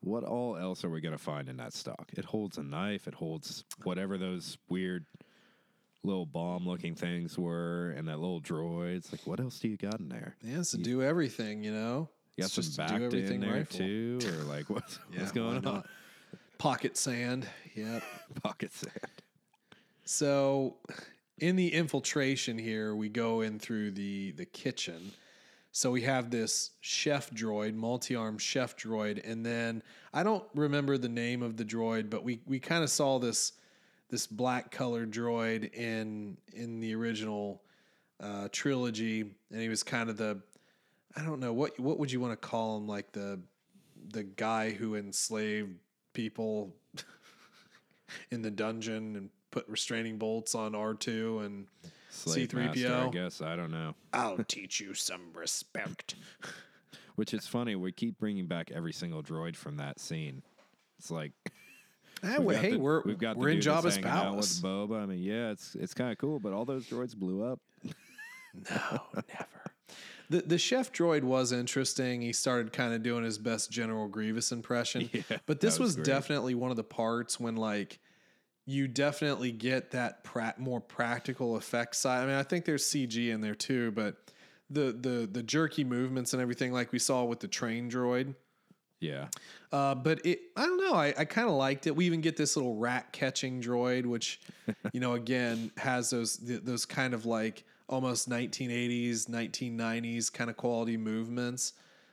What 0.00 0.24
all 0.24 0.56
else 0.56 0.84
are 0.84 0.90
we 0.90 1.00
going 1.00 1.16
to 1.16 1.22
find 1.22 1.48
in 1.48 1.56
that 1.58 1.72
stock? 1.72 2.10
It 2.16 2.24
holds 2.24 2.58
a 2.58 2.62
knife, 2.62 3.06
it 3.06 3.14
holds 3.14 3.64
whatever 3.84 4.18
those 4.18 4.58
weird 4.68 5.06
little 6.04 6.26
bomb 6.26 6.66
looking 6.66 6.94
things 6.96 7.38
were, 7.38 7.90
and 7.90 8.08
that 8.08 8.18
little 8.18 8.40
droid. 8.40 8.96
It's 8.96 9.12
like, 9.12 9.24
what 9.26 9.38
else 9.38 9.60
do 9.60 9.68
you 9.68 9.76
got 9.76 10.00
in 10.00 10.08
there? 10.08 10.34
Yeah, 10.42 10.58
it's 10.58 10.72
to 10.72 10.78
do 10.78 11.02
everything, 11.02 11.62
you 11.62 11.72
know. 11.72 12.08
You 12.36 12.42
got 12.42 12.46
It's 12.46 12.54
some 12.54 12.86
to 13.10 13.34
in 13.34 13.40
there 13.40 13.52
rifle. 13.52 13.78
too? 13.78 14.18
Or 14.26 14.42
like, 14.44 14.64
what's, 14.70 14.98
Yeah, 15.12 15.20
what's 15.20 15.32
going 15.32 15.64
on? 15.66 15.84
Pocket 16.58 16.96
sand. 16.96 17.46
Yep. 17.74 18.02
Pocket 18.42 18.72
sand. 18.72 18.96
So, 20.04 20.76
in 21.38 21.56
the 21.56 21.72
infiltration 21.72 22.58
here, 22.58 22.94
we 22.96 23.08
go 23.08 23.40
in 23.42 23.58
through 23.58 23.92
the 23.92 24.32
the 24.32 24.44
kitchen. 24.46 25.12
So 25.74 25.90
we 25.90 26.02
have 26.02 26.30
this 26.30 26.72
chef 26.82 27.30
droid, 27.30 27.74
multi-armed 27.74 28.42
chef 28.42 28.76
droid, 28.76 29.26
and 29.28 29.44
then 29.44 29.82
I 30.12 30.22
don't 30.22 30.44
remember 30.54 30.98
the 30.98 31.08
name 31.08 31.42
of 31.42 31.56
the 31.56 31.64
droid, 31.64 32.10
but 32.10 32.22
we 32.22 32.40
we 32.46 32.60
kind 32.60 32.84
of 32.84 32.90
saw 32.90 33.18
this 33.18 33.52
this 34.10 34.26
black 34.26 34.70
colored 34.70 35.10
droid 35.10 35.72
in 35.74 36.36
in 36.52 36.80
the 36.80 36.94
original 36.94 37.62
uh, 38.20 38.48
trilogy, 38.52 39.22
and 39.22 39.60
he 39.60 39.70
was 39.70 39.82
kind 39.82 40.10
of 40.10 40.18
the 40.18 40.42
I 41.16 41.22
don't 41.22 41.40
know 41.40 41.54
what 41.54 41.80
what 41.80 41.98
would 41.98 42.12
you 42.12 42.20
want 42.20 42.32
to 42.38 42.48
call 42.48 42.76
him, 42.76 42.86
like 42.86 43.10
the 43.12 43.40
the 44.10 44.24
guy 44.24 44.70
who 44.70 44.96
enslaved 44.96 45.74
people 46.12 46.76
in 48.30 48.42
the 48.42 48.50
dungeon 48.50 49.16
and 49.16 49.30
put 49.50 49.66
restraining 49.68 50.18
bolts 50.18 50.54
on 50.54 50.72
R2 50.72 51.46
and 51.46 51.66
Slave 52.12 52.52
master, 52.52 52.86
I 52.86 52.90
C3PO. 52.90 53.08
i 53.08 53.10
guess. 53.10 53.40
I 53.40 53.56
don't 53.56 53.70
know. 53.70 53.94
I'll 54.12 54.44
teach 54.44 54.80
you 54.80 54.94
some 54.94 55.32
respect. 55.34 56.14
Which 57.16 57.34
is 57.34 57.46
funny. 57.46 57.74
We 57.74 57.92
keep 57.92 58.18
bringing 58.18 58.46
back 58.46 58.70
every 58.70 58.92
single 58.92 59.22
droid 59.22 59.56
from 59.56 59.76
that 59.78 59.98
scene. 59.98 60.42
It's 60.98 61.10
like 61.10 61.32
Hey, 62.22 62.38
we've 62.38 62.44
well, 62.44 62.54
got 62.56 62.64
hey 62.64 62.70
the- 62.72 62.78
we're 62.78 63.02
we've 63.02 63.18
got 63.18 63.36
we're 63.36 63.48
in 63.48 63.60
dude 63.60 63.64
that's 63.64 63.84
Jabba's 63.84 63.94
hanging 63.96 64.10
out 64.10 64.22
palace. 64.24 64.62
with 64.62 64.70
Boba. 64.70 65.02
I 65.02 65.06
mean, 65.06 65.22
yeah, 65.22 65.50
it's 65.50 65.74
it's 65.74 65.94
kind 65.94 66.12
of 66.12 66.18
cool, 66.18 66.38
but 66.38 66.52
all 66.52 66.64
those 66.64 66.86
droids 66.86 67.16
blew 67.16 67.44
up. 67.44 67.60
No, 68.70 69.00
never. 69.14 69.72
The 70.28 70.42
the 70.42 70.58
chef 70.58 70.92
droid 70.92 71.22
was 71.24 71.52
interesting. 71.52 72.20
He 72.20 72.34
started 72.34 72.70
kind 72.70 72.92
of 72.92 73.02
doing 73.02 73.24
his 73.24 73.38
best 73.38 73.70
General 73.70 74.08
Grievous 74.08 74.52
impression. 74.52 75.08
Yeah, 75.10 75.38
but 75.46 75.60
this 75.60 75.78
was 75.78 75.96
was, 75.96 76.06
definitely 76.06 76.54
one 76.54 76.70
of 76.70 76.76
the 76.76 76.84
parts 76.84 77.40
when 77.40 77.56
like 77.56 77.98
you 78.66 78.86
definitely 78.88 79.52
get 79.52 79.90
that 79.90 80.22
pra- 80.24 80.54
more 80.58 80.80
practical 80.80 81.56
effect 81.56 81.96
side. 81.96 82.22
I 82.22 82.26
mean, 82.26 82.36
I 82.36 82.42
think 82.42 82.64
there's 82.64 82.84
CG 82.84 83.30
in 83.30 83.40
there 83.40 83.54
too, 83.54 83.90
but 83.92 84.16
the 84.70 84.92
the 84.92 85.28
the 85.30 85.42
jerky 85.42 85.84
movements 85.84 86.32
and 86.32 86.40
everything 86.40 86.72
like 86.72 86.92
we 86.92 86.98
saw 86.98 87.24
with 87.24 87.40
the 87.40 87.48
train 87.48 87.90
droid. 87.90 88.34
Yeah, 89.00 89.26
Uh, 89.72 89.96
but 89.96 90.24
it, 90.24 90.38
I 90.56 90.64
don't 90.64 90.76
know. 90.76 90.94
I, 90.94 91.12
I 91.18 91.24
kind 91.24 91.48
of 91.48 91.54
liked 91.54 91.88
it. 91.88 91.96
We 91.96 92.06
even 92.06 92.20
get 92.20 92.36
this 92.36 92.54
little 92.54 92.76
rat 92.76 93.12
catching 93.12 93.60
droid, 93.60 94.06
which, 94.06 94.40
you 94.92 95.00
know, 95.00 95.14
again 95.14 95.72
has 95.76 96.10
those 96.10 96.36
th- 96.36 96.62
those 96.62 96.86
kind 96.86 97.12
of 97.12 97.26
like 97.26 97.64
almost 97.88 98.30
1980s, 98.30 99.28
1990s 99.28 100.32
kind 100.32 100.48
of 100.50 100.56
quality 100.56 100.96
movements. 100.96 101.72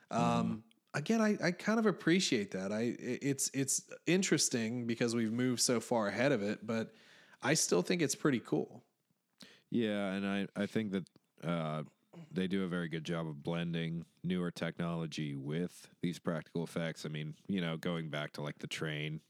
Um, 0.10 0.64
Again, 0.96 1.22
I, 1.22 1.38
I 1.42 1.52
kind 1.52 1.80
of 1.80 1.86
appreciate 1.86 2.52
that. 2.52 2.72
I 2.72 2.96
it's 3.00 3.52
it's 3.54 3.88
interesting 4.08 4.88
because 4.88 5.14
we've 5.16 5.32
moved 5.32 5.62
so 5.62 5.80
far 5.80 6.08
ahead 6.08 6.32
of 6.32 6.42
it, 6.42 6.66
but 6.66 6.96
I 7.44 7.54
still 7.54 7.84
think 7.84 8.02
it's 8.02 8.16
pretty 8.16 8.40
cool. 8.40 8.84
yeah, 9.70 10.12
and 10.14 10.26
I 10.26 10.48
I 10.56 10.66
think 10.66 10.92
that 10.92 11.10
uh, 11.44 11.84
they 12.32 12.48
do 12.48 12.64
a 12.64 12.68
very 12.68 12.90
good 12.90 13.04
job 13.04 13.28
of 13.28 13.44
blending 13.44 14.06
newer 14.24 14.52
technology 14.52 15.36
with 15.36 15.90
these 16.02 16.20
practical 16.20 16.64
effects. 16.64 17.06
I 17.06 17.10
mean, 17.10 17.36
you 17.48 17.62
know, 17.62 17.78
going 17.78 18.10
back 18.10 18.32
to 18.34 18.42
like 18.42 18.60
the 18.60 18.68
train 18.68 19.22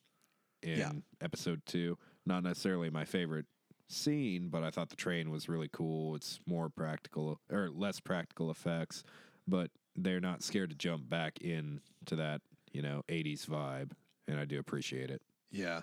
in 0.64 0.74
Yeah. 0.74 0.94
episode 1.22 1.64
two, 1.66 1.98
not 2.26 2.44
necessarily 2.44 2.90
my 2.92 3.06
favorite 3.06 3.48
scene, 3.90 4.50
but 4.50 4.64
I 4.64 4.72
thought 4.72 4.90
the 4.90 4.98
train 4.98 5.32
was 5.32 5.50
really 5.50 5.70
cool. 5.72 6.16
It's 6.16 6.40
more 6.48 6.70
practical 6.70 7.42
or 7.52 7.70
less 7.70 8.00
practical 8.02 8.52
effects, 8.52 9.04
but 9.48 9.72
they're 10.04 10.20
not 10.20 10.44
scared 10.44 10.70
to 10.70 10.76
jump 10.76 11.10
back 11.10 11.42
in 11.42 11.82
to 12.06 12.16
that, 12.18 12.42
you 12.72 12.82
know, 12.82 13.04
80s 13.08 13.46
vibe, 13.46 13.92
and 14.28 14.40
I 14.40 14.46
do 14.46 14.60
appreciate 14.60 15.10
it. 15.10 15.22
Yeah. 15.52 15.82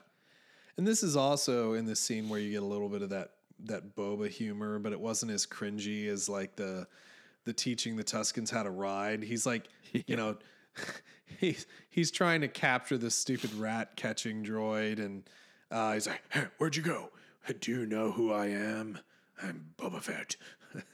And 0.77 0.87
this 0.87 1.03
is 1.03 1.17
also 1.17 1.73
in 1.73 1.87
this 1.87 2.01
scene 2.01 2.29
where 2.29 2.41
you 2.41 2.51
get 2.51 2.63
a 2.63 2.67
little 2.67 2.89
bit 2.89 3.03
of 3.03 3.11
that 3.11 3.31
that 3.65 3.97
boba 3.97 4.29
humor, 4.29 4.79
but 4.79 4.93
it 4.93 5.01
wasn't 5.01 5.33
as 5.33 5.47
cringy 5.47 6.09
as 6.09 6.29
like 6.29 6.57
the 6.57 6.87
the 7.45 7.53
teaching 7.53 7.97
the 7.97 8.05
Tuskens 8.05 8.51
how 8.51 8.63
to 8.63 8.71
ride. 8.71 9.23
He's 9.23 9.47
like, 9.47 9.69
you 10.07 10.17
know, 10.17 10.37
he's 11.39 11.67
he's 11.89 12.11
trying 12.11 12.43
to 12.43 12.49
capture 12.49 12.99
this 12.99 13.15
stupid 13.15 13.55
rat 13.55 13.97
catching 13.97 14.45
droid 14.45 14.99
and 14.99 15.25
uh, 15.71 15.95
he's 15.95 16.07
like, 16.07 16.23
hey, 16.29 16.45
"Where'd 16.59 16.77
you 16.77 16.83
go? 16.83 17.11
Do 17.61 17.73
you 17.73 17.87
know 17.87 18.13
who 18.13 18.33
I 18.33 18.47
am? 18.47 18.99
I'm 19.43 19.67
Boba 19.79 20.01
Fett." 20.01 20.37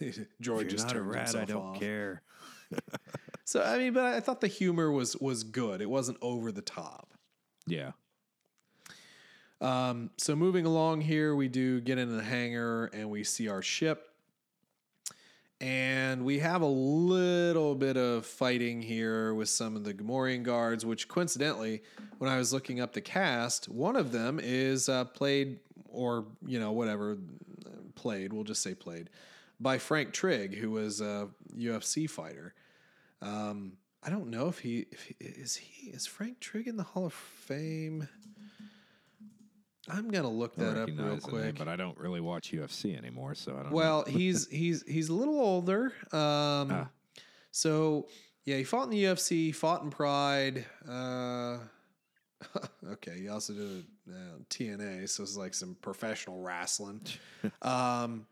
droid 0.42 0.70
just 0.70 0.88
turns 0.88 1.32
himself 1.32 1.50
off. 1.50 1.80
care. 1.80 2.22
So 3.44 3.62
I 3.62 3.76
mean, 3.76 3.92
but 3.92 4.04
I 4.04 4.20
thought 4.20 4.40
the 4.40 4.48
humor 4.48 4.90
was 4.90 5.16
was 5.16 5.44
good. 5.44 5.82
It 5.82 5.90
wasn't 5.90 6.18
over 6.22 6.52
the 6.52 6.62
top. 6.62 7.12
Yeah. 7.66 7.92
Um, 9.60 10.10
so 10.16 10.34
moving 10.34 10.66
along 10.66 11.02
here, 11.02 11.36
we 11.36 11.48
do 11.48 11.80
get 11.80 11.98
into 11.98 12.14
the 12.14 12.24
hangar 12.24 12.86
and 12.86 13.10
we 13.10 13.24
see 13.24 13.48
our 13.48 13.62
ship. 13.62 14.08
And 15.60 16.24
we 16.24 16.40
have 16.40 16.62
a 16.62 16.66
little 16.66 17.76
bit 17.76 17.96
of 17.96 18.26
fighting 18.26 18.82
here 18.82 19.32
with 19.34 19.48
some 19.48 19.76
of 19.76 19.84
the 19.84 19.94
Gamorrean 19.94 20.42
guards, 20.42 20.84
which 20.84 21.06
coincidentally, 21.06 21.82
when 22.18 22.28
I 22.28 22.38
was 22.38 22.52
looking 22.52 22.80
up 22.80 22.92
the 22.92 23.00
cast, 23.00 23.68
one 23.68 23.94
of 23.94 24.10
them 24.10 24.40
is 24.42 24.88
uh, 24.88 25.04
played, 25.04 25.60
or, 25.86 26.24
you 26.44 26.58
know, 26.58 26.72
whatever, 26.72 27.18
played, 27.94 28.32
we'll 28.32 28.42
just 28.42 28.62
say 28.62 28.74
played, 28.74 29.10
by 29.60 29.78
Frank 29.78 30.12
Trigg, 30.12 30.56
who 30.56 30.72
was 30.72 31.00
a 31.00 31.28
UFC 31.56 32.10
fighter. 32.10 32.54
Um, 33.22 33.74
I 34.02 34.10
don't 34.10 34.28
know 34.28 34.48
if 34.48 34.58
he, 34.58 34.86
if 34.90 35.04
he 35.04 35.14
is 35.20 35.56
he 35.56 35.90
is 35.90 36.06
Frank 36.06 36.40
Trigg 36.40 36.66
in 36.66 36.76
the 36.76 36.82
Hall 36.82 37.06
of 37.06 37.12
Fame. 37.12 38.08
I'm 39.88 40.10
gonna 40.10 40.28
look 40.30 40.54
that 40.56 40.76
up 40.76 40.88
real 40.88 40.96
recognize 40.96 41.22
the 41.22 41.32
name, 41.32 41.42
quick. 41.42 41.58
but 41.58 41.68
I 41.68 41.76
don't 41.76 41.98
really 41.98 42.20
watch 42.20 42.52
UFC 42.52 42.96
anymore, 42.96 43.34
so 43.34 43.56
I 43.58 43.62
don't 43.62 43.72
Well, 43.72 44.04
he's 44.08 44.48
he's 44.48 44.84
he's 44.86 45.08
a 45.08 45.14
little 45.14 45.40
older. 45.40 45.92
Um, 46.12 46.70
Ah. 46.70 46.88
So 47.52 48.08
yeah, 48.44 48.56
he 48.56 48.64
fought 48.64 48.84
in 48.84 48.90
the 48.90 49.04
UFC, 49.04 49.54
fought 49.54 49.82
in 49.82 49.90
Pride. 49.90 50.64
Uh, 50.88 51.58
okay, 52.92 53.20
he 53.20 53.28
also 53.28 53.52
did 53.52 53.84
uh, 54.08 54.38
TNA, 54.50 55.08
so 55.08 55.22
it's 55.22 55.36
like 55.36 55.54
some 55.54 55.76
professional 55.80 56.40
wrestling. 56.40 57.00
um, 57.62 58.26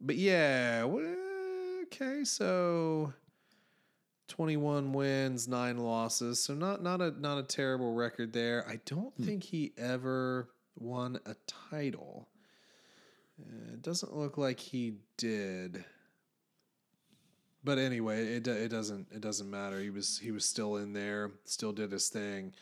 but 0.00 0.16
yeah, 0.16 0.86
okay, 1.84 2.22
so 2.24 3.12
21 4.28 4.92
wins, 4.92 5.46
9 5.48 5.78
losses. 5.78 6.40
So 6.42 6.54
not 6.54 6.82
not 6.82 7.00
a 7.00 7.10
not 7.20 7.38
a 7.38 7.42
terrible 7.42 7.94
record 7.94 8.32
there. 8.32 8.64
I 8.68 8.80
don't 8.84 9.14
think 9.16 9.44
he 9.44 9.72
ever 9.78 10.48
won 10.78 11.18
a 11.26 11.34
title. 11.70 12.28
Uh, 13.40 13.74
it 13.74 13.82
doesn't 13.82 14.16
look 14.16 14.36
like 14.38 14.58
he 14.58 14.94
did. 15.16 15.84
But 17.64 17.78
anyway, 17.78 18.26
it 18.36 18.46
it 18.46 18.68
doesn't 18.68 19.08
it 19.12 19.20
doesn't 19.20 19.50
matter. 19.50 19.80
He 19.80 19.90
was 19.90 20.18
he 20.18 20.30
was 20.30 20.44
still 20.44 20.76
in 20.76 20.92
there, 20.92 21.32
still 21.44 21.72
did 21.72 21.92
his 21.92 22.08
thing. 22.08 22.52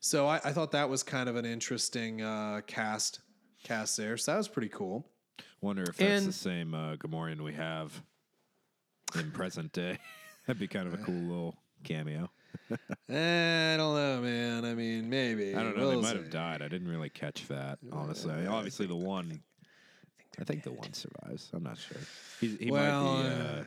So 0.00 0.26
I, 0.26 0.36
I 0.44 0.52
thought 0.52 0.72
that 0.72 0.88
was 0.88 1.02
kind 1.02 1.28
of 1.28 1.36
an 1.36 1.44
interesting 1.44 2.22
uh, 2.22 2.60
cast 2.66 3.20
cast 3.64 3.96
there. 3.96 4.16
So 4.16 4.32
that 4.32 4.38
was 4.38 4.48
pretty 4.48 4.68
cool. 4.68 5.06
Wonder 5.60 5.82
if 5.82 5.96
that's 5.96 6.00
And- 6.22 6.26
the 6.26 6.32
same 6.32 6.72
uh, 6.74 6.96
Gamorrean 6.96 7.40
we 7.40 7.52
have 7.54 8.00
in 9.18 9.30
present 9.32 9.72
day. 9.72 9.98
That'd 10.48 10.58
be 10.58 10.66
kind 10.66 10.88
of 10.88 10.94
a 10.94 10.96
cool 10.96 11.14
little 11.14 11.54
cameo. 11.84 12.30
I 12.70 13.74
don't 13.76 13.94
know, 13.94 14.18
man. 14.22 14.64
I 14.64 14.72
mean, 14.72 15.10
maybe. 15.10 15.54
I 15.54 15.62
don't 15.62 15.76
know. 15.76 15.88
We'll 15.88 16.00
they 16.00 16.06
might 16.08 16.16
have 16.16 16.30
died. 16.30 16.62
I 16.62 16.68
didn't 16.68 16.88
really 16.88 17.10
catch 17.10 17.46
that, 17.48 17.78
honestly. 17.92 18.46
Obviously, 18.46 18.86
the 18.86 18.96
one. 18.96 19.42
I 20.40 20.44
think 20.44 20.62
the 20.62 20.72
one 20.72 20.94
survives. 20.94 21.50
I'm 21.52 21.64
not 21.64 21.76
sure. 21.76 21.98
He's, 22.40 22.56
he 22.58 22.70
Well, 22.70 23.16
might 23.16 23.22
be. 23.22 23.28
Uh, 23.28 23.32
uh, 23.32 23.64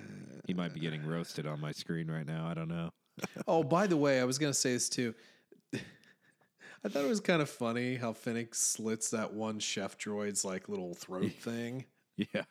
he 0.48 0.54
might 0.56 0.74
be 0.74 0.80
getting 0.80 1.06
roasted 1.06 1.46
on 1.46 1.62
my 1.62 1.72
screen 1.72 2.10
right 2.10 2.26
now. 2.26 2.48
I 2.48 2.56
don't 2.56 2.68
know. 2.70 2.90
Oh, 3.48 3.62
by 3.62 3.86
the 3.86 3.98
way, 3.98 4.20
I 4.20 4.24
was 4.24 4.40
gonna 4.40 4.52
say 4.52 4.74
this 4.74 4.90
too. 4.90 5.14
I 5.76 6.90
thought 6.90 7.06
it 7.06 7.10
was 7.10 7.20
kind 7.20 7.44
of 7.44 7.50
funny 7.52 7.94
how 7.94 8.14
Fennec 8.14 8.56
slits 8.56 9.12
that 9.12 9.34
one 9.34 9.60
chef 9.60 10.00
droid's 10.00 10.44
like 10.44 10.68
little 10.68 10.96
throat 10.96 11.34
thing. 11.34 11.86
Yeah. 12.18 12.46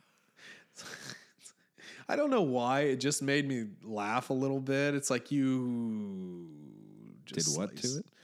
I 2.10 2.16
don't 2.16 2.30
know 2.30 2.42
why. 2.42 2.80
It 2.80 2.96
just 2.96 3.22
made 3.22 3.46
me 3.46 3.66
laugh 3.84 4.30
a 4.30 4.32
little 4.32 4.58
bit. 4.58 4.96
It's 4.96 5.10
like 5.10 5.30
you 5.30 6.48
Did 7.26 7.44
what 7.54 7.76
to 7.76 7.98
it? 7.98 8.06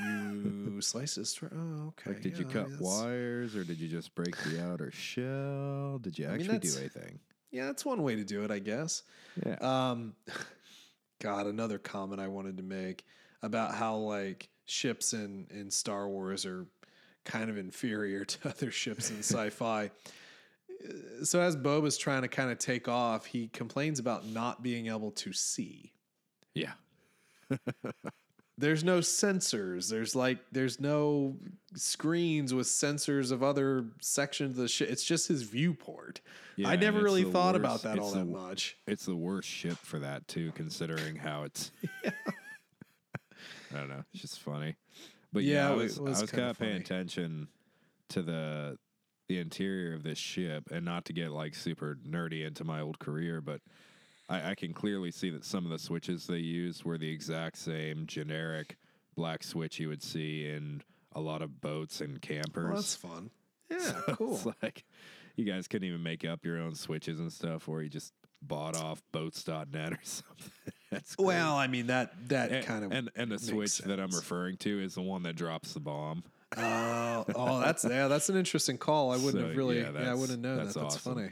You 0.00 0.80
slice 0.80 1.16
his 1.16 1.32
throat. 1.32 1.52
Oh, 1.56 1.88
okay. 1.88 2.10
Like, 2.10 2.22
did 2.22 2.38
you 2.38 2.44
cut 2.44 2.70
that's- 2.70 2.80
wires 2.80 3.56
or 3.56 3.64
did 3.64 3.80
you 3.80 3.88
just 3.88 4.14
break 4.14 4.36
the 4.44 4.64
outer 4.64 4.92
shell? 4.92 5.98
Did 5.98 6.16
you 6.16 6.26
mean, 6.26 6.34
actually 6.36 6.58
do 6.60 6.78
anything? 6.78 7.18
Yeah, 7.50 7.66
that's 7.66 7.84
one 7.84 8.04
way 8.04 8.14
to 8.14 8.22
do 8.22 8.44
it, 8.44 8.52
I 8.52 8.60
guess. 8.60 9.02
Yeah. 9.44 9.56
Um, 9.60 10.14
God, 11.20 11.46
another 11.46 11.78
comment 11.78 12.20
I 12.20 12.28
wanted 12.28 12.58
to 12.58 12.62
make 12.62 13.04
about 13.42 13.74
how 13.74 13.96
like 13.96 14.48
ships 14.66 15.14
in 15.14 15.48
in 15.50 15.68
Star 15.68 16.08
Wars 16.08 16.46
are 16.46 16.66
kind 17.24 17.50
of 17.50 17.58
inferior 17.58 18.24
to 18.24 18.48
other 18.50 18.70
ships 18.70 19.10
in 19.10 19.18
sci-fi. 19.18 19.90
So 21.24 21.40
as 21.40 21.56
Bob 21.56 21.84
is 21.84 21.98
trying 21.98 22.22
to 22.22 22.28
kind 22.28 22.50
of 22.50 22.58
take 22.58 22.88
off, 22.88 23.26
he 23.26 23.48
complains 23.48 23.98
about 23.98 24.26
not 24.26 24.62
being 24.62 24.86
able 24.88 25.10
to 25.12 25.32
see. 25.32 25.92
yeah. 26.54 26.72
There's 28.58 28.82
no 28.82 28.98
sensors. 28.98 29.88
There's 29.88 30.16
like 30.16 30.38
there's 30.50 30.80
no 30.80 31.36
screens 31.76 32.52
with 32.52 32.66
sensors 32.66 33.30
of 33.30 33.40
other 33.40 33.84
sections 34.00 34.50
of 34.50 34.56
the 34.56 34.66
ship. 34.66 34.90
It's 34.90 35.04
just 35.04 35.28
his 35.28 35.42
viewport. 35.42 36.20
Yeah, 36.56 36.68
I 36.68 36.74
never 36.74 37.00
really 37.00 37.22
thought 37.22 37.54
worst- 37.54 37.60
about 37.60 37.82
that 37.82 38.00
all 38.00 38.10
the 38.10 38.18
that 38.18 38.24
much. 38.24 38.76
It's 38.88 39.06
the 39.06 39.14
worst 39.14 39.48
ship 39.48 39.78
for 39.78 40.00
that 40.00 40.26
too, 40.26 40.50
considering 40.56 41.14
how 41.14 41.44
it's. 41.44 41.70
I 42.04 42.10
don't 43.72 43.88
know. 43.88 44.02
It's 44.12 44.22
just 44.22 44.40
funny, 44.40 44.74
but 45.32 45.44
Yeah, 45.44 45.68
yeah, 45.68 45.72
I 45.72 45.76
was, 45.76 46.00
was 46.00 46.18
I 46.18 46.22
was 46.22 46.30
kinda 46.32 46.54
paying 46.58 46.78
attention 46.78 47.46
to 48.08 48.22
the 48.22 48.76
the 49.28 49.38
interior 49.38 49.94
of 49.94 50.02
this 50.02 50.18
ship, 50.18 50.64
and 50.70 50.84
not 50.84 51.04
to 51.06 51.12
get 51.12 51.30
like 51.30 51.54
super 51.54 51.98
nerdy 52.06 52.46
into 52.46 52.64
my 52.64 52.80
old 52.80 52.98
career, 52.98 53.40
but 53.40 53.60
I, 54.28 54.50
I 54.50 54.54
can 54.54 54.72
clearly 54.72 55.10
see 55.10 55.30
that 55.30 55.44
some 55.44 55.64
of 55.64 55.70
the 55.70 55.78
switches 55.78 56.26
they 56.26 56.38
used 56.38 56.84
were 56.84 56.98
the 56.98 57.10
exact 57.10 57.58
same 57.58 58.06
generic 58.06 58.76
black 59.14 59.42
switch 59.42 59.78
you 59.78 59.88
would 59.88 60.02
see 60.02 60.46
in 60.46 60.82
a 61.12 61.20
lot 61.20 61.42
of 61.42 61.60
boats 61.60 62.00
and 62.00 62.16
oh, 62.16 62.26
campers. 62.26 62.64
Well, 62.64 62.74
that's 62.74 62.94
fun. 62.94 63.30
Yeah, 63.70 64.00
cool. 64.14 64.32
It's 64.32 64.46
like 64.62 64.86
you 65.36 65.44
guys 65.44 65.68
couldn't 65.68 65.86
even 65.86 66.02
make 66.02 66.24
up 66.24 66.42
your 66.42 66.56
own 66.56 66.74
switches 66.74 67.20
and 67.20 67.30
stuff, 67.30 67.68
or 67.68 67.82
you 67.82 67.90
just 67.90 68.14
bought 68.40 68.74
off 68.76 69.02
boats.net 69.12 69.92
or 69.92 69.98
something. 70.02 70.52
That's. 70.90 71.18
Well, 71.18 71.54
I 71.54 71.66
mean 71.66 71.88
that 71.88 72.28
that 72.30 72.50
and, 72.50 72.64
kind 72.64 72.82
of 72.82 72.92
and 72.92 73.10
and 73.14 73.30
the 73.30 73.38
switch 73.38 73.76
that 73.80 74.00
I'm 74.00 74.10
referring 74.10 74.56
to 74.58 74.82
is 74.82 74.94
the 74.94 75.02
one 75.02 75.22
that 75.24 75.36
drops 75.36 75.74
the 75.74 75.80
bomb. 75.80 76.24
Oh, 76.56 77.24
oh, 77.34 77.60
that's 77.60 77.84
yeah, 77.84 78.08
that's 78.08 78.28
an 78.28 78.36
interesting 78.36 78.78
call. 78.78 79.10
I 79.12 79.16
wouldn't 79.16 79.34
So, 79.42 79.48
have 79.48 79.56
really, 79.56 79.80
yeah, 79.80 79.90
yeah, 79.92 80.10
I 80.10 80.14
wouldn't 80.14 80.30
have 80.30 80.38
known 80.40 80.56
that's 80.58 80.74
that. 80.74 80.80
That's 80.80 80.96
awesome. 80.96 81.14
funny. 81.14 81.30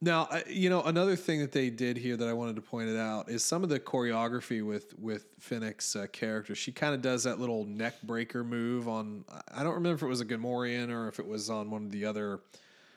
Now, 0.00 0.28
you 0.48 0.70
know, 0.70 0.82
another 0.82 1.16
thing 1.16 1.40
that 1.40 1.50
they 1.50 1.70
did 1.70 1.96
here 1.96 2.16
that 2.16 2.28
I 2.28 2.32
wanted 2.32 2.54
to 2.54 2.62
point 2.62 2.88
it 2.88 2.96
out 2.96 3.28
is 3.28 3.44
some 3.44 3.64
of 3.64 3.68
the 3.68 3.80
choreography 3.80 4.64
with 4.64 4.96
with 4.96 5.26
Fennec's 5.40 5.96
uh, 5.96 6.06
character. 6.12 6.54
She 6.54 6.70
kind 6.70 6.94
of 6.94 7.02
does 7.02 7.24
that 7.24 7.40
little 7.40 7.64
neck 7.64 8.00
breaker 8.04 8.44
move 8.44 8.86
on. 8.88 9.24
I 9.52 9.64
don't 9.64 9.74
remember 9.74 9.96
if 9.96 10.02
it 10.02 10.06
was 10.06 10.20
a 10.20 10.24
Gamorrean 10.24 10.90
or 10.90 11.08
if 11.08 11.18
it 11.18 11.26
was 11.26 11.50
on 11.50 11.68
one 11.70 11.86
of 11.86 11.90
the 11.90 12.04
other 12.04 12.40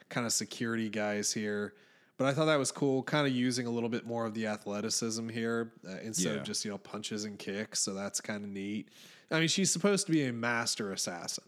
kind 0.09 0.27
of 0.27 0.33
security 0.33 0.89
guys 0.89 1.33
here. 1.33 1.73
But 2.17 2.27
I 2.27 2.33
thought 2.35 2.45
that 2.45 2.59
was 2.59 2.71
cool, 2.71 3.01
kind 3.01 3.25
of 3.25 3.33
using 3.33 3.65
a 3.65 3.71
little 3.71 3.89
bit 3.89 4.05
more 4.05 4.27
of 4.27 4.35
the 4.35 4.45
athleticism 4.45 5.27
here 5.29 5.71
uh, 5.89 5.97
instead 6.03 6.33
Yeah. 6.35 6.39
of 6.41 6.43
just 6.43 6.63
you 6.63 6.69
know 6.69 6.77
punches 6.77 7.23
and 7.25 7.39
kicks. 7.39 7.79
So 7.79 7.95
that's 7.95 8.21
kind 8.21 8.43
of 8.43 8.51
neat. 8.51 8.89
I 9.31 9.39
mean, 9.39 9.47
she's 9.47 9.71
supposed 9.71 10.05
to 10.07 10.11
be 10.11 10.25
a 10.25 10.33
master 10.33 10.91
assassin. 10.91 11.45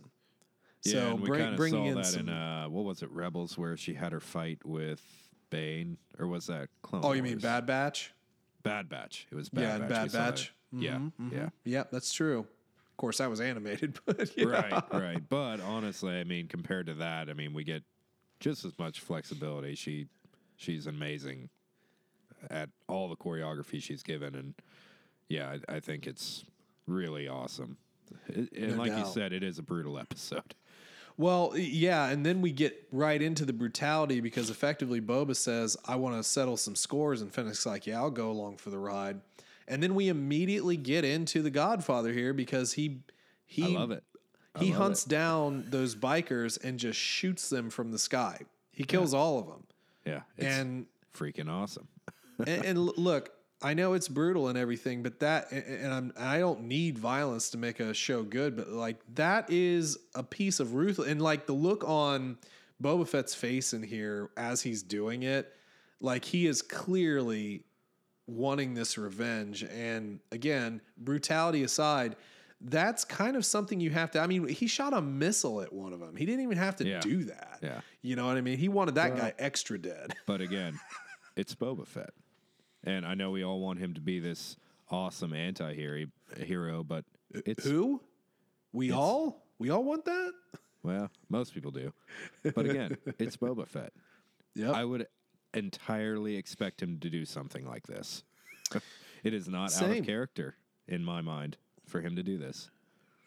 Yeah, 0.83 0.93
so 0.93 1.15
we 1.15 1.27
bring, 1.27 1.41
kind 1.41 1.51
of 1.53 1.57
bringing 1.57 1.85
saw 1.85 1.89
in 1.89 1.95
that 1.95 2.05
some. 2.05 2.21
in 2.21 2.29
uh, 2.29 2.65
what 2.65 2.83
was 2.83 3.03
it, 3.03 3.11
Rebels, 3.11 3.57
where 3.57 3.77
she 3.77 3.93
had 3.93 4.11
her 4.11 4.19
fight 4.19 4.59
with 4.65 5.01
Bane, 5.49 5.97
or 6.19 6.27
was 6.27 6.47
that 6.47 6.69
Clone? 6.81 7.03
oh, 7.05 7.13
you 7.13 7.23
mean 7.23 7.37
Bad 7.37 7.65
Batch? 7.65 8.11
Bad 8.63 8.89
Batch? 8.89 9.27
It 9.31 9.35
was 9.35 9.49
Bad 9.49 9.61
yeah, 9.61 9.77
Batch. 9.87 9.89
Bad 9.89 10.11
Batch. 10.11 10.53
it. 10.73 10.81
Yeah, 10.81 10.97
Mhm, 10.97 11.31
yeah. 11.31 11.49
Yep, 11.65 11.91
that's 11.91 12.11
true. 12.11 12.39
Of 12.39 12.97
course, 12.97 13.19
that 13.19 13.29
was 13.29 13.39
animated, 13.41 13.99
but 14.05 14.35
yeah. 14.37 14.45
Right, 14.45 14.83
right. 14.91 15.29
But 15.29 15.61
honestly, 15.61 16.19
I 16.19 16.23
mean, 16.23 16.47
compared 16.47 16.87
to 16.87 16.95
that, 16.95 17.29
I 17.29 17.33
mean, 17.33 17.53
we 17.53 17.63
get 17.63 17.83
just 18.39 18.65
as 18.65 18.77
much 18.79 18.99
flexibility. 18.99 19.75
She, 19.75 20.07
she's 20.57 20.87
amazing 20.87 21.49
at 22.49 22.69
all 22.89 23.07
the 23.07 23.15
choreography 23.15 23.81
she's 23.81 24.03
given, 24.03 24.35
and 24.35 24.53
yeah, 25.29 25.55
I, 25.69 25.75
I 25.75 25.79
think 25.79 26.07
it's 26.07 26.43
really 26.87 27.27
awesome. 27.27 27.77
It- 28.27 28.51
and 28.53 28.71
No 28.77 28.83
like 28.83 28.91
you 28.97 29.05
said, 29.05 29.33
it 29.33 29.43
is 29.43 29.57
a 29.59 29.63
brutal 29.63 29.97
episode. 29.99 30.55
Well, 31.15 31.53
yeah, 31.55 32.09
and 32.09 32.25
then 32.25 32.41
we 32.41 32.51
get 32.51 32.87
right 32.91 33.21
into 33.21 33.45
the 33.45 33.53
brutality 33.53 34.19
because 34.19 34.49
effectively 34.49 34.99
Boba 34.99 35.35
says, 35.35 35.77
"I 35.85 35.95
want 35.95 36.15
to 36.17 36.23
settle 36.23 36.57
some 36.57 36.75
scores," 36.75 37.21
and 37.21 37.31
Fennec's 37.31 37.65
like, 37.67 37.85
"Yeah, 37.85 37.97
I'll 37.99 38.09
go 38.09 38.31
along 38.31 38.57
for 38.57 38.71
the 38.71 38.79
ride." 38.79 39.21
And 39.67 39.81
then 39.81 39.93
we 39.93 40.09
immediately 40.09 40.75
get 40.75 41.05
into 41.05 41.41
the 41.43 41.51
Godfather 41.51 42.11
here 42.11 42.33
because 42.33 42.73
he 42.73 43.01
he 43.45 43.63
I 43.63 43.67
love 43.79 43.91
it. 43.91 44.03
I 44.55 44.63
he 44.63 44.71
love 44.71 44.81
hunts 44.81 45.05
it. 45.05 45.09
down 45.09 45.65
those 45.69 45.95
bikers 45.95 46.63
and 46.63 46.79
just 46.79 46.99
shoots 46.99 47.47
them 47.49 47.69
from 47.69 47.91
the 47.91 47.99
sky. 47.99 48.39
He 48.71 48.83
kills 48.83 49.13
all 49.13 49.37
of 49.39 49.45
them, 49.45 49.63
Yeah, 50.05 50.21
it's 50.35 50.47
and 50.47 50.87
freaking 51.15 51.47
awesome. 51.47 51.87
and, 52.39 52.65
and 52.65 52.79
look, 52.79 53.32
I 53.63 53.73
know 53.73 53.93
it's 53.93 54.07
brutal 54.09 54.49
and 54.49 54.57
everything, 54.57 55.01
but 55.03 55.19
that 55.21 55.51
and- 55.51 55.93
I'm 55.93 56.13
I 56.17 56.39
don't 56.39 56.63
need 56.63 56.97
violence 56.99 57.49
to 57.51 57.57
make 57.57 57.79
a 57.79 57.93
show 57.93 58.23
good, 58.23 58.55
but 58.57 58.69
like 58.69 58.97
that 59.15 59.49
is 59.49 59.97
a 60.15 60.23
piece 60.23 60.59
of 60.59 60.73
ruthless 60.73 61.07
and 61.07 61.21
like 61.21 61.45
the 61.47 61.53
look 61.53 61.83
on 61.87 62.37
Boba 62.81 63.07
Fett's 63.07 63.33
face 63.33 63.73
in 63.73 63.81
here 63.83 64.29
as 64.35 64.61
he's 64.61 64.83
doing 64.83 65.23
it, 65.23 65.51
like 66.01 66.25
he 66.25 66.45
is 66.47 66.61
clearly 66.61 67.63
wanting 68.27 68.73
this 68.73 68.97
revenge. 68.97 69.63
And 69.63 70.19
again, 70.31 70.81
brutality 70.97 71.63
aside, 71.63 72.15
that's 72.59 73.05
kind 73.05 73.35
of 73.37 73.45
something 73.45 73.79
you 73.79 73.89
have 73.91 74.11
to. 74.11 74.19
I 74.19 74.27
mean, 74.27 74.47
he 74.47 74.67
shot 74.67 74.93
a 74.93 75.01
missile 75.01 75.61
at 75.61 75.71
one 75.71 75.93
of 75.93 75.99
them. 75.99 76.15
He 76.15 76.25
didn't 76.25 76.41
even 76.41 76.57
have 76.57 76.75
to 76.77 76.85
Yeah. 76.87 76.99
do 77.01 77.23
that. 77.25 77.59
Yeah. 77.61 77.81
You 78.01 78.15
know 78.17 78.25
what 78.25 78.37
I 78.37 78.41
mean? 78.41 78.57
He 78.57 78.67
wanted 78.69 78.95
that 78.95 79.13
Well- 79.13 79.21
guy 79.21 79.33
extra 79.39 79.77
dead. 79.77 80.13
But 80.25 80.41
again, 80.41 80.79
it's 81.37 81.53
Boba 81.55 81.85
Fett. 81.87 82.13
And 82.83 83.05
I 83.05 83.13
know 83.13 83.31
we 83.31 83.43
all 83.43 83.59
want 83.59 83.79
him 83.79 83.93
to 83.93 84.01
be 84.01 84.19
this 84.19 84.57
awesome 84.89 85.33
anti 85.33 85.73
hero, 85.73 86.83
but 86.83 87.05
uh, 87.35 87.41
it's 87.45 87.63
Who? 87.63 88.01
We 88.71 88.91
all? 88.91 89.45
We 89.59 89.69
all 89.69 89.83
want 89.83 90.05
that? 90.05 90.31
well, 90.83 91.09
most 91.29 91.53
people 91.53 91.71
do. 91.71 91.93
But 92.43 92.65
again, 92.65 92.97
it's 93.19 93.37
Boba 93.37 93.67
Fett. 93.67 93.93
Yep. 94.55 94.73
I 94.73 94.83
would 94.83 95.07
entirely 95.53 96.35
expect 96.35 96.81
him 96.81 96.99
to 96.99 97.09
do 97.09 97.25
something 97.25 97.65
like 97.65 97.87
this. 97.87 98.23
it 99.23 99.33
is 99.33 99.47
not 99.47 99.75
out 99.81 99.89
of 99.89 100.05
character 100.05 100.57
in 100.87 101.03
my 101.03 101.21
mind 101.21 101.57
for 101.85 102.01
him 102.01 102.15
to 102.15 102.23
do 102.23 102.37
this. 102.37 102.69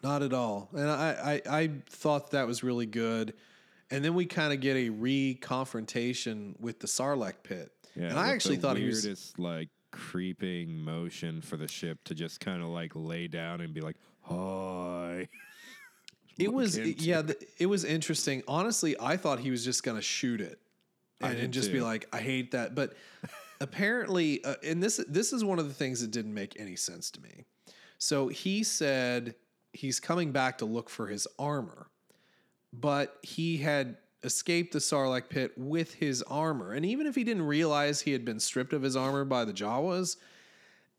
Not 0.03 0.21
at 0.21 0.33
all. 0.33 0.69
And 0.73 0.89
I, 0.89 1.41
I, 1.47 1.59
I 1.59 1.69
thought 1.89 2.31
that 2.31 2.45
was 2.45 2.63
really 2.63 2.85
good. 2.85 3.33
And 3.89 4.03
then 4.03 4.15
we 4.15 4.25
kind 4.25 4.51
of 4.51 4.59
get 4.59 4.75
a 4.75 4.89
re-confrontation 4.89 6.55
with 6.59 6.79
the 6.79 6.87
Sarlacc 6.87 7.43
pit. 7.43 7.71
Yeah, 7.95 8.07
and 8.09 8.19
I 8.19 8.31
actually 8.33 8.57
thought 8.57 8.77
he 8.77 8.85
was 8.85 9.33
like 9.37 9.69
creeping 9.91 10.77
motion 10.77 11.41
for 11.41 11.57
the 11.57 11.67
ship 11.67 11.99
to 12.05 12.13
just 12.13 12.39
kind 12.39 12.61
of 12.61 12.67
like 12.67 12.91
lay 12.95 13.27
down 13.27 13.61
and 13.61 13.73
be 13.73 13.81
like, 13.81 13.95
"Hi." 14.23 15.29
it 16.37 16.53
was 16.53 16.77
yeah, 16.77 17.21
the, 17.21 17.37
it 17.57 17.65
was 17.65 17.83
interesting. 17.83 18.43
Honestly, 18.47 18.95
I 18.99 19.17
thought 19.17 19.39
he 19.39 19.51
was 19.51 19.63
just 19.63 19.83
going 19.83 19.97
to 19.97 20.03
shoot 20.03 20.41
it 20.41 20.59
and, 21.21 21.37
and 21.37 21.53
just 21.53 21.71
be 21.71 21.81
like, 21.81 22.07
I 22.13 22.19
hate 22.19 22.51
that. 22.51 22.75
But 22.75 22.93
apparently, 23.61 24.43
uh, 24.43 24.55
and 24.63 24.81
this 24.81 25.03
this 25.07 25.33
is 25.33 25.43
one 25.43 25.59
of 25.59 25.67
the 25.67 25.73
things 25.73 26.01
that 26.01 26.11
didn't 26.11 26.33
make 26.33 26.59
any 26.59 26.75
sense 26.75 27.11
to 27.11 27.21
me. 27.21 27.45
So 27.97 28.27
he 28.27 28.63
said 28.63 29.35
he's 29.73 29.99
coming 29.99 30.31
back 30.31 30.59
to 30.59 30.65
look 30.65 30.89
for 30.89 31.07
his 31.07 31.27
armor, 31.39 31.87
but 32.73 33.17
he 33.21 33.57
had 33.57 33.97
escaped 34.23 34.73
the 34.73 34.79
Sarlacc 34.79 35.29
pit 35.29 35.51
with 35.57 35.93
his 35.93 36.21
armor. 36.23 36.73
And 36.73 36.85
even 36.85 37.07
if 37.07 37.15
he 37.15 37.23
didn't 37.23 37.43
realize 37.43 38.01
he 38.01 38.11
had 38.11 38.25
been 38.25 38.39
stripped 38.39 38.73
of 38.73 38.81
his 38.81 38.95
armor 38.95 39.25
by 39.25 39.45
the 39.45 39.53
Jawas, 39.53 40.17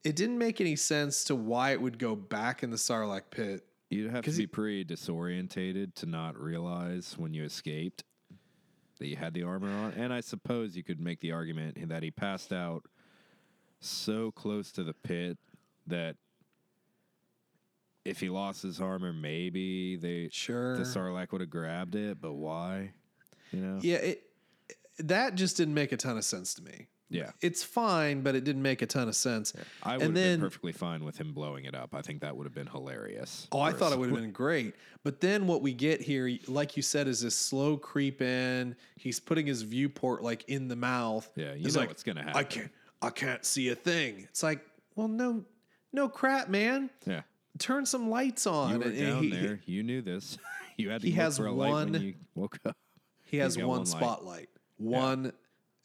it 0.04 0.16
didn't 0.16 0.38
make 0.38 0.60
any 0.60 0.76
sense 0.76 1.24
to 1.24 1.34
why 1.34 1.72
it 1.72 1.80
would 1.80 1.98
go 1.98 2.14
back 2.14 2.62
in 2.62 2.70
the 2.70 2.76
Sarlacc 2.76 3.30
pit. 3.30 3.64
You'd 3.90 4.10
have 4.10 4.24
to 4.24 4.30
be 4.30 4.36
he- 4.38 4.46
pretty 4.46 4.84
disorientated 4.84 5.94
to 5.96 6.06
not 6.06 6.38
realize 6.38 7.14
when 7.16 7.34
you 7.34 7.44
escaped 7.44 8.04
that 8.98 9.06
you 9.06 9.16
had 9.16 9.34
the 9.34 9.44
armor 9.44 9.70
on. 9.70 9.92
And 9.92 10.12
I 10.12 10.20
suppose 10.20 10.76
you 10.76 10.82
could 10.82 11.00
make 11.00 11.20
the 11.20 11.32
argument 11.32 11.88
that 11.88 12.02
he 12.02 12.10
passed 12.10 12.52
out 12.52 12.84
so 13.80 14.30
close 14.32 14.72
to 14.72 14.82
the 14.82 14.92
pit 14.92 15.38
that 15.86 16.16
if 18.04 18.20
he 18.20 18.28
lost 18.28 18.62
his 18.62 18.80
armor, 18.80 19.12
maybe 19.12 19.96
they 19.96 20.28
Sure. 20.32 20.76
the 20.76 20.84
Sarlacc 20.84 21.32
would 21.32 21.40
have 21.40 21.50
grabbed 21.50 21.94
it, 21.94 22.20
but 22.20 22.34
why? 22.34 22.92
You 23.52 23.60
know? 23.60 23.78
Yeah, 23.82 23.96
it 23.96 24.24
that 24.98 25.36
just 25.36 25.56
didn't 25.56 25.74
make 25.74 25.92
a 25.92 25.96
ton 25.96 26.16
of 26.16 26.24
sense 26.24 26.54
to 26.54 26.62
me. 26.62 26.88
Yeah. 27.10 27.30
It's 27.40 27.62
fine, 27.62 28.20
but 28.22 28.34
it 28.34 28.44
didn't 28.44 28.60
make 28.62 28.82
a 28.82 28.86
ton 28.86 29.08
of 29.08 29.16
sense. 29.16 29.54
I 29.82 29.92
would 29.96 30.02
and 30.02 30.02
have 30.02 30.14
then 30.14 30.38
been 30.40 30.46
perfectly 30.46 30.72
fine 30.72 31.04
with 31.04 31.16
him 31.18 31.32
blowing 31.32 31.64
it 31.64 31.74
up. 31.74 31.94
I 31.94 32.02
think 32.02 32.20
that 32.20 32.36
would 32.36 32.44
have 32.44 32.54
been 32.54 32.66
hilarious. 32.66 33.46
Oh, 33.52 33.60
I 33.60 33.72
thought 33.72 33.92
it 33.92 33.98
would 33.98 34.10
have 34.10 34.18
been 34.18 34.32
great. 34.32 34.74
But 35.04 35.20
then 35.20 35.46
what 35.46 35.62
we 35.62 35.72
get 35.72 36.02
here, 36.02 36.30
like 36.48 36.76
you 36.76 36.82
said, 36.82 37.08
is 37.08 37.22
this 37.22 37.34
slow 37.34 37.76
creep 37.78 38.20
in. 38.20 38.76
He's 38.96 39.20
putting 39.20 39.46
his 39.46 39.62
viewport 39.62 40.22
like 40.22 40.44
in 40.48 40.68
the 40.68 40.76
mouth. 40.76 41.30
Yeah, 41.34 41.54
you 41.54 41.64
It's 41.66 41.74
know 41.76 41.80
like, 41.82 41.88
what's 41.88 42.02
gonna 42.02 42.22
happen. 42.24 42.36
I 42.38 42.42
can't 42.44 42.70
I 43.00 43.10
can't 43.10 43.44
see 43.44 43.68
a 43.68 43.74
thing. 43.76 44.26
It's 44.28 44.42
like, 44.42 44.60
well, 44.96 45.08
no, 45.08 45.44
no 45.92 46.08
crap, 46.08 46.48
man. 46.48 46.90
Yeah. 47.06 47.22
Turn 47.58 47.84
some 47.86 48.08
lights 48.10 48.46
on. 48.46 48.72
You 48.72 48.78
were 48.78 48.84
And- 48.86 48.98
down 48.98 49.22
he, 49.22 49.30
there. 49.30 49.60
You 49.66 49.82
knew 49.82 50.02
this. 50.02 50.38
You 50.80 50.90
had 50.90 51.00
to 51.00 51.08
He 51.08 51.12
has 51.14 51.38
for 51.38 51.46
a 51.46 51.50
light 51.52 51.70
one- 51.70 51.90
when 51.92 52.02
you 52.02 52.14
woke 52.36 52.56
up. 52.64 52.76
He 53.24 53.38
has 53.38 53.56
one, 53.58 53.66
one 53.66 53.78
light. 53.80 53.88
spotlight, 53.88 54.48
one 54.76 55.32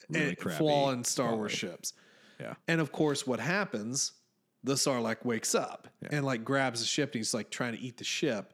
Really 0.08 0.32
eh, 0.32 0.36
crappy 0.36 0.58
flaw 0.60 0.92
in 0.92 1.04
Star 1.04 1.36
Wars 1.36 1.52
ships. 1.52 1.94
Yeah. 2.40 2.54
And 2.68 2.80
of 2.80 2.92
course, 2.92 3.26
what 3.26 3.40
happens? 3.40 4.12
The 4.64 4.76
Sarlacc 4.76 5.26
wakes 5.26 5.56
up 5.56 5.88
and 6.12 6.24
like 6.24 6.44
grabs 6.44 6.80
the 6.80 6.86
ship 6.86 7.10
and 7.10 7.16
he's 7.22 7.34
like 7.34 7.50
trying 7.50 7.74
to 7.76 7.80
eat 7.82 7.98
the 7.98 8.04
ship. 8.04 8.54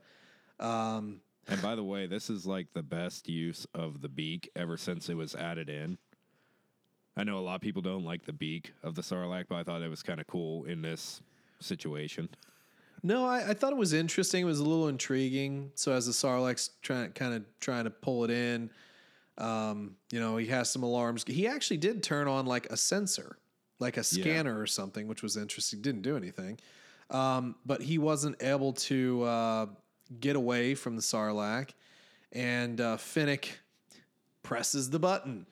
Um, 0.61 1.20
And 1.49 1.61
by 1.61 1.76
the 1.76 1.84
way, 1.84 2.07
this 2.07 2.30
is 2.30 2.45
like 2.47 2.67
the 2.74 2.84
best 2.84 3.28
use 3.28 3.67
of 3.74 3.99
the 4.01 4.07
beak 4.09 4.49
ever 4.55 4.78
since 4.78 5.09
it 5.09 5.15
was 5.15 5.36
added 5.36 5.70
in. 5.70 5.97
I 7.17 7.26
know 7.26 7.38
a 7.38 7.41
lot 7.41 7.55
of 7.55 7.61
people 7.61 7.82
don't 7.82 8.05
like 8.05 8.26
the 8.26 8.32
beak 8.34 8.72
of 8.82 8.95
the 8.95 9.01
Sarlacc, 9.01 9.47
but 9.49 9.55
I 9.57 9.63
thought 9.63 9.82
it 9.82 9.89
was 9.89 10.03
kind 10.03 10.22
of 10.22 10.28
cool 10.28 10.63
in 10.63 10.82
this 10.82 11.22
situation. 11.59 12.30
No, 13.04 13.26
I, 13.26 13.50
I 13.50 13.54
thought 13.54 13.72
it 13.72 13.78
was 13.78 13.93
interesting. 13.93 14.41
It 14.41 14.45
was 14.45 14.60
a 14.60 14.64
little 14.64 14.88
intriguing. 14.88 15.72
So 15.76 15.91
as 15.93 16.06
the 16.06 16.12
Sarlacc's 16.12 16.72
trying, 16.82 17.12
kind 17.12 17.34
of 17.34 17.43
trying 17.60 17.86
to 17.86 17.89
pull 17.89 18.24
it 18.26 18.30
in, 18.32 18.70
um, 19.38 19.95
you 20.12 20.20
know, 20.20 20.38
he 20.38 20.47
has 20.47 20.70
some 20.70 20.84
alarms. 20.84 21.24
He 21.28 21.47
actually 21.47 21.78
did 21.78 22.04
turn 22.04 22.28
on 22.28 22.45
like 22.45 22.66
a 22.68 22.78
sensor, 22.78 23.38
like 23.80 23.97
a 23.97 24.04
scanner 24.04 24.60
or 24.60 24.68
something, 24.68 25.08
which 25.08 25.24
was 25.24 25.38
interesting. 25.38 25.82
Didn't 25.82 26.02
do 26.02 26.18
anything, 26.18 26.60
um, 27.10 27.56
but 27.66 27.82
he 27.82 27.97
wasn't 27.97 28.41
able 28.43 28.74
to 28.74 29.24
uh, 29.24 29.66
get 30.20 30.36
away 30.36 30.76
from 30.76 30.95
the 30.97 31.02
Sarlacc, 31.02 31.70
and 32.34 32.82
uh, 32.82 32.97
Fennec 32.97 33.60
presses 34.43 34.89
the 34.89 35.00
button. 35.00 35.45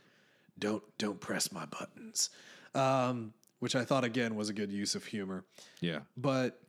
Don't 0.59 0.83
don't 0.97 1.19
press 1.21 1.51
my 1.51 1.65
buttons, 1.65 2.29
um, 2.75 3.31
which 3.59 3.75
I 3.75 3.85
thought 3.85 4.03
again 4.03 4.35
was 4.35 4.49
a 4.49 4.53
good 4.53 4.71
use 4.71 4.95
of 4.95 5.05
humor 5.05 5.45
Yeah. 5.79 5.99
but 6.17 6.59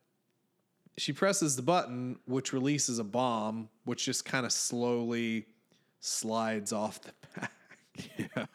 she 0.99 1.13
presses 1.13 1.57
the 1.57 1.63
button, 1.63 2.19
which 2.27 2.53
releases 2.53 2.99
a 2.99 3.05
bomb, 3.05 3.69
which 3.85 4.05
just 4.05 4.25
kind 4.25 4.45
of 4.45 4.53
slowly 4.53 5.47
slides 6.01 6.73
off 6.73 7.01
the 7.01 7.13
back. 7.41 7.53
Yeah. 8.17 8.47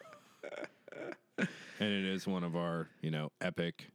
And 1.80 1.92
it 1.92 2.04
is 2.04 2.26
one 2.26 2.44
of 2.44 2.54
our, 2.56 2.88
you 3.02 3.10
know, 3.10 3.32
epic 3.40 3.88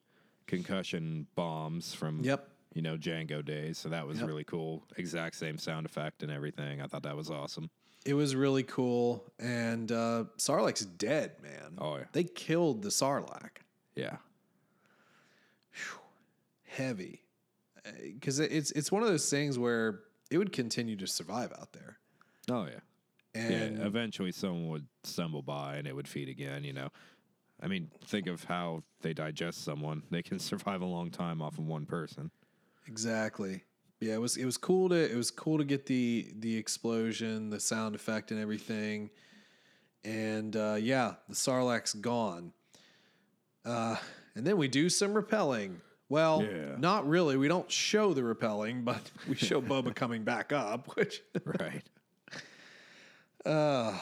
concussion 0.47 1.25
bombs 1.35 1.93
from 1.93 2.21
Yep. 2.23 2.47
you 2.73 2.81
know, 2.81 2.97
Django 2.97 3.43
days. 3.43 3.77
So 3.77 3.89
that 3.89 4.05
was 4.05 4.19
Yep. 4.19 4.27
really 4.27 4.43
cool. 4.43 4.83
Exact 4.97 5.35
same 5.35 5.57
sound 5.57 5.85
effect 5.85 6.21
and 6.23 6.31
everything. 6.31 6.81
I 6.81 6.87
thought 6.87 7.03
that 7.03 7.15
was 7.15 7.29
awesome. 7.31 7.69
It 8.05 8.13
was 8.13 8.35
really 8.35 8.63
cool. 8.63 9.23
And 9.39 9.91
uh, 9.91 10.25
Sarlacc's 10.37 10.85
dead, 10.85 11.33
man. 11.41 11.75
Oh, 11.77 11.97
yeah. 11.97 12.05
They 12.11 12.23
killed 12.25 12.81
the 12.81 12.89
Sarlacc. 12.89 13.57
Yeah. 13.95 14.17
Heavy. 16.67 17.23
Because 18.01 18.39
it's, 18.39 18.71
it's 18.71 18.91
one 18.91 19.03
of 19.03 19.09
those 19.09 19.29
things 19.29 19.57
where 19.57 20.01
it 20.31 20.37
would 20.37 20.51
continue 20.51 20.95
to 20.97 21.07
survive 21.07 21.51
out 21.51 21.73
there. 21.73 21.97
Oh 22.49 22.65
yeah. 22.65 22.79
And 23.35 23.77
yeah. 23.77 23.85
Eventually 23.85 24.31
someone 24.31 24.69
would 24.69 24.87
stumble 25.03 25.41
by 25.41 25.75
and 25.75 25.87
it 25.87 25.95
would 25.95 26.07
feed 26.07 26.29
again, 26.29 26.63
you 26.63 26.73
know. 26.73 26.89
I 27.61 27.67
mean, 27.67 27.91
think 28.05 28.27
of 28.27 28.45
how 28.45 28.83
they 29.01 29.13
digest 29.13 29.63
someone. 29.63 30.03
They 30.09 30.23
can 30.23 30.39
survive 30.39 30.81
a 30.81 30.85
long 30.85 31.11
time 31.11 31.41
off 31.41 31.57
of 31.57 31.65
one 31.65 31.85
person. 31.85 32.31
Exactly. 32.87 33.63
Yeah, 33.99 34.13
it 34.13 34.21
was 34.21 34.37
it 34.37 34.45
was 34.45 34.57
cool 34.57 34.89
to 34.89 34.95
it 34.95 35.15
was 35.15 35.29
cool 35.29 35.57
to 35.57 35.65
get 35.65 35.85
the 35.85 36.31
the 36.39 36.55
explosion, 36.55 37.49
the 37.49 37.59
sound 37.59 37.95
effect, 37.95 38.31
and 38.31 38.39
everything. 38.39 39.09
And 40.05 40.55
uh, 40.55 40.77
yeah, 40.79 41.15
the 41.27 41.35
Sarlacc's 41.35 41.93
gone. 41.93 42.53
Uh, 43.65 43.97
and 44.35 44.47
then 44.47 44.57
we 44.57 44.69
do 44.69 44.87
some 44.87 45.13
repelling. 45.13 45.81
Well, 46.10 46.43
Yeah. 46.43 46.76
not 46.78 47.07
really. 47.07 47.38
We 47.38 47.47
don't 47.47 47.70
show 47.72 48.14
the 48.14 48.24
repelling, 48.24 48.84
but 48.84 49.12
we 49.28 49.36
show 49.36 49.62
Boba 49.72 49.93
coming 49.95 50.24
back 50.24 50.51
up. 50.51 50.95
Which, 50.95 51.22
Right. 51.45 51.84
uh, 53.45 53.97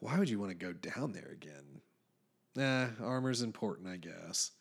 why 0.00 0.18
would 0.18 0.28
you 0.28 0.38
want 0.38 0.50
to 0.50 0.54
go 0.56 0.72
down 0.72 1.12
there 1.12 1.30
again? 1.32 1.80
Nah, 2.54 2.86
armor's 3.04 3.42
important, 3.42 3.88
I 3.88 3.96
guess, 3.96 4.52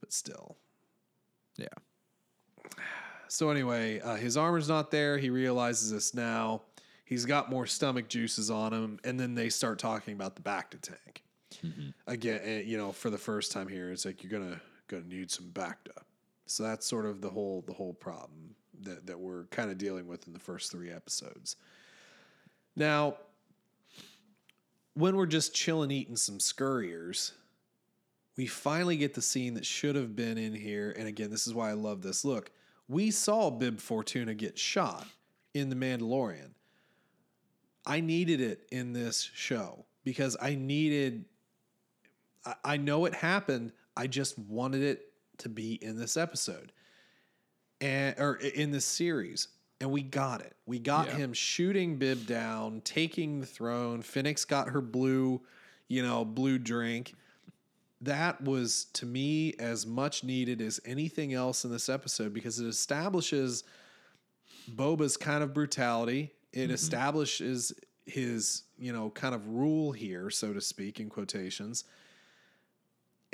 but 0.00 0.12
still. 0.12 0.56
Yeah. 1.56 1.68
So 3.28 3.50
anyway, 3.50 3.98
uh, 4.00 4.14
his 4.14 4.36
armor's 4.36 4.68
not 4.68 4.92
there. 4.92 5.18
He 5.18 5.28
realizes 5.28 5.90
this 5.90 6.14
now. 6.14 6.62
He's 7.04 7.24
got 7.24 7.50
more 7.50 7.66
stomach 7.66 8.06
juices 8.08 8.48
on 8.48 8.72
him, 8.72 9.00
and 9.02 9.18
then 9.18 9.34
they 9.34 9.48
start 9.48 9.80
talking 9.80 10.14
about 10.14 10.36
the 10.36 10.42
Bacta 10.42 10.80
tank 10.80 11.24
again. 12.06 12.40
eh, 12.44 12.60
You 12.60 12.76
know, 12.76 12.92
for 12.92 13.10
the 13.10 13.18
first 13.18 13.50
time 13.50 13.66
here, 13.66 13.90
it's 13.90 14.04
like 14.04 14.22
you're 14.22 14.30
gonna 14.30 14.60
gonna 14.88 15.06
need 15.06 15.30
some 15.30 15.46
Bacta. 15.46 16.02
So 16.46 16.62
that's 16.62 16.86
sort 16.86 17.06
of 17.06 17.20
the 17.20 17.30
whole 17.30 17.62
the 17.66 17.72
whole 17.72 17.94
problem 17.94 18.54
that 18.82 19.06
that 19.06 19.18
we're 19.18 19.44
kind 19.46 19.70
of 19.70 19.78
dealing 19.78 20.06
with 20.06 20.26
in 20.26 20.32
the 20.32 20.40
first 20.40 20.70
three 20.70 20.90
episodes. 20.90 21.56
Now, 22.76 23.16
when 24.94 25.16
we're 25.16 25.26
just 25.26 25.54
chilling, 25.54 25.90
eating 25.90 26.16
some 26.16 26.38
scurriers, 26.38 27.32
we 28.36 28.46
finally 28.46 28.96
get 28.96 29.14
the 29.14 29.22
scene 29.22 29.54
that 29.54 29.66
should 29.66 29.96
have 29.96 30.16
been 30.16 30.38
in 30.38 30.54
here. 30.54 30.94
And 30.96 31.06
again, 31.06 31.30
this 31.30 31.46
is 31.46 31.54
why 31.54 31.70
I 31.70 31.74
love 31.74 32.02
this. 32.02 32.24
Look, 32.24 32.50
we 32.88 33.10
saw 33.10 33.50
Bib 33.50 33.80
Fortuna 33.80 34.34
get 34.34 34.58
shot 34.58 35.06
in 35.52 35.70
The 35.70 35.76
Mandalorian. 35.76 36.50
I 37.86 38.00
needed 38.00 38.40
it 38.40 38.66
in 38.72 38.92
this 38.92 39.30
show 39.34 39.84
because 40.04 40.36
I 40.40 40.54
needed, 40.54 41.26
I 42.64 42.76
know 42.76 43.04
it 43.04 43.14
happened. 43.14 43.72
I 43.96 44.06
just 44.06 44.38
wanted 44.38 44.82
it 44.82 45.12
to 45.38 45.48
be 45.48 45.74
in 45.74 45.98
this 45.98 46.16
episode 46.16 46.72
and 47.80 48.14
or 48.18 48.36
in 48.36 48.70
this 48.70 48.84
series. 48.84 49.48
And 49.80 49.90
we 49.90 50.02
got 50.02 50.40
it. 50.40 50.54
We 50.66 50.78
got 50.78 51.08
Yeah. 51.08 51.16
him 51.16 51.32
shooting 51.32 51.96
Bib 51.96 52.26
down, 52.26 52.80
taking 52.82 53.40
the 53.40 53.46
throne. 53.46 54.02
Fennec's 54.02 54.44
got 54.44 54.68
her 54.70 54.80
blue, 54.80 55.42
you 55.88 56.02
know, 56.02 56.24
blue 56.24 56.58
drink 56.58 57.14
that 58.04 58.42
was 58.42 58.84
to 58.92 59.06
me 59.06 59.54
as 59.58 59.86
much 59.86 60.24
needed 60.24 60.60
as 60.60 60.80
anything 60.84 61.32
else 61.32 61.64
in 61.64 61.70
this 61.70 61.88
episode 61.88 62.32
because 62.32 62.60
it 62.60 62.66
establishes 62.66 63.64
Boba's 64.68 65.16
kind 65.16 65.42
of 65.42 65.54
brutality. 65.54 66.32
It 66.52 66.64
mm-hmm. 66.64 66.74
establishes 66.74 67.72
his, 68.06 68.62
you 68.78 68.92
know, 68.92 69.10
kind 69.10 69.34
of 69.34 69.48
rule 69.48 69.92
here, 69.92 70.30
so 70.30 70.52
to 70.52 70.60
speak, 70.60 71.00
in 71.00 71.08
quotations. 71.08 71.84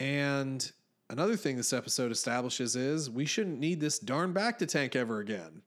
And 0.01 0.73
another 1.11 1.37
thing 1.37 1.59
this 1.59 1.75
episode 1.75 2.11
establishes 2.11 2.75
is 2.75 3.11
we 3.11 3.27
shouldn't 3.27 3.61
need 3.61 3.81
this 3.81 3.99
darn 3.99 4.33
Bacta 4.33 4.67
tank 4.67 4.97
ever 4.97 5.21
again. 5.21 5.61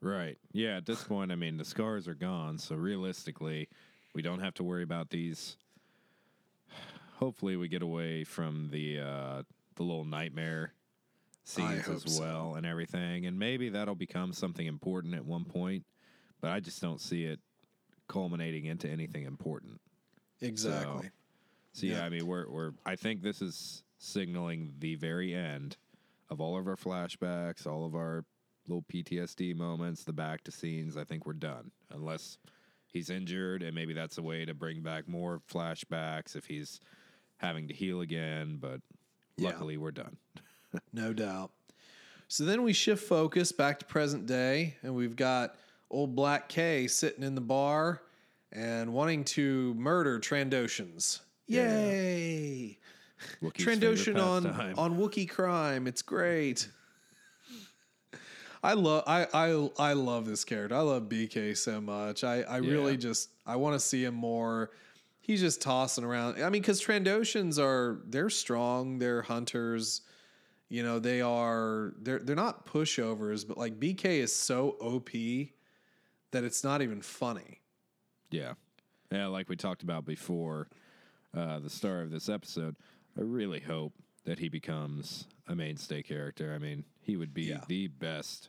Right. 0.00 0.38
Yeah, 0.52 0.78
at 0.78 0.86
this 0.86 1.04
point, 1.04 1.30
I 1.30 1.34
mean, 1.34 1.58
the 1.58 1.64
scars 1.64 2.08
are 2.08 2.14
gone, 2.14 2.58
so 2.58 2.74
realistically, 2.74 3.68
we 4.14 4.22
don't 4.22 4.40
have 4.40 4.54
to 4.54 4.62
worry 4.64 4.82
about 4.82 5.10
these. 5.10 5.56
Hopefully, 7.18 7.56
we 7.56 7.68
get 7.68 7.82
away 7.82 8.24
from 8.24 8.68
the 8.70 9.00
uh, 9.00 9.42
the 9.74 9.82
little 9.82 10.04
nightmare 10.04 10.72
scenes 11.44 11.86
as 11.88 12.14
so. 12.14 12.22
well 12.22 12.54
and 12.54 12.66
everything, 12.66 13.26
and 13.26 13.38
maybe 13.38 13.68
that'll 13.68 13.94
become 13.94 14.32
something 14.32 14.66
important 14.66 15.14
at 15.14 15.24
one 15.24 15.44
point. 15.44 15.84
But 16.40 16.50
I 16.50 16.60
just 16.60 16.80
don't 16.80 17.00
see 17.00 17.24
it 17.24 17.40
culminating 18.08 18.64
into 18.66 18.88
anything 18.88 19.24
important. 19.24 19.80
Exactly. 20.40 21.06
So 21.06 21.10
yeah, 21.82 21.98
Yeah. 21.98 22.04
I 22.04 22.08
mean, 22.08 22.26
we're 22.26 22.48
we're. 22.48 22.72
I 22.84 22.96
think 22.96 23.22
this 23.22 23.42
is 23.42 23.82
signaling 23.98 24.72
the 24.78 24.94
very 24.96 25.34
end 25.34 25.76
of 26.30 26.40
all 26.40 26.58
of 26.58 26.66
our 26.66 26.76
flashbacks, 26.76 27.66
all 27.66 27.84
of 27.86 27.94
our 27.94 28.24
little 28.68 28.84
PTSD 28.92 29.54
moments, 29.56 30.04
the 30.04 30.12
Bacta 30.12 30.52
scenes. 30.52 30.96
I 30.96 31.04
think 31.04 31.24
we're 31.26 31.32
done, 31.34 31.70
unless 31.92 32.38
he's 32.92 33.10
injured, 33.10 33.62
and 33.62 33.74
maybe 33.74 33.92
that's 33.92 34.18
a 34.18 34.22
way 34.22 34.44
to 34.44 34.54
bring 34.54 34.82
back 34.82 35.08
more 35.08 35.40
flashbacks 35.50 36.34
if 36.36 36.46
he's 36.46 36.80
having 37.38 37.68
to 37.68 37.74
heal 37.74 38.00
again. 38.00 38.58
But 38.60 38.80
Yeah. 39.36 39.50
luckily, 39.50 39.76
we're 39.76 39.92
done. 39.92 40.16
No 40.92 41.12
doubt. 41.14 41.52
So 42.28 42.44
then 42.44 42.62
we 42.62 42.72
shift 42.74 43.04
focus 43.06 43.50
back 43.52 43.78
to 43.78 43.86
present 43.86 44.26
day, 44.26 44.76
and 44.82 44.94
we've 44.94 45.16
got 45.16 45.54
old 45.90 46.14
Black 46.16 46.48
K 46.50 46.86
sitting 46.88 47.22
in 47.22 47.34
the 47.34 47.40
bar 47.40 48.02
and 48.52 48.92
wanting 48.92 49.24
to 49.24 49.72
murder 49.74 50.18
Trandoshans. 50.18 51.20
Yay! 51.46 52.78
Wookiee's 53.42 53.64
Trandoshan 53.64 54.04
favorite 54.04 54.20
on 54.20 54.44
pastime. 54.44 54.74
on 54.78 54.98
Wookiee 54.98 55.28
crime. 55.28 55.86
It's 55.86 56.02
great. 56.02 56.68
I 58.62 58.72
love 58.72 59.04
I, 59.06 59.26
I 59.32 59.68
I 59.78 59.92
love 59.92 60.26
this 60.26 60.44
character. 60.44 60.74
I 60.74 60.80
love 60.80 61.04
BK 61.04 61.56
so 61.56 61.80
much. 61.80 62.24
I 62.24 62.42
I 62.42 62.56
really 62.58 62.96
just 62.96 63.30
I 63.46 63.56
want 63.56 63.74
to 63.74 63.80
see 63.80 64.04
him 64.04 64.14
more. 64.14 64.70
He's 65.20 65.40
just 65.40 65.60
tossing 65.60 66.04
around. 66.04 66.42
I 66.42 66.50
mean, 66.50 66.62
because 66.62 66.80
Trandoshans 66.82 67.58
are 67.58 68.00
they're 68.06 68.30
strong. 68.30 68.98
They're 68.98 69.22
hunters. 69.22 70.02
You 70.68 70.82
know, 70.82 70.98
they 70.98 71.20
are 71.20 71.94
they're 72.00 72.18
they're 72.18 72.34
not 72.34 72.66
pushovers, 72.66 73.46
but 73.46 73.56
like 73.56 73.78
BK 73.78 74.04
is 74.18 74.34
so 74.34 74.70
OP 74.80 75.10
that 76.32 76.42
it's 76.44 76.64
not 76.64 76.82
even 76.82 77.02
funny. 77.02 77.60
Yeah. 78.30 78.54
Yeah, 79.12 79.28
like 79.28 79.48
we 79.48 79.54
talked 79.54 79.84
about 79.84 80.04
before 80.04 80.68
uh, 81.36 81.58
the 81.60 81.70
star 81.70 82.00
of 82.00 82.10
this 82.10 82.28
episode, 82.28 82.76
I 83.16 83.20
really 83.22 83.60
hope 83.60 83.92
that 84.24 84.38
he 84.38 84.48
becomes 84.48 85.26
a 85.46 85.54
mainstay 85.54 86.02
character. 86.02 86.52
I 86.54 86.58
mean, 86.58 86.84
he 87.00 87.16
would 87.16 87.32
be 87.34 87.44
Yeah. 87.44 87.60
the 87.68 87.86
best 87.88 88.48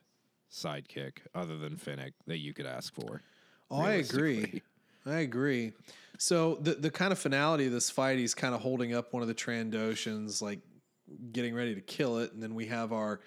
sidekick 0.52 1.20
other 1.36 1.58
than 1.58 1.78
Fennec 1.78 2.14
that 2.26 2.38
you 2.38 2.54
could 2.54 2.66
ask 2.66 2.94
for. 2.94 3.22
Oh, 3.70 3.82
I 3.82 3.94
agree. 3.94 4.62
I 5.06 5.20
agree. 5.20 5.74
So 6.18 6.56
the 6.56 6.74
the 6.76 6.90
kind 6.92 7.12
of 7.12 7.20
finality 7.20 7.68
of 7.68 7.72
this 7.72 7.90
fight, 7.90 8.18
he's 8.18 8.34
kind 8.34 8.56
of 8.56 8.62
holding 8.62 8.94
up 8.94 9.14
one 9.14 9.22
of 9.22 9.28
the 9.28 9.36
Trandoshans, 9.36 10.42
like 10.42 10.60
getting 11.32 11.54
ready 11.54 11.76
to 11.76 11.82
kill 11.82 12.18
it, 12.20 12.34
and 12.34 12.42
then 12.42 12.56
we 12.56 12.66
have 12.68 12.92
our 12.92 13.20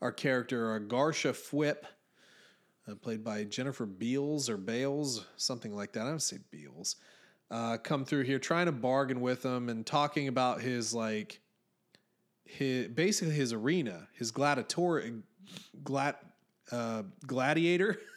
our 0.00 0.12
character, 0.12 0.70
our 0.70 0.78
Garsa 0.80 1.32
Fwip, 1.32 1.78
uh, 2.88 2.94
played 2.94 3.24
by 3.24 3.44
Jennifer 3.44 3.86
Beals 3.86 4.48
or 4.48 4.56
Bales, 4.58 5.26
something 5.36 5.74
like 5.74 5.92
that. 5.92 6.02
I 6.06 6.10
don't 6.10 6.22
say 6.22 6.38
Beals. 6.50 6.96
Uh, 7.50 7.76
come 7.78 8.04
through 8.04 8.22
here 8.24 8.38
trying 8.40 8.66
to 8.66 8.72
bargain 8.72 9.20
with 9.20 9.44
him 9.44 9.68
and 9.68 9.86
talking 9.86 10.26
about 10.26 10.60
his 10.60 10.92
like 10.92 11.40
his 12.44 12.88
basically 12.88 13.34
his 13.34 13.52
arena, 13.52 14.08
his 14.14 14.30
gladiator, 14.30 15.22
glad 15.84 16.16
uh, 16.72 17.02
gladiator. 17.26 17.98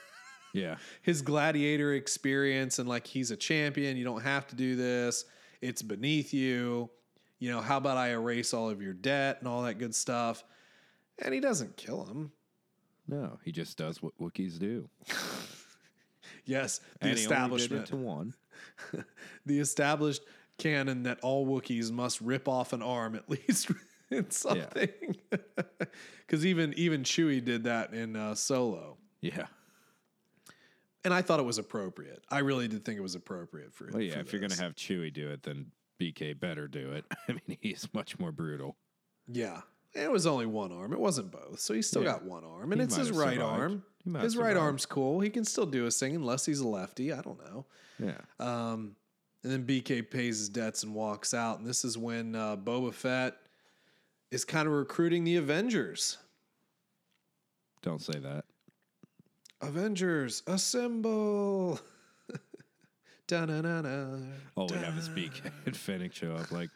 Yeah. 0.51 0.77
his 1.03 1.21
gladiator 1.21 1.93
experience 1.93 2.79
and 2.79 2.89
like 2.89 3.05
he's 3.05 3.29
a 3.29 3.35
champion. 3.37 3.95
You 3.97 4.03
don't 4.03 4.23
have 4.23 4.47
to 4.47 4.55
do 4.55 4.75
this. 4.75 5.25
It's 5.61 5.83
beneath 5.83 6.33
you. 6.33 6.89
You 7.37 7.51
know, 7.51 7.61
how 7.61 7.77
about 7.77 7.97
I 7.97 8.09
erase 8.13 8.51
all 8.51 8.67
of 8.67 8.81
your 8.81 8.93
debt 8.93 9.37
and 9.37 9.47
all 9.47 9.61
that 9.61 9.75
good 9.75 9.93
stuff? 9.93 10.43
And 11.19 11.35
he 11.35 11.39
doesn't 11.39 11.77
kill 11.77 12.03
him. 12.03 12.31
No, 13.07 13.37
he 13.45 13.51
just 13.51 13.77
does 13.77 14.01
what 14.01 14.13
Wookiees 14.19 14.57
do. 14.57 14.89
Yes, 16.45 16.79
the 16.99 17.09
and 17.09 17.09
he 17.09 17.09
only 17.09 17.17
did 17.17 17.21
it 17.21 17.25
establishment, 17.25 17.85
to 17.87 17.95
one. 17.95 18.33
the 19.45 19.59
established 19.59 20.23
canon 20.57 21.03
that 21.03 21.19
all 21.21 21.45
Wookiees 21.47 21.91
must 21.91 22.19
rip 22.21 22.47
off 22.47 22.73
an 22.73 22.81
arm 22.81 23.15
at 23.15 23.29
least 23.47 23.71
in 24.09 24.29
something. 24.31 24.89
Because 26.27 26.45
even 26.45 26.73
even 26.77 27.01
Chewie 27.01 27.43
did 27.43 27.63
that 27.63 27.91
in 27.93 28.15
uh, 28.15 28.35
Solo, 28.35 28.97
Yeah. 29.19 29.47
and 31.03 31.11
I 31.11 31.23
thought 31.23 31.39
it 31.39 31.45
was 31.45 31.57
appropriate. 31.57 32.23
I 32.29 32.39
really 32.39 32.67
did 32.67 32.85
think 32.85 32.99
it 32.99 33.01
was 33.01 33.15
appropriate 33.15 33.73
for. 33.73 33.89
Well, 33.91 33.99
yeah, 34.01 34.13
for 34.13 34.19
if 34.19 34.31
you're 34.33 34.39
going 34.39 34.51
to 34.51 34.61
have 34.61 34.75
Chewie 34.75 35.11
do 35.11 35.29
it, 35.31 35.41
then 35.41 35.71
BK 35.99 36.39
better 36.39 36.67
do 36.67 36.91
it. 36.91 37.05
I 37.27 37.31
mean, 37.31 37.57
he's 37.61 37.87
much 37.95 38.19
more 38.19 38.31
brutal. 38.31 38.77
Yeah. 39.27 39.61
It 39.93 40.11
was 40.11 40.27
only 40.27 40.45
one 40.45 40.71
arm. 40.71 40.93
It 40.93 40.99
wasn't 40.99 41.31
both. 41.31 41.59
So 41.59 41.73
he's 41.73 41.87
still 41.87 42.03
Yeah. 42.03 42.11
got 42.13 42.23
one 42.23 42.43
arm. 42.43 42.71
And 42.71 42.79
He 42.81 42.85
it's 42.85 42.95
his 42.95 43.11
right 43.11 43.35
survived. 43.37 43.41
arm. 43.41 43.83
His 44.21 44.37
right 44.37 44.49
survived. 44.49 44.57
arm's 44.57 44.85
cool. 44.85 45.19
He 45.19 45.29
can 45.29 45.43
still 45.43 45.65
do 45.65 45.83
his 45.83 45.99
thing 45.99 46.15
unless 46.15 46.45
he's 46.45 46.59
a 46.59 46.67
lefty. 46.67 47.11
I 47.11 47.21
don't 47.21 47.39
know. 47.43 47.65
Yeah. 47.97 48.21
Um, 48.39 48.95
and 49.43 49.51
then 49.51 49.65
BK 49.65 50.01
pays 50.09 50.37
his 50.39 50.49
debts 50.49 50.83
and 50.83 50.93
walks 50.93 51.33
out. 51.33 51.59
And 51.59 51.67
this 51.67 51.83
is 51.83 51.97
when 51.97 52.35
uh, 52.35 52.55
Boba 52.57 52.93
Fett 52.93 53.35
is 54.31 54.45
kind 54.45 54.67
of 54.67 54.73
recruiting 54.73 55.23
the 55.23 55.37
Avengers. 55.37 56.17
Don't 57.81 58.01
say 58.01 58.19
that. 58.19 58.45
Avengers, 59.61 60.43
assemble. 60.47 61.79
Da-na-na-na. 63.27 64.17
All 64.55 64.67
we 64.67 64.77
have 64.77 64.97
is 64.97 65.09
BK 65.09 65.51
and 65.65 65.75
Fennec 65.75 66.13
show 66.13 66.33
up 66.35 66.51
like, 66.51 66.69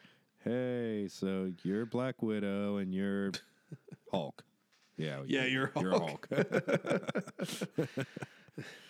hey, 0.44 1.08
so 1.08 1.52
you're 1.62 1.86
Black 1.86 2.22
Widow 2.22 2.76
and 2.76 2.94
you're 2.94 3.32
Hulk. 4.12 4.44
Yeah. 4.96 5.22
Yeah, 5.26 5.44
you're 5.46 5.72
Hulk. 5.74 6.28
Hulk. 6.28 6.28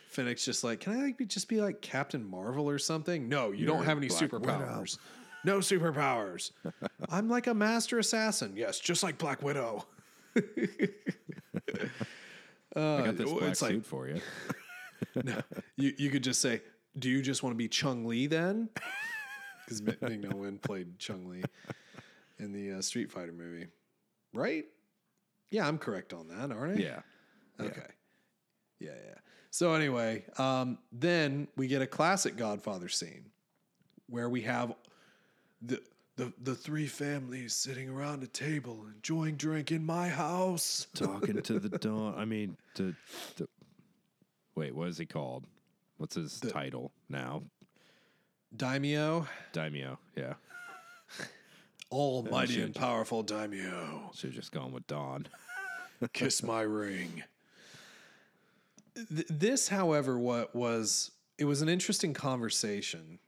Fennec's 0.08 0.44
just 0.44 0.62
like, 0.62 0.80
can 0.80 0.92
I 0.92 1.04
like 1.04 1.18
be, 1.18 1.24
just 1.26 1.48
be 1.48 1.60
like 1.60 1.80
Captain 1.80 2.24
Marvel 2.24 2.68
or 2.68 2.78
something? 2.78 3.28
No, 3.28 3.50
you 3.52 3.66
don't 3.66 3.84
have 3.84 3.98
any 3.98 4.08
Black 4.08 4.20
Widow. 4.20 4.38
superpowers. 4.38 4.98
No 5.44 5.58
superpowers. 5.58 6.50
I'm 7.08 7.28
like 7.28 7.46
a 7.46 7.54
master 7.54 7.98
assassin. 7.98 8.52
Yes, 8.56 8.78
just 8.78 9.02
like 9.02 9.18
Black 9.18 9.42
Widow. 9.42 9.86
Uh, 12.76 12.96
I 12.96 13.02
got 13.04 13.16
this 13.16 13.30
black 13.30 13.50
it's 13.50 13.62
like 13.62 13.70
suit 13.72 13.86
for 13.86 14.08
you. 14.08 14.20
no, 15.22 15.40
you 15.76 15.92
you 15.96 16.10
could 16.10 16.24
just 16.24 16.40
say, 16.40 16.60
"Do 16.98 17.08
you 17.08 17.22
just 17.22 17.44
want 17.44 17.54
to 17.54 17.56
be 17.56 17.68
Chun-Li 17.68 18.26
then?" 18.26 18.68
Because 19.64 19.82
Ming 19.82 20.20
Na 20.20 20.34
Wen 20.34 20.58
played 20.58 20.98
Chun-Li 20.98 21.42
in 22.38 22.52
the 22.52 22.78
uh, 22.78 22.82
Street 22.82 23.10
Fighter 23.10 23.32
movie, 23.32 23.66
right? 24.32 24.64
Yeah, 25.50 25.66
I'm 25.66 25.78
correct 25.78 26.12
on 26.12 26.28
that, 26.28 26.50
aren't 26.50 26.78
I? 26.78 26.82
Yeah. 26.82 27.00
Okay. 27.60 27.86
Yeah, 28.80 28.90
yeah. 29.06 29.14
So 29.50 29.74
anyway, 29.74 30.24
um, 30.38 30.78
then 30.90 31.48
we 31.56 31.68
get 31.68 31.80
a 31.80 31.86
classic 31.86 32.36
Godfather 32.36 32.88
scene 32.88 33.30
where 34.08 34.28
we 34.28 34.42
have 34.42 34.74
the 35.62 35.80
the 36.16 36.32
the 36.42 36.54
three 36.54 36.86
families 36.86 37.54
sitting 37.54 37.88
around 37.88 38.22
a 38.22 38.26
table 38.26 38.84
enjoying 38.94 39.36
drink 39.36 39.72
in 39.72 39.84
my 39.84 40.08
house. 40.08 40.86
Talking 40.94 41.40
to 41.42 41.58
the 41.58 41.78
don. 41.78 42.14
I 42.16 42.24
mean, 42.24 42.56
to, 42.74 42.94
to 43.36 43.48
wait, 44.54 44.74
what 44.74 44.88
is 44.88 44.98
he 44.98 45.06
called? 45.06 45.46
What's 45.98 46.16
his 46.16 46.40
title 46.40 46.92
now? 47.08 47.42
Daimyo, 48.56 49.26
Daimyo. 49.52 49.98
Yeah. 50.16 50.34
almighty 51.90 52.62
and 52.62 52.74
powerful 52.74 53.22
Daimyo, 53.22 54.10
Should 54.14 54.28
have 54.30 54.34
just 54.34 54.52
gone 54.52 54.72
with 54.72 54.86
Don. 54.86 55.26
kiss 56.12 56.42
my 56.42 56.62
ring. 56.62 57.22
Th- 58.94 59.26
this, 59.28 59.68
however, 59.68 60.18
what 60.18 60.54
was 60.54 61.10
it 61.38 61.44
was 61.46 61.62
an 61.62 61.68
interesting 61.68 62.14
conversation. 62.14 63.18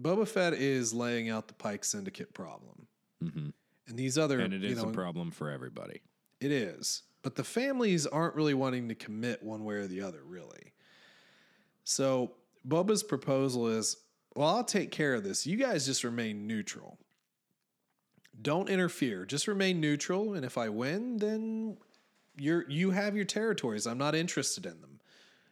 Boba 0.00 0.26
Fett 0.26 0.52
is 0.54 0.92
laying 0.92 1.28
out 1.30 1.48
the 1.48 1.54
Pike 1.54 1.84
Syndicate 1.84 2.32
problem. 2.34 2.86
Mhm. 3.22 3.52
And 3.86 3.98
these 3.98 4.16
other, 4.16 4.40
And 4.40 4.54
it 4.54 4.62
is 4.64 4.78
you 4.78 4.84
know, 4.84 4.90
a 4.90 4.92
problem 4.92 5.30
for 5.30 5.50
everybody. 5.50 6.00
It 6.40 6.52
is. 6.52 7.02
But 7.22 7.36
the 7.36 7.44
families 7.44 8.06
aren't 8.06 8.34
really 8.34 8.54
wanting 8.54 8.88
to 8.88 8.94
commit 8.94 9.42
one 9.42 9.64
way 9.64 9.74
or 9.76 9.86
the 9.86 10.00
other, 10.00 10.22
really. 10.24 10.72
So 11.84 12.32
Boba's 12.66 13.02
proposal 13.02 13.68
is 13.68 13.96
well, 14.36 14.48
I'll 14.48 14.64
take 14.64 14.90
care 14.90 15.14
of 15.14 15.24
this. 15.24 15.46
You 15.46 15.56
guys 15.56 15.86
just 15.86 16.04
remain 16.04 16.46
neutral. 16.46 16.98
Don't 18.40 18.68
interfere. 18.68 19.26
Just 19.26 19.48
remain 19.48 19.80
neutral. 19.80 20.34
And 20.34 20.44
if 20.44 20.56
I 20.56 20.68
win, 20.68 21.16
then 21.18 21.76
you're 22.36 22.68
you 22.70 22.90
have 22.92 23.16
your 23.16 23.24
territories. 23.24 23.86
I'm 23.86 23.98
not 23.98 24.14
interested 24.14 24.66
in 24.66 24.80
them. 24.80 25.00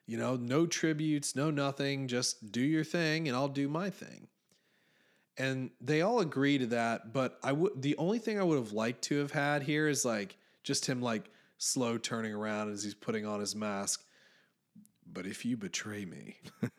You 0.06 0.16
know, 0.16 0.36
no 0.36 0.66
tributes, 0.66 1.36
no 1.36 1.50
nothing. 1.50 2.08
Just 2.08 2.50
do 2.50 2.62
your 2.62 2.84
thing 2.84 3.28
and 3.28 3.36
I'll 3.36 3.48
do 3.48 3.68
my 3.68 3.90
thing. 3.90 4.28
And 5.36 5.70
they 5.80 6.00
all 6.00 6.20
agree 6.20 6.58
to 6.58 6.66
that, 6.68 7.12
but 7.12 7.38
I 7.42 7.52
would 7.52 7.82
the 7.82 7.96
only 7.96 8.18
thing 8.18 8.40
I 8.40 8.42
would 8.42 8.58
have 8.58 8.72
liked 8.72 9.02
to 9.02 9.18
have 9.18 9.32
had 9.32 9.62
here 9.62 9.86
is 9.86 10.04
like 10.04 10.36
just 10.62 10.86
him 10.86 11.02
like 11.02 11.30
slow 11.58 11.98
turning 11.98 12.32
around 12.32 12.72
as 12.72 12.82
he's 12.82 12.94
putting 12.94 13.26
on 13.26 13.40
his 13.40 13.54
mask. 13.54 14.04
But 15.10 15.26
if 15.26 15.44
you 15.44 15.56
betray 15.56 16.04
me, 16.04 16.36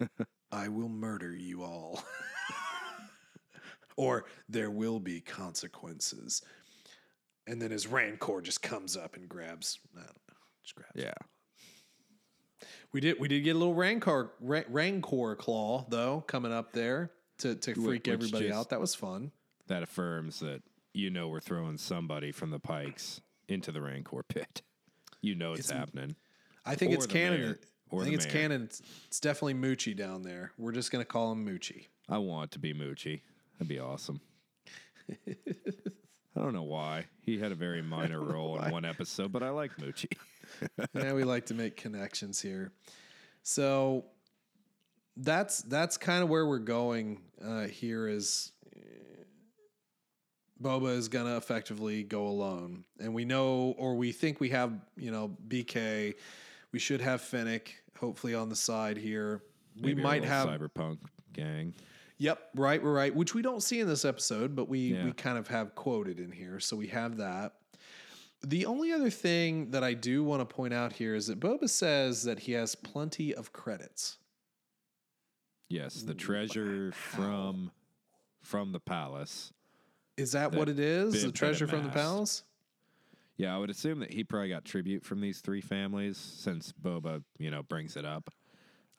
I 0.51 0.67
will 0.67 0.89
murder 0.89 1.35
you 1.35 1.63
all. 1.63 2.03
or 3.97 4.25
there 4.47 4.69
will 4.71 4.99
be 4.99 5.19
consequences. 5.21 6.41
And 7.47 7.61
then 7.61 7.71
his 7.71 7.87
rancor 7.87 8.41
just 8.41 8.61
comes 8.61 8.95
up 8.95 9.15
and 9.15 9.27
grabs. 9.27 9.79
I 9.95 9.99
don't 10.01 10.07
know, 10.07 10.35
just 10.63 10.75
grabs. 10.75 10.91
Yeah. 10.95 11.13
We 12.91 13.01
did 13.01 13.19
we 13.19 13.27
did 13.27 13.41
get 13.43 13.55
a 13.55 13.59
little 13.59 13.73
rancor 13.75 14.31
ra- 14.39 14.61
rancor 14.69 15.35
claw 15.35 15.85
though 15.89 16.23
coming 16.27 16.51
up 16.51 16.73
there. 16.73 17.11
to 17.39 17.55
to 17.55 17.73
freak 17.73 18.05
which 18.05 18.07
everybody 18.13 18.47
just- 18.47 18.57
out. 18.59 18.69
That 18.69 18.79
was 18.79 18.95
fun. 18.95 19.31
That 19.67 19.83
affirms 19.83 20.39
that 20.39 20.61
you 20.93 21.09
know 21.09 21.27
we're 21.27 21.39
throwing 21.39 21.77
somebody 21.77 22.31
from 22.31 22.49
the 22.49 22.59
Pikes 22.59 23.21
into 23.47 23.71
the 23.71 23.81
Rancor 23.81 24.23
pit. 24.23 24.61
You 25.21 25.35
know 25.35 25.53
it's, 25.53 25.69
It's- 25.69 25.77
happening. 25.79 26.15
I 26.65 26.75
think 26.75 26.91
Or 26.91 26.95
it's 26.95 27.05
canon. 27.07 27.41
mayor. 27.41 27.59
Or 27.91 28.01
I 28.01 28.03
think 28.03 28.15
it's 28.15 28.25
mayor. 28.25 28.41
canon. 28.43 28.63
It's, 28.63 28.81
it's 29.07 29.19
definitely 29.19 29.55
Moochie 29.55 29.95
down 29.95 30.23
there. 30.23 30.51
We're 30.57 30.71
just 30.71 30.91
gonna 30.91 31.05
call 31.05 31.31
him 31.31 31.45
Moochie. 31.45 31.87
I 32.07 32.17
want 32.17 32.45
it 32.45 32.51
to 32.51 32.59
be 32.59 32.73
Moochie. 32.73 33.21
That'd 33.57 33.67
be 33.67 33.79
awesome. 33.79 34.21
I 36.39 36.41
don't 36.41 36.53
know 36.53 36.63
why. 36.63 37.05
He 37.21 37.39
had 37.39 37.51
a 37.51 37.55
very 37.55 37.81
minor 37.81 38.21
role 38.21 38.57
in 38.59 38.71
one 38.71 38.85
episode, 38.85 39.31
but 39.31 39.43
I 39.43 39.49
like 39.49 39.75
Moochie. 39.77 40.17
yeah, 40.93 41.13
we 41.13 41.23
like 41.23 41.47
to 41.47 41.53
make 41.53 41.75
connections 41.75 42.41
here. 42.41 42.71
So 43.43 44.05
that's 45.17 45.61
that's 45.63 45.97
kind 45.97 46.23
of 46.23 46.29
where 46.29 46.45
we're 46.45 46.59
going 46.59 47.21
uh, 47.43 47.63
here. 47.63 48.07
Is 48.07 48.51
uh, 48.75 48.79
Boba 50.61 50.95
is 50.95 51.07
gonna 51.07 51.35
effectively 51.37 52.03
go 52.03 52.27
alone, 52.27 52.85
and 52.99 53.13
we 53.13 53.25
know, 53.25 53.75
or 53.77 53.95
we 53.95 54.11
think 54.11 54.39
we 54.39 54.49
have, 54.49 54.73
you 54.95 55.11
know, 55.11 55.35
BK. 55.47 56.15
We 56.71 56.79
should 56.79 57.01
have 57.01 57.21
Fennec, 57.21 57.78
hopefully 57.99 58.33
on 58.33 58.49
the 58.49 58.55
side 58.55 58.97
here. 58.97 59.41
Maybe 59.75 59.95
we 59.95 60.01
might 60.03 60.23
have 60.23 60.47
cyberpunk 60.47 60.99
gang. 61.33 61.73
Yep, 62.17 62.49
right, 62.55 62.83
we're 62.83 62.93
right, 62.93 63.15
which 63.15 63.33
we 63.33 63.41
don't 63.41 63.61
see 63.63 63.79
in 63.79 63.87
this 63.87 64.03
episode, 64.03 64.55
but 64.55 64.67
we 64.67 64.93
Yeah. 64.93 65.05
we 65.05 65.13
kind 65.13 65.37
of 65.37 65.47
have 65.47 65.73
quoted 65.75 66.19
in 66.19 66.31
here, 66.31 66.59
so 66.59 66.75
we 66.75 66.87
have 66.87 67.17
that. 67.17 67.53
The 68.41 68.65
only 68.65 68.91
other 68.91 69.09
thing 69.09 69.71
that 69.71 69.83
I 69.83 69.93
do 69.93 70.23
want 70.23 70.41
to 70.41 70.45
point 70.45 70.73
out 70.73 70.93
here 70.93 71.13
is 71.15 71.27
that 71.27 71.39
Boba 71.39 71.69
says 71.69 72.23
that 72.23 72.39
he 72.39 72.53
has 72.53 72.75
plenty 72.75 73.33
of 73.33 73.51
credits. 73.53 74.17
Yes, 75.69 76.01
the 76.01 76.13
treasure 76.15 76.91
from 76.91 77.71
from 78.41 78.71
the 78.71 78.79
palace. 78.79 79.53
Is 80.17 80.31
that 80.33 80.51
That 80.51 80.57
what 80.57 80.67
it 80.69 80.79
is? 80.79 81.23
The 81.23 81.31
treasure 81.31 81.67
from 81.67 81.83
the 81.83 81.89
palace? 81.89 82.43
Yeah, 83.39 83.55
I 83.55 83.57
would 83.57 83.69
assume 83.69 83.99
that 84.01 84.11
he 84.11 84.25
probably 84.25 84.49
got 84.49 84.65
tribute 84.65 85.05
from 85.05 85.21
these 85.21 85.39
three 85.39 85.61
families 85.61 86.17
since 86.17 86.73
Boba, 86.73 87.23
you 87.37 87.49
know, 87.49 87.63
brings 87.63 87.95
it 87.95 88.03
up. 88.03 88.29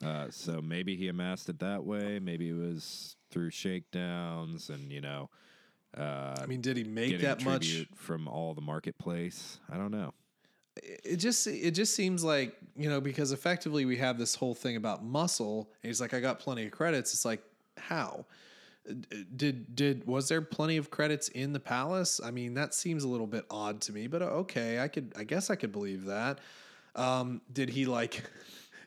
Uh, 0.03 0.31
so 0.31 0.59
maybe 0.63 0.95
he 0.95 1.09
amassed 1.09 1.47
it 1.47 1.59
that 1.59 1.83
way. 1.85 2.17
Maybe 2.17 2.49
it 2.49 2.57
was 2.57 3.17
through 3.29 3.51
shakedowns 3.51 4.71
and 4.71 4.91
you 4.91 4.99
know, 4.99 5.29
uh, 5.95 6.37
I 6.41 6.47
mean, 6.47 6.59
did 6.59 6.75
he 6.75 6.83
make 6.83 7.19
that 7.21 7.45
much? 7.45 7.85
from 7.93 8.27
all 8.27 8.55
the 8.55 8.61
marketplace. 8.61 9.59
I 9.71 9.77
don't 9.77 9.91
know. 9.91 10.15
It 10.81 11.17
just 11.17 11.45
it 11.45 11.71
just 11.71 11.95
seems 11.95 12.23
like 12.23 12.55
you 12.75 12.89
know 12.89 12.99
because 12.99 13.33
effectively 13.33 13.85
we 13.85 13.97
have 13.97 14.17
this 14.17 14.33
whole 14.33 14.55
thing 14.55 14.75
about 14.75 15.03
muscle. 15.05 15.69
And 15.83 15.89
he's 15.89 16.01
like, 16.01 16.15
I 16.15 16.19
got 16.19 16.39
plenty 16.39 16.65
of 16.65 16.71
credits. 16.71 17.13
It's 17.13 17.25
like 17.25 17.43
how 17.77 18.25
did 19.35 19.75
did 19.75 20.07
was 20.07 20.27
there 20.27 20.41
plenty 20.41 20.77
of 20.77 20.89
credits 20.89 21.27
in 21.29 21.53
the 21.53 21.59
palace? 21.59 22.19
I 22.23 22.31
mean, 22.31 22.55
that 22.55 22.73
seems 22.73 23.03
a 23.03 23.07
little 23.07 23.27
bit 23.27 23.45
odd 23.49 23.81
to 23.81 23.93
me, 23.93 24.07
but 24.07 24.21
uh, 24.21 24.25
okay, 24.25 24.79
I 24.79 24.87
could 24.87 25.13
I 25.15 25.23
guess 25.23 25.49
I 25.49 25.55
could 25.55 25.71
believe 25.71 26.05
that. 26.05 26.39
Um, 26.95 27.41
did 27.51 27.69
he 27.69 27.85
like? 27.85 28.23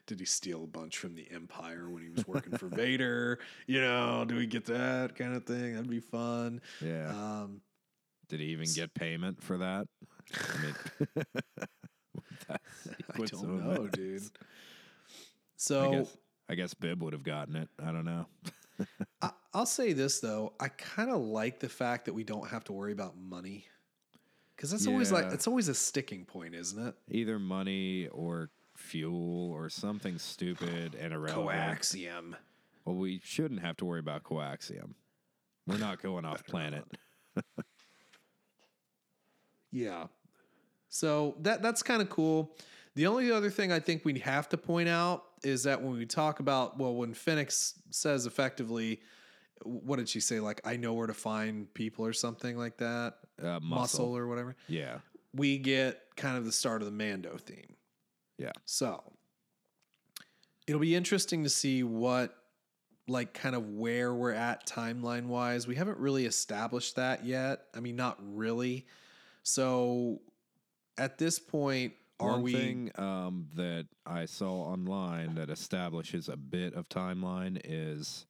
Did 0.07 0.19
he 0.19 0.25
steal 0.27 0.65
a 0.65 0.67
bunch 0.67 0.99
from 0.99 1.15
the 1.15 1.27
Empire 1.33 1.89
when 1.89 2.03
he 2.03 2.09
was 2.09 2.27
working 2.27 2.55
for 2.59 2.67
Vader? 2.75 3.39
You 3.65 3.81
know, 3.81 4.23
do 4.23 4.35
we 4.35 4.45
get 4.45 4.65
that 4.65 5.15
kind 5.15 5.33
of 5.33 5.45
thing? 5.45 5.73
That'd 5.73 5.89
be 5.89 5.99
fun. 5.99 6.61
Yeah. 6.79 7.09
Um, 7.09 7.61
Did 8.29 8.39
he 8.39 8.45
even 8.47 8.67
get 8.75 8.93
payment 8.93 9.41
for 9.41 9.57
that? 9.57 9.87
I 10.31 10.61
mean, 10.61 10.75
that 12.47 12.61
I 13.15 13.25
don't 13.25 13.67
know, 13.67 13.87
dude. 13.87 14.21
I 14.21 15.09
So 15.57 15.91
guess, 15.91 16.17
I 16.49 16.55
guess 16.55 16.73
Bib 16.75 17.01
would 17.01 17.13
have 17.13 17.23
gotten 17.23 17.55
it. 17.55 17.69
I 17.81 17.91
don't 17.91 18.05
know. 18.05 18.27
I, 19.23 19.31
I'll 19.55 19.65
say 19.65 19.93
this 19.93 20.19
though, 20.19 20.51
I 20.59 20.67
kind 20.67 21.09
of 21.09 21.21
like 21.21 21.59
the 21.59 21.69
fact 21.69 22.05
that 22.05 22.13
we 22.13 22.25
don't 22.25 22.49
have 22.49 22.65
to 22.65 22.73
worry 22.73 22.91
about 22.91 23.17
money, 23.17 23.65
because 24.55 24.69
that's 24.69 24.85
always 24.85 25.13
like 25.13 25.31
it's 25.31 25.47
always 25.47 25.69
a 25.69 25.73
sticking 25.73 26.25
point, 26.25 26.53
isn't 26.53 26.87
it? 26.87 26.93
Either 27.09 27.39
money 27.39 28.07
or 28.07 28.49
fuel 28.75 29.51
or 29.51 29.69
something 29.69 30.17
stupid 30.19 30.95
and 30.99 31.13
irrelevant. 31.13 31.79
Coaxium. 31.79 32.33
Well, 32.83 32.95
we 32.95 33.21
shouldn't 33.23 33.61
have 33.61 33.77
to 33.77 33.85
worry 33.85 33.99
about 33.99 34.23
coaxium. 34.23 34.93
We're 35.65 35.77
not 35.77 36.03
going 36.03 36.25
off 36.25 36.45
planet. 36.47 36.83
Yeah. 39.71 40.05
So 40.87 41.35
that 41.41 41.61
that's 41.61 41.83
kind 41.83 42.01
of 42.01 42.09
cool. 42.09 42.55
The 42.95 43.07
only 43.07 43.29
other 43.29 43.49
thing 43.49 43.73
I 43.73 43.81
think 43.81 44.05
we 44.05 44.17
have 44.19 44.47
to 44.49 44.57
point 44.57 44.87
out 44.87 45.25
is 45.43 45.63
that 45.63 45.81
when 45.81 45.97
we 45.97 46.05
talk 46.05 46.39
about 46.39 46.79
well, 46.79 46.95
when 46.95 47.13
Fennec's 47.13 47.73
says 47.89 48.25
effectively, 48.25 49.01
what 49.65 49.97
did 49.97 50.07
she 50.09 50.19
say? 50.19 50.39
Like 50.39 50.61
I 50.65 50.77
know 50.77 50.93
where 50.93 51.07
to 51.07 51.13
find 51.13 51.73
people 51.73 52.05
or 52.05 52.13
something 52.13 52.57
like 52.57 52.77
that, 52.77 53.15
Uh, 53.41 53.59
muscle, 53.59 53.67
muscle. 53.69 54.17
or 54.17 54.27
whatever. 54.27 54.55
Yeah. 54.67 54.99
We 55.33 55.57
get 55.57 56.01
kind 56.15 56.37
of 56.37 56.45
the 56.45 56.51
start 56.51 56.81
of 56.81 56.85
the 56.85 56.91
Mando 56.91 57.37
theme. 57.37 57.75
Yeah. 58.37 58.51
So 58.65 59.03
it'll 60.67 60.79
be 60.81 60.95
interesting 60.95 61.43
to 61.43 61.49
see 61.49 61.83
what, 61.83 62.35
like, 63.07 63.33
kind 63.33 63.55
of 63.55 63.69
where 63.69 64.13
we're 64.13 64.31
at 64.31 64.65
timeline 64.65 65.25
wise. 65.27 65.67
We 65.67 65.75
haven't 65.75 65.99
really 65.99 66.25
established 66.25 66.95
that 66.95 67.25
yet. 67.25 67.65
I 67.75 67.79
mean, 67.81 67.95
not 67.95 68.17
really. 68.21 68.87
So 69.43 70.21
at 70.97 71.17
this 71.17 71.37
point, 71.39 71.93
are 72.19 72.31
One 72.31 72.43
we? 72.43 72.53
thing 72.53 72.91
um, 72.95 73.47
that 73.55 73.87
I 74.05 74.25
saw 74.25 74.53
online 74.71 75.35
that 75.35 75.49
establishes 75.49 76.29
a 76.29 76.37
bit 76.37 76.73
of 76.73 76.87
timeline 76.87 77.59
is 77.65 78.25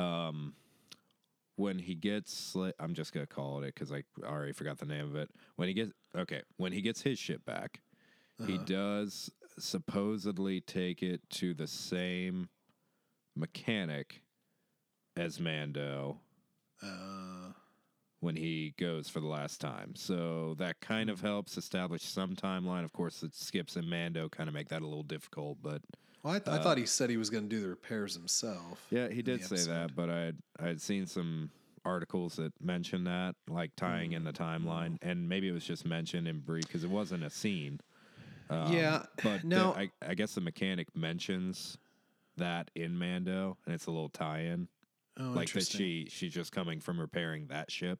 um, 0.00 0.54
when 1.56 1.78
he 1.78 1.94
gets. 1.94 2.56
I'm 2.78 2.94
just 2.94 3.12
gonna 3.12 3.26
call 3.26 3.62
it 3.62 3.74
because 3.74 3.92
I 3.92 4.02
already 4.22 4.52
forgot 4.52 4.78
the 4.78 4.86
name 4.86 5.06
of 5.06 5.16
it. 5.16 5.30
When 5.56 5.68
he 5.68 5.74
gets 5.74 5.92
okay, 6.16 6.42
when 6.56 6.72
he 6.72 6.80
gets 6.80 7.02
his 7.02 7.18
ship 7.18 7.44
back, 7.44 7.80
he 8.46 8.56
Uh-huh. 8.56 8.64
does 8.64 9.30
supposedly 9.58 10.60
take 10.60 11.02
it 11.02 11.20
to 11.30 11.54
the 11.54 11.66
same 11.66 12.48
mechanic 13.36 14.22
as 15.16 15.40
Mando 15.40 16.20
Uh, 16.82 17.52
when 18.20 18.36
he 18.36 18.74
goes 18.78 19.08
for 19.08 19.20
the 19.20 19.26
last 19.26 19.60
time. 19.60 19.94
So 19.94 20.54
that 20.58 20.80
kind 20.80 21.08
Hmm. 21.08 21.14
of 21.14 21.20
helps 21.20 21.56
establish 21.56 22.02
some 22.02 22.34
timeline. 22.36 22.84
Of 22.84 22.92
course, 22.92 23.22
it 23.22 23.34
skips 23.34 23.76
and 23.76 23.88
Mando 23.88 24.28
kind 24.28 24.48
of 24.48 24.54
make 24.54 24.68
that 24.68 24.82
a 24.82 24.86
little 24.86 25.02
difficult, 25.02 25.58
but 25.62 25.82
well, 26.22 26.34
I, 26.34 26.38
th- 26.38 26.58
I 26.58 26.62
thought 26.62 26.78
he 26.78 26.86
said 26.86 27.10
he 27.10 27.16
was 27.16 27.30
going 27.30 27.44
to 27.44 27.48
do 27.48 27.60
the 27.62 27.68
repairs 27.68 28.14
himself. 28.14 28.84
yeah, 28.90 29.08
he 29.08 29.22
did 29.22 29.44
say 29.44 29.70
that. 29.70 29.94
But 29.96 30.10
I 30.10 30.20
had 30.20 30.36
I 30.58 30.66
had 30.68 30.80
seen 30.80 31.06
some 31.06 31.50
articles 31.84 32.36
that 32.36 32.52
mentioned 32.60 33.06
that, 33.06 33.34
like 33.48 33.70
tying 33.76 34.12
in 34.12 34.24
the 34.24 34.32
timeline, 34.32 34.98
and 35.02 35.28
maybe 35.28 35.48
it 35.48 35.52
was 35.52 35.64
just 35.64 35.86
mentioned 35.86 36.28
in 36.28 36.40
brief 36.40 36.66
because 36.66 36.84
it 36.84 36.90
wasn't 36.90 37.24
a 37.24 37.30
scene. 37.30 37.80
Um, 38.50 38.72
Yeah, 38.72 39.04
but 39.22 39.40
the- 39.42 39.46
now- 39.46 39.72
I, 39.74 39.90
I 40.06 40.14
guess 40.14 40.34
the 40.34 40.40
mechanic 40.40 40.94
mentions 40.96 41.78
that 42.36 42.70
in 42.74 42.98
Mando, 42.98 43.56
and 43.66 43.74
it's 43.74 43.86
a 43.86 43.90
little 43.90 44.08
tie-in, 44.08 44.68
Oh, 45.18 45.30
like 45.30 45.50
that 45.52 45.66
she 45.66 46.06
she's 46.10 46.32
just 46.32 46.52
coming 46.52 46.80
from 46.80 46.98
repairing 47.00 47.46
that 47.48 47.70
ship. 47.70 47.98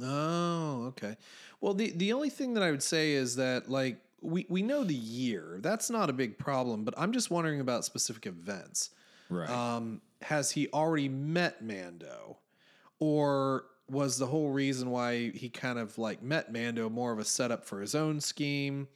Oh, 0.00 0.84
okay. 0.88 1.16
Well, 1.60 1.74
the 1.74 1.90
the 1.90 2.12
only 2.12 2.30
thing 2.30 2.54
that 2.54 2.62
I 2.62 2.70
would 2.70 2.82
say 2.82 3.12
is 3.12 3.36
that 3.36 3.68
like 3.70 3.98
we 4.22 4.46
we 4.48 4.62
know 4.62 4.84
the 4.84 4.94
year. 4.94 5.58
That's 5.60 5.90
not 5.90 6.08
a 6.08 6.12
big 6.12 6.38
problem, 6.38 6.84
but 6.84 6.94
I'm 6.96 7.12
just 7.12 7.30
wondering 7.30 7.60
about 7.60 7.84
specific 7.84 8.26
events. 8.26 8.90
Right. 9.28 9.48
Um, 9.48 10.00
has 10.22 10.50
he 10.50 10.68
already 10.72 11.08
met 11.08 11.62
Mando, 11.62 12.38
or 13.00 13.64
was 13.88 14.18
the 14.18 14.26
whole 14.26 14.50
reason 14.50 14.90
why 14.90 15.30
he 15.30 15.48
kind 15.48 15.78
of 15.78 15.98
like 15.98 16.22
met 16.22 16.52
Mando 16.52 16.88
more 16.88 17.12
of 17.12 17.18
a 17.18 17.24
setup 17.24 17.64
for 17.64 17.80
his 17.80 17.94
own 17.94 18.20
scheme? 18.20 18.88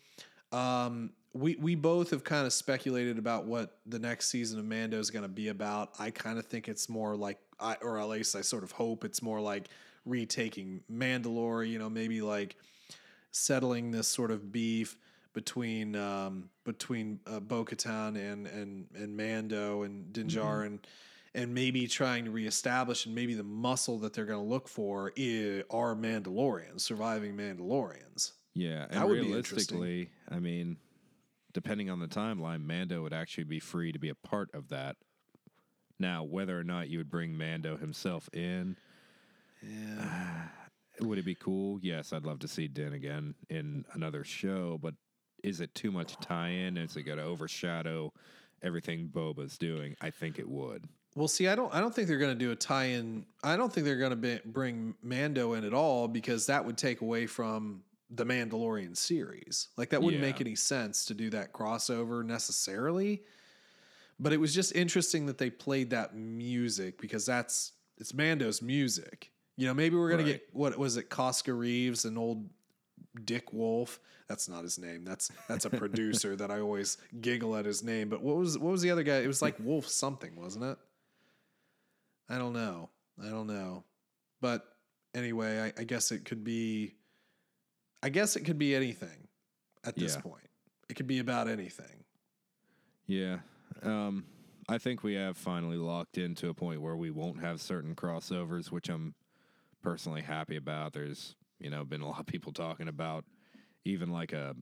Um, 0.53 1.11
we 1.33 1.57
we 1.57 1.75
both 1.75 2.11
have 2.11 2.25
kind 2.25 2.47
of 2.47 2.53
speculated 2.53 3.19
about 3.19 3.47
what 3.47 3.79
the 3.87 3.99
next 3.99 4.29
season 4.29 4.59
of 4.59 4.65
Mando 4.65 4.99
is 4.99 5.11
going 5.11 5.25
to 5.25 5.29
be 5.29 5.49
about. 5.49 5.91
I 5.99 6.11
kind 6.11 6.39
of 6.39 6.47
think 6.47 6.69
it's 6.69 6.89
more 6.89 7.17
like, 7.17 7.39
I, 7.61 7.77
or 7.83 7.99
at 7.99 8.09
least 8.09 8.37
I 8.37 8.41
sort 8.41 8.63
of 8.63 8.73
hope 8.73 9.05
it's 9.05 9.23
more 9.23 9.41
like 9.41 9.69
retaking 10.05 10.83
Mandalore. 10.91 11.69
You 11.69 11.79
know, 11.79 11.91
maybe 11.91 12.23
like 12.23 12.57
settling 13.33 13.91
this 13.91 14.09
sort 14.09 14.31
of 14.31 14.51
beef 14.51 14.97
between 15.37 15.95
um, 15.95 16.49
between 16.65 17.21
uh, 17.27 17.39
Bo-Katan 17.39 18.17
and 18.17 18.47
and 18.47 18.87
and 18.97 19.15
Mando 19.17 19.83
and 19.83 20.13
Dinjar 20.13 20.65
and 20.67 20.81
and 21.35 21.55
maybe 21.55 21.87
trying 21.87 22.25
to 22.25 22.31
reestablish 22.31 23.05
and 23.05 23.15
maybe 23.15 23.35
the 23.35 23.43
muscle 23.45 23.99
that 23.99 24.15
they're 24.15 24.25
going 24.25 24.43
to 24.43 24.49
look 24.51 24.67
for 24.69 25.13
i- 25.19 25.63
are 25.71 25.95
Mandalorians, 25.95 26.81
surviving 26.81 27.37
Mandalorians. 27.37 28.33
Yeah, 28.55 28.85
and 28.85 28.95
That 28.95 29.07
would 29.07 29.21
be 29.21 29.33
interesting. 29.35 29.79
realistically, 29.79 30.11
I 30.31 30.39
mean, 30.41 30.79
depending 31.53 31.91
on 31.91 31.99
the 32.01 32.09
timeline, 32.09 32.65
Mando 32.65 33.03
would 33.03 33.13
actually 33.13 33.45
be 33.45 33.61
free 33.61 33.93
to 33.93 33.99
be 33.99 34.09
a 34.09 34.15
part 34.15 34.49
of 34.55 34.69
that. 34.71 34.97
Now, 35.99 36.25
whether 36.25 36.59
or 36.59 36.65
not 36.65 36.89
you 36.89 36.97
would 36.97 37.11
bring 37.11 37.37
Mando 37.37 37.77
himself 37.77 38.31
in, 38.33 38.77
Yeah. 39.63 40.49
would 41.01 41.19
it 41.19 41.27
be 41.27 41.35
cool? 41.35 41.79
Yes, 41.83 42.15
I'd 42.15 42.25
love 42.25 42.39
to 42.39 42.49
see 42.49 42.67
Din 42.67 42.95
again 42.95 43.35
in 43.51 43.85
another 43.93 44.25
show, 44.25 44.79
but 44.81 44.95
is 45.43 45.61
it 45.61 45.75
too 45.75 45.91
much 45.91 46.17
tie-in? 46.21 46.77
Is 46.77 46.97
it 46.97 47.03
going 47.03 47.19
to 47.19 47.25
overshadow 47.25 48.13
everything 48.63 49.09
Boba's 49.09 49.59
doing? 49.59 49.95
I 50.01 50.11
think 50.11 50.39
it 50.39 50.49
would. 50.49 50.85
Well, 51.15 51.29
see, 51.29 51.49
I 51.49 51.55
don't. 51.55 51.73
I 51.75 51.81
don't 51.81 51.95
think 51.95 52.09
they're 52.09 52.19
going 52.19 52.37
to 52.39 52.45
do 52.45 52.51
a 52.53 52.57
tie-in. 52.57 53.25
I 53.43 53.57
don't 53.57 53.73
think 53.73 53.87
they're 53.87 53.97
going 53.99 54.21
to 54.21 54.41
bring 54.45 54.95
Mando 55.03 55.55
in 55.55 55.65
at 55.65 55.73
all 55.73 56.09
because 56.09 56.47
that 56.47 56.65
would 56.65 56.77
take 56.77 57.01
away 57.01 57.27
from 57.27 57.83
the 58.11 58.25
Mandalorian 58.25 58.97
series. 58.97 59.69
Like 59.77 59.91
that 59.91 60.03
wouldn't 60.03 60.23
Yeah. 60.23 60.29
make 60.31 60.41
any 60.41 60.55
sense 60.55 61.07
to 61.07 61.15
do 61.15 61.31
that 61.31 61.53
crossover 61.53 62.25
necessarily. 62.25 63.23
But 64.21 64.33
it 64.33 64.39
was 64.39 64.55
just 64.55 64.75
interesting 64.75 65.27
that 65.27 65.39
they 65.39 65.51
played 65.51 65.91
that 65.91 66.15
music 66.15 67.01
because 67.01 67.27
that's 67.27 67.73
it's 67.99 68.15
Mando's 68.15 68.61
music. 68.63 69.31
You 69.57 69.67
know, 69.67 69.75
maybe 69.75 69.97
we're 69.97 70.11
gonna 70.11 70.23
Right. 70.23 70.33
get 70.33 70.49
what 70.53 70.79
was 70.79 70.97
it, 70.99 71.09
Koska 71.09 71.53
Reeves 71.53 72.05
and 72.05 72.17
old 72.19 72.49
Dick 73.25 73.53
Wolf. 73.53 73.99
That's 74.29 74.49
not 74.49 74.63
his 74.63 74.79
name. 74.79 75.05
That's 75.05 75.31
that's 75.49 75.65
a 75.65 75.71
producer 75.71 76.37
that 76.37 76.51
I 76.51 76.61
always 76.61 76.99
giggle 77.21 77.57
at 77.57 77.65
his 77.65 77.83
name. 77.83 78.09
But 78.09 78.23
what 78.23 78.37
was 78.37 78.59
what 78.59 78.71
was 78.73 78.83
the 78.83 78.91
other 78.91 79.03
guy? 79.03 79.19
It 79.19 79.27
was 79.27 79.43
like 79.43 79.57
Wolf 79.61 79.87
something, 79.89 80.37
wasn't 80.37 80.65
it? 80.65 80.79
I 82.29 82.39
don't 82.39 82.53
know. 82.53 82.91
I 83.25 83.29
don't 83.31 83.47
know. 83.47 83.85
But 84.41 84.65
anyway, 85.15 85.73
I, 85.77 85.81
I 85.81 85.85
guess 85.85 86.11
it 86.13 86.25
could 86.25 86.45
be. 86.45 86.95
I 88.03 88.09
guess 88.09 88.37
it 88.37 88.45
could 88.45 88.59
be 88.59 88.75
anything 88.75 89.29
at 89.85 89.97
this 89.97 90.15
Yeah. 90.17 90.21
point. 90.23 90.49
It 90.89 90.95
could 90.95 91.07
be 91.07 91.19
about 91.19 91.49
anything. 91.49 92.05
Yeah. 93.07 93.39
Um, 93.83 94.27
I 94.69 94.79
think 94.79 95.03
we 95.03 95.15
have 95.15 95.37
finally 95.37 95.77
locked 95.77 96.19
into 96.19 96.49
a 96.49 96.55
point 96.55 96.81
where 96.81 96.97
we 96.97 97.11
won't 97.11 97.41
have 97.41 97.61
certain 97.61 97.95
crossovers, 97.95 98.71
which 98.71 98.89
I'm 98.89 99.15
personally 99.83 100.23
happy 100.23 100.57
about. 100.57 100.93
There's, 100.93 101.35
you 101.59 101.71
know, 101.71 101.85
been 101.85 102.01
a 102.01 102.09
lot 102.09 102.21
of 102.21 102.27
people 102.27 102.53
talking 102.53 102.89
about 102.89 103.25
even 103.85 104.11
like 104.11 104.33
a 104.33 104.55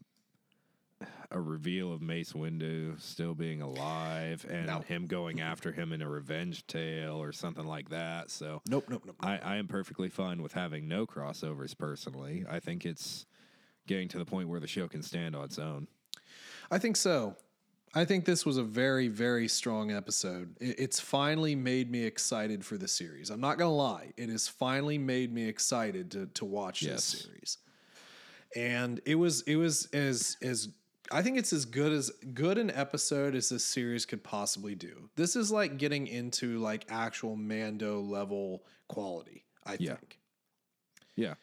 a 1.30 1.40
reveal 1.40 1.92
of 1.92 2.00
Mace 2.00 2.32
Windu 2.32 3.00
still 3.00 3.34
being 3.34 3.60
alive 3.60 4.46
and 4.48 4.66
No. 4.66 4.80
him 4.80 5.06
going 5.06 5.40
after 5.40 5.72
him 5.72 5.92
in 5.92 6.00
a 6.00 6.08
revenge 6.08 6.66
tale 6.66 7.20
or 7.20 7.32
something 7.32 7.66
like 7.66 7.90
that. 7.90 8.30
So 8.30 8.62
Nope, 8.68 8.84
nope, 8.88 9.02
nope. 9.04 9.16
I, 9.20 9.38
I 9.38 9.56
am 9.56 9.66
perfectly 9.66 10.08
fine 10.08 10.40
with 10.42 10.52
having 10.52 10.86
no 10.86 11.06
crossovers 11.06 11.76
personally. 11.76 12.44
I 12.48 12.60
think 12.60 12.86
it's 12.86 13.26
getting 13.86 14.08
to 14.08 14.18
the 14.18 14.24
point 14.24 14.48
where 14.48 14.60
the 14.60 14.68
show 14.68 14.86
can 14.86 15.02
stand 15.02 15.34
on 15.34 15.44
its 15.44 15.58
own. 15.58 15.88
I 16.70 16.78
think 16.78 16.96
so. 16.96 17.36
I 17.94 18.04
think 18.04 18.24
this 18.24 18.44
was 18.44 18.56
a 18.56 18.62
very, 18.64 19.08
very 19.08 19.46
strong 19.48 19.92
episode. 19.92 20.56
It's 20.60 20.98
finally 20.98 21.54
made 21.54 21.90
me 21.90 22.02
excited 22.04 22.64
for 22.64 22.76
the 22.76 22.88
series. 22.88 23.30
I'm 23.30 23.40
not 23.40 23.56
gonna 23.58 23.72
lie; 23.74 24.12
it 24.16 24.28
has 24.30 24.48
finally 24.48 24.98
made 24.98 25.32
me 25.32 25.46
excited 25.48 26.10
to 26.12 26.26
to 26.26 26.44
watch 26.44 26.82
Yes. 26.82 27.12
this 27.12 27.22
series. 27.22 27.58
And 28.56 29.00
it 29.04 29.14
was 29.14 29.42
it 29.42 29.56
was 29.56 29.86
as 29.92 30.36
as 30.42 30.68
I 31.12 31.22
think 31.22 31.36
it's 31.38 31.52
as 31.52 31.64
good 31.66 31.92
as 31.92 32.10
good 32.32 32.58
an 32.58 32.70
episode 32.70 33.34
as 33.34 33.48
this 33.50 33.64
series 33.64 34.06
could 34.06 34.24
possibly 34.24 34.74
do. 34.74 35.10
This 35.16 35.36
is 35.36 35.52
like 35.52 35.76
getting 35.76 36.06
into 36.06 36.58
like 36.58 36.86
actual 36.88 37.36
Mando 37.36 38.00
level 38.00 38.64
quality. 38.88 39.44
I 39.64 39.76
Yeah. 39.78 39.96
think. 39.96 40.18
Yeah. 41.14 41.34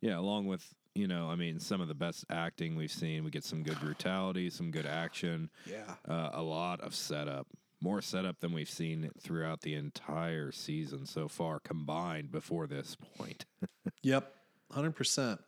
Yeah. 0.00 0.18
Along 0.18 0.46
with, 0.46 0.72
you 0.96 1.06
know, 1.06 1.28
I 1.28 1.36
mean, 1.36 1.58
some 1.60 1.80
of 1.80 1.88
the 1.88 1.94
best 1.94 2.24
acting 2.30 2.76
we've 2.76 2.90
seen. 2.90 3.24
We 3.24 3.30
get 3.30 3.44
some 3.44 3.62
good 3.62 3.78
brutality, 3.80 4.50
some 4.50 4.70
good 4.70 4.86
action, 4.86 5.50
Yeah. 5.66 5.94
uh, 6.08 6.30
a 6.32 6.42
lot 6.42 6.80
of 6.80 6.94
setup. 6.94 7.46
More 7.82 8.00
setup 8.00 8.40
than 8.40 8.52
we've 8.52 8.70
seen 8.70 9.10
throughout 9.20 9.60
the 9.60 9.74
entire 9.74 10.50
season 10.50 11.04
so 11.04 11.28
far 11.28 11.60
combined 11.60 12.32
before 12.32 12.66
this 12.66 12.96
point. 13.16 13.44
Yep, 14.02 14.32
hundred 14.70 14.94
percent. 14.96 15.40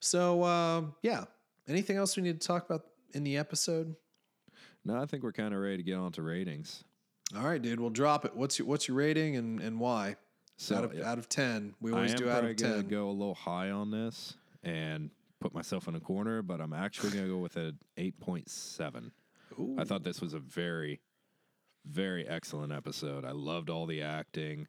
So 0.00 0.42
uh, 0.42 0.82
yeah, 1.02 1.24
anything 1.68 1.96
else 1.96 2.16
we 2.16 2.22
need 2.22 2.40
to 2.40 2.46
talk 2.46 2.64
about 2.68 2.82
in 3.14 3.24
the 3.24 3.36
episode? 3.36 3.96
no, 4.84 4.96
I 5.00 5.06
think 5.06 5.22
we're 5.22 5.32
kind 5.32 5.52
of 5.54 5.60
ready 5.60 5.78
to 5.78 5.82
get 5.82 5.96
on 5.96 6.12
to 6.12 6.22
ratings. 6.22 6.84
All 7.36 7.42
right, 7.44 7.60
dude, 7.60 7.80
we'll 7.80 7.90
drop 7.90 8.24
it. 8.24 8.34
What's 8.36 8.58
your 8.58 8.66
what's 8.68 8.88
your 8.88 8.96
rating 8.96 9.36
and 9.36 9.60
and 9.60 9.78
why? 9.80 10.16
So, 10.56 10.76
out 10.76 10.84
of 10.84 10.94
yeah. 10.94 11.10
out 11.10 11.18
of 11.18 11.28
ten, 11.28 11.74
we 11.80 11.92
always 11.92 12.14
do 12.14 12.28
out 12.30 12.44
of 12.44 12.56
ten. 12.56 12.86
go 12.88 13.08
a 13.08 13.12
little 13.12 13.34
high 13.34 13.70
on 13.70 13.90
this 13.90 14.36
and 14.62 15.10
put 15.40 15.54
myself 15.54 15.88
in 15.88 15.94
a 15.94 16.00
corner, 16.00 16.42
but 16.42 16.60
I'm 16.60 16.72
actually 16.72 17.10
going 17.10 17.24
to 17.24 17.30
go 17.30 17.38
with 17.38 17.56
an 17.56 17.78
8.7. 17.96 19.10
Ooh. 19.58 19.76
I 19.78 19.84
thought 19.84 20.04
this 20.04 20.20
was 20.20 20.34
a 20.34 20.38
very, 20.38 21.00
very 21.86 22.28
excellent 22.28 22.72
episode. 22.72 23.24
I 23.24 23.32
loved 23.32 23.70
all 23.70 23.86
the 23.86 24.02
acting. 24.02 24.68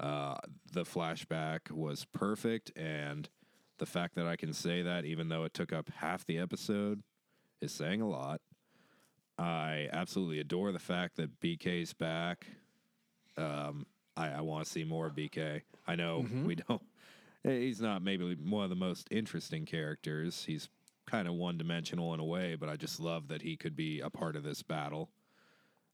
Uh, 0.00 0.36
the 0.72 0.82
flashback 0.82 1.70
was 1.70 2.04
perfect, 2.04 2.72
and 2.76 3.28
the 3.78 3.86
fact 3.86 4.16
that 4.16 4.26
I 4.26 4.36
can 4.36 4.52
say 4.52 4.82
that, 4.82 5.04
even 5.04 5.28
though 5.28 5.44
it 5.44 5.54
took 5.54 5.72
up 5.72 5.90
half 5.96 6.26
the 6.26 6.38
episode, 6.38 7.02
is 7.60 7.72
saying 7.72 8.00
a 8.00 8.08
lot. 8.08 8.40
I 9.38 9.88
absolutely 9.92 10.40
adore 10.40 10.72
the 10.72 10.78
fact 10.78 11.16
that 11.16 11.40
BK's 11.40 11.92
back. 11.92 12.46
Um, 13.36 13.86
I, 14.16 14.28
I 14.30 14.40
want 14.42 14.64
to 14.64 14.70
see 14.70 14.84
more 14.84 15.06
of 15.06 15.14
BK. 15.14 15.62
I 15.86 15.96
know 15.96 16.26
we 16.44 16.54
don't. 16.68 16.82
Eh, 17.44 17.58
He's 17.60 17.80
not 17.80 18.02
maybe 18.02 18.34
one 18.34 18.64
of 18.64 18.70
the 18.70 18.76
most 18.76 19.08
interesting 19.10 19.64
characters. 19.66 20.44
He's 20.44 20.68
kind 21.06 21.28
of 21.28 21.34
one 21.34 21.58
dimensional 21.58 22.14
in 22.14 22.20
a 22.20 22.24
way, 22.24 22.54
but 22.56 22.68
I 22.68 22.76
just 22.76 22.98
love 23.00 23.28
that 23.28 23.42
he 23.42 23.56
could 23.56 23.76
be 23.76 24.00
a 24.00 24.10
part 24.10 24.36
of 24.36 24.42
this 24.42 24.62
battle. 24.62 25.10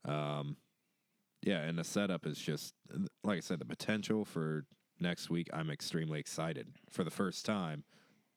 Um, 0.05 0.57
yeah, 1.43 1.61
and 1.63 1.79
the 1.79 1.85
setup 1.85 2.27
is 2.27 2.39
just 2.39 2.75
like 3.25 3.39
I 3.39 3.41
said, 3.41 3.59
the 3.59 3.65
potential 3.65 4.25
for 4.25 4.65
next 5.01 5.31
week. 5.31 5.49
I'm 5.53 5.71
extremely 5.71 6.21
excited 6.21 6.69
for 6.91 7.03
the 7.05 7.11
first 7.11 7.45
time 7.47 7.85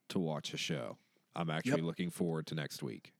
to 0.09 0.19
watch 0.19 0.53
a 0.53 0.57
show. 0.57 0.97
I'm 1.35 1.49
actually 1.49 1.77
Yep. 1.77 1.85
looking 1.85 2.09
forward 2.09 2.47
to 2.47 2.55
next 2.55 2.81
week. 2.83 3.13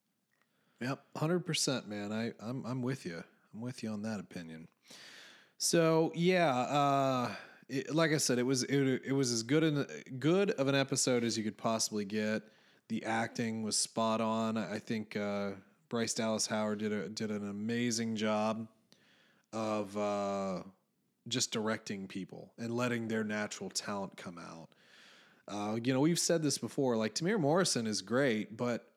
Yep, 0.82 1.04
hundred 1.18 1.46
percent, 1.46 1.88
man. 1.88 2.12
I 2.12 2.34
I'm 2.40 2.66
I'm 2.66 2.82
with 2.82 3.06
you. 3.06 3.24
I'm 3.54 3.62
with 3.62 3.84
you 3.84 3.90
on 3.90 4.02
that 4.04 4.20
opinion. 4.20 4.68
So 5.58 6.12
yeah, 6.16 6.54
uh, 6.54 7.36
it, 7.70 7.94
like 7.94 8.12
I 8.12 8.18
said, 8.18 8.40
it 8.40 8.44
was 8.44 8.64
it, 8.64 9.02
it 9.06 9.14
was 9.14 9.32
as 9.32 9.44
good 9.44 9.64
an 9.64 9.86
good 10.20 10.52
of 10.52 10.68
an 10.68 10.76
episode 10.76 11.24
as 11.24 11.38
you 11.38 11.44
could 11.44 11.58
possibly 11.58 12.06
get. 12.06 12.44
The 12.90 13.06
acting 13.06 13.64
was 13.64 13.78
spot 13.78 14.22
on. 14.22 14.58
I 14.58 14.80
think 14.80 15.16
uh, 15.16 15.52
Bryce 15.90 16.14
Dallas 16.14 16.48
Howard 16.48 16.80
did 16.80 16.92
a 16.92 17.10
did 17.10 17.32
an 17.32 17.50
amazing 17.50 18.16
job 18.16 18.68
of 19.52 19.96
uh, 19.98 20.64
just 21.28 21.52
directing 21.52 22.08
people 22.08 22.52
and 22.58 22.76
letting 22.76 23.08
their 23.08 23.24
natural 23.24 23.70
talent 23.70 24.18
come 24.18 24.38
out. 24.38 24.70
Uh, 25.48 25.78
you 25.84 25.94
know, 25.94 26.00
we've 26.00 26.20
said 26.20 26.42
this 26.42 26.58
before. 26.58 26.96
Like 26.96 27.16
Temuera 27.16 27.40
Morrison 27.40 27.88
is 27.88 28.02
great, 28.02 28.56
but 28.56 28.88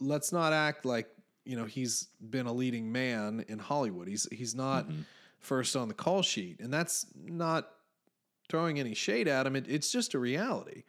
let's 0.00 0.32
not 0.32 0.52
act 0.52 0.84
like 0.84 1.08
you 1.44 1.56
know 1.56 1.64
he's 1.64 2.08
been 2.30 2.46
a 2.46 2.52
leading 2.52 2.92
man 2.92 3.44
in 3.48 3.58
Hollywood. 3.58 4.08
He's 4.08 4.28
he's 4.30 4.54
not 4.54 4.86
first 5.40 5.76
on 5.76 5.88
the 5.88 5.94
call 5.94 6.22
sheet, 6.22 6.60
and 6.60 6.72
that's 6.72 7.06
not 7.14 7.68
throwing 8.52 8.78
any 8.78 8.92
shade 8.94 9.26
at 9.28 9.46
him. 9.46 9.56
It, 9.56 9.64
it's 9.66 9.90
just 9.90 10.12
a 10.14 10.18
reality. 10.18 10.84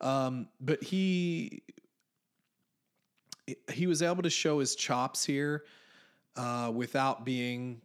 Um, 0.00 0.48
but 0.60 0.82
he 0.82 1.62
he 3.72 3.86
was 3.86 4.02
able 4.02 4.22
to 4.22 4.30
show 4.30 4.58
his 4.58 4.74
chops 4.74 5.24
here 5.24 5.64
uh, 6.36 6.72
without 6.74 7.24
being 7.24 7.80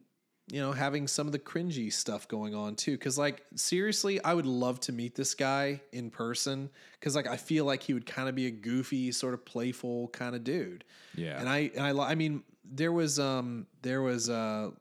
you 0.51 0.59
know 0.59 0.71
having 0.71 1.07
some 1.07 1.27
of 1.27 1.31
the 1.31 1.37
cringy 1.39 1.93
stuff 1.93 2.27
going 2.27 2.55
on 2.55 2.75
too 2.75 2.93
because 2.93 3.19
like 3.19 3.45
seriously 3.55 4.19
i 4.23 4.33
would 4.33 4.47
love 4.47 4.79
to 4.79 4.91
meet 4.91 5.13
this 5.13 5.35
guy 5.35 5.79
in 5.91 6.09
person 6.09 6.71
because 6.93 7.15
like 7.15 7.27
i 7.27 7.37
feel 7.37 7.65
like 7.65 7.83
he 7.83 7.93
would 7.93 8.07
kind 8.07 8.27
of 8.27 8.33
be 8.33 8.47
a 8.47 8.51
goofy 8.51 9.11
sort 9.11 9.35
of 9.35 9.45
playful 9.45 10.07
kind 10.07 10.33
of 10.35 10.43
dude 10.43 10.83
Yeah. 11.13 11.39
and 11.39 11.47
i 11.47 11.69
and 11.75 11.85
i 11.85 12.03
i 12.03 12.15
mean 12.15 12.41
there 12.63 12.91
was 12.91 13.19
um 13.19 13.67
there 13.83 14.01
was 14.01 14.27
uh 14.27 14.71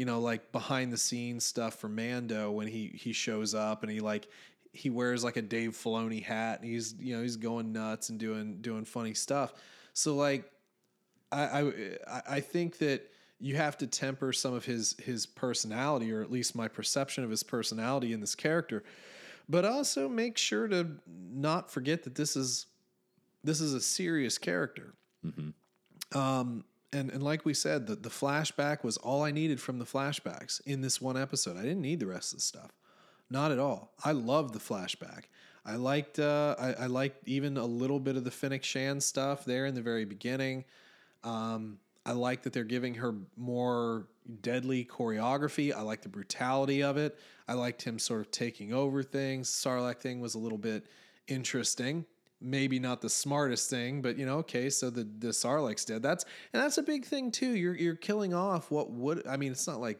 you 0.00 0.06
know 0.06 0.18
like 0.18 0.50
behind 0.50 0.90
the 0.90 0.96
scenes 0.96 1.44
stuff 1.44 1.74
for 1.74 1.86
mando 1.86 2.50
when 2.50 2.66
he 2.66 2.86
he 2.94 3.12
shows 3.12 3.54
up 3.54 3.82
and 3.82 3.92
he 3.92 4.00
like 4.00 4.28
he 4.72 4.88
wears 4.88 5.22
like 5.22 5.36
a 5.36 5.42
dave 5.42 5.72
filoni 5.72 6.22
hat 6.22 6.58
and 6.58 6.70
he's 6.70 6.94
you 6.98 7.14
know 7.14 7.20
he's 7.22 7.36
going 7.36 7.70
nuts 7.70 8.08
and 8.08 8.18
doing 8.18 8.62
doing 8.62 8.86
funny 8.86 9.12
stuff 9.12 9.52
so 9.92 10.16
like 10.16 10.50
I, 11.30 11.42
I 12.08 12.22
I- 12.36 12.40
think 12.40 12.78
that 12.78 13.10
you 13.40 13.56
have 13.56 13.76
to 13.78 13.86
temper 13.86 14.32
some 14.32 14.54
of 14.54 14.64
his 14.64 14.96
his 14.98 15.26
personality, 15.26 16.10
or 16.12 16.22
at 16.22 16.30
least 16.30 16.56
my 16.56 16.66
perception 16.66 17.22
of 17.22 17.30
his 17.30 17.42
personality 17.42 18.12
in 18.14 18.20
this 18.20 18.34
character, 18.34 18.82
but 19.50 19.64
also 19.66 20.08
make 20.08 20.38
sure 20.38 20.66
to 20.68 20.88
not 21.06 21.70
forget 21.70 22.02
that 22.04 22.14
this 22.14 22.36
is 22.36 22.66
this 23.44 23.60
is 23.60 23.74
a 23.74 23.80
serious 23.80 24.38
character. 24.38 24.94
Um, 26.14 26.64
and 26.92 27.10
and 27.10 27.22
like 27.22 27.44
we 27.44 27.54
said, 27.54 27.86
the 27.86 27.96
the 27.96 28.08
flashback 28.08 28.82
was 28.82 28.96
all 28.96 29.22
I 29.22 29.30
needed 29.30 29.60
from 29.60 29.78
the 29.78 29.84
flashbacks 29.84 30.60
in 30.66 30.80
this 30.80 31.00
one 31.00 31.16
episode. 31.16 31.56
I 31.56 31.62
didn't 31.62 31.82
need 31.82 32.00
the 32.00 32.06
rest 32.06 32.32
of 32.32 32.38
the 32.38 32.44
stuff, 32.44 32.70
not 33.30 33.52
at 33.52 33.58
all. 33.58 33.92
I 34.04 34.12
loved 34.12 34.54
the 34.54 34.60
flashback. 34.60 35.24
I 35.64 35.76
liked 35.76 36.18
uh, 36.18 36.56
I, 36.58 36.72
I 36.72 36.86
liked 36.86 37.28
even 37.28 37.56
a 37.56 37.66
little 37.66 38.00
bit 38.00 38.16
of 38.16 38.24
the 38.24 38.30
Fennec 38.30 38.64
Shand 38.64 39.02
stuff 39.02 39.44
there 39.44 39.66
in 39.66 39.74
the 39.74 39.82
very 39.82 40.04
beginning. 40.04 40.64
Um, 41.22 41.78
I 42.04 42.12
like 42.12 42.42
that 42.42 42.52
they're 42.52 42.64
giving 42.64 42.94
her 42.94 43.14
more 43.36 44.06
deadly 44.42 44.84
choreography. 44.84 45.74
I 45.74 45.82
like 45.82 46.02
the 46.02 46.08
brutality 46.08 46.82
of 46.82 46.96
it. 46.96 47.18
I 47.46 47.54
liked 47.54 47.82
him 47.82 47.98
sort 47.98 48.20
of 48.22 48.30
taking 48.30 48.72
over 48.72 49.02
things. 49.02 49.50
Sarlacc 49.50 49.98
thing 49.98 50.20
was 50.20 50.34
a 50.34 50.38
little 50.38 50.58
bit 50.58 50.86
interesting. 51.28 52.06
Maybe 52.42 52.78
not 52.78 53.02
the 53.02 53.10
smartest 53.10 53.68
thing, 53.68 54.00
but 54.00 54.16
you 54.16 54.24
know, 54.24 54.38
okay, 54.38 54.70
so 54.70 54.88
the 54.88 55.04
the 55.18 55.28
Sarlacc's 55.28 55.84
dead. 55.84 56.02
That's 56.02 56.24
and 56.52 56.62
that's 56.62 56.78
a 56.78 56.82
big 56.82 57.04
thing 57.04 57.30
too. 57.30 57.54
You're 57.54 57.74
you're 57.74 57.96
killing 57.96 58.32
off 58.32 58.70
what 58.70 58.90
would 58.90 59.26
I 59.26 59.36
mean, 59.36 59.52
it's 59.52 59.66
not 59.66 59.80
like 59.80 59.98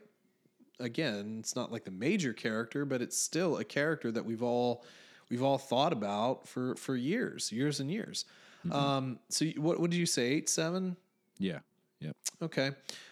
again, 0.78 1.36
it's 1.41 1.55
not 1.55 1.70
like 1.70 1.84
the 1.84 1.91
major 1.91 2.32
character, 2.32 2.84
but 2.84 3.03
it's 3.03 3.16
still 3.16 3.59
a 3.59 3.64
character 3.64 4.11
that 4.11 4.24
we've 4.24 4.43
all 4.43 4.84
we've 5.28 5.43
all 5.43 5.59
thought 5.59 5.93
about 5.93 6.49
for 6.49 6.74
for 6.76 6.97
years, 6.97 7.53
years 7.53 7.80
and 7.80 7.91
years. 7.91 8.24
Um, 8.70 9.18
so 9.28 9.47
what 9.57 9.80
what 9.80 9.91
did 9.91 9.99
you 9.99 10.07
say? 10.07 10.24
Eight 10.32 10.49
seven? 10.49 10.97
Yeah. 11.38 11.61
Yep. 12.01 12.16
Okay. 12.43 12.70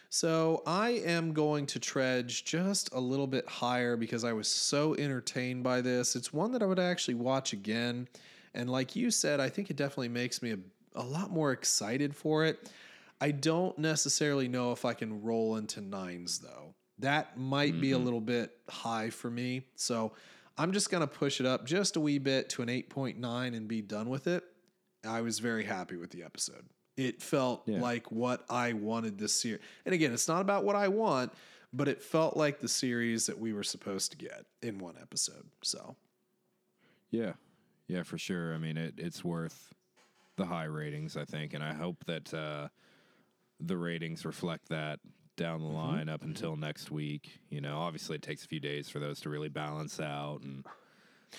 So 0.09 0.63
I 0.65 0.89
am 0.89 1.33
going 1.33 1.67
to 1.67 1.79
trudge 1.79 2.43
just 2.43 2.91
a 2.93 2.99
little 2.99 3.27
bit 3.27 3.47
higher 3.47 3.95
because 3.95 4.23
I 4.23 4.33
was 4.33 4.47
so 4.47 4.95
entertained 4.95 5.63
by 5.63 5.81
this. 5.81 6.15
It's 6.15 6.33
one 6.33 6.51
that 6.53 6.63
I 6.63 6.65
would 6.65 6.79
actually 6.79 7.13
watch 7.13 7.53
again. 7.53 8.07
And 8.53 8.69
like 8.69 8.95
you 8.95 9.11
said, 9.11 9.39
I 9.39 9.49
think 9.49 9.69
it 9.69 9.77
definitely 9.77 10.09
makes 10.09 10.41
me 10.41 10.51
a, 10.51 10.59
a 10.95 11.03
lot 11.03 11.31
more 11.31 11.51
excited 11.51 12.15
for 12.15 12.45
it. 12.45 12.71
I 13.21 13.31
don't 13.31 13.77
necessarily 13.77 14.47
know 14.47 14.71
if 14.71 14.85
I 14.85 14.93
can 14.93 15.21
roll 15.21 15.57
into 15.57 15.81
nines 15.81 16.39
though. 16.39 16.73
That 16.99 17.37
might 17.37 17.79
be 17.79 17.91
a 17.91 17.95
mm-hmm. 17.95 18.05
little 18.05 18.21
bit 18.21 18.51
high 18.69 19.09
for 19.09 19.29
me. 19.29 19.63
So 19.75 20.13
I'm 20.57 20.73
just 20.73 20.91
going 20.91 21.01
to 21.01 21.07
push 21.07 21.39
it 21.39 21.45
up 21.45 21.65
just 21.65 21.95
a 21.95 21.99
wee 21.99 22.17
bit 22.17 22.49
to 22.49 22.61
an 22.61 22.67
8.9 22.67 23.55
and 23.55 23.67
be 23.67 23.81
done 23.81 24.09
with 24.09 24.27
it. 24.27 24.43
I 25.07 25.21
was 25.21 25.39
very 25.39 25.63
happy 25.63 25.95
with 25.95 26.11
the 26.11 26.23
episode. 26.23 26.65
It 26.97 27.21
felt 27.21 27.63
Yeah. 27.65 27.79
like 27.79 28.11
what 28.11 28.43
I 28.49 28.73
wanted 28.73 29.17
this 29.17 29.33
series. 29.33 29.61
And 29.85 29.95
again, 29.95 30.11
it's 30.11 30.27
not 30.27 30.41
about 30.41 30.65
what 30.65 30.75
I 30.75 30.89
want, 30.89 31.31
but 31.71 31.87
it 31.87 32.01
felt 32.01 32.35
like 32.35 32.59
the 32.59 32.67
series 32.67 33.27
that 33.27 33.39
we 33.39 33.53
were 33.53 33.63
supposed 33.63 34.11
to 34.11 34.17
get 34.17 34.45
in 34.61 34.79
one 34.79 34.95
episode. 35.01 35.49
So, 35.63 35.95
Yeah. 37.11 37.33
Yeah, 37.89 38.03
for 38.03 38.17
sure. 38.17 38.53
I 38.53 38.57
mean, 38.59 38.77
it, 38.77 38.93
it's 38.97 39.23
worth 39.25 39.73
the 40.37 40.45
high 40.45 40.63
ratings, 40.65 41.17
I 41.17 41.25
think, 41.25 41.53
and 41.53 41.61
I 41.63 41.73
hope 41.73 42.05
that 42.05 42.33
uh, 42.33 42.67
the 43.59 43.75
ratings 43.75 44.25
reflect 44.25 44.69
that 44.69 44.99
down 45.35 45.59
the 45.61 45.65
Mm-hmm. 45.67 45.75
line 45.75 46.09
up 46.09 46.23
until 46.23 46.55
next 46.55 46.91
week. 46.91 47.29
You 47.49 47.59
know, 47.61 47.79
obviously 47.79 48.15
it 48.15 48.21
takes 48.21 48.45
a 48.45 48.47
few 48.47 48.59
days 48.61 48.87
for 48.89 48.99
those 48.99 49.19
to 49.21 49.29
really 49.29 49.49
balance 49.49 49.99
out 49.99 50.41
and 50.43 50.63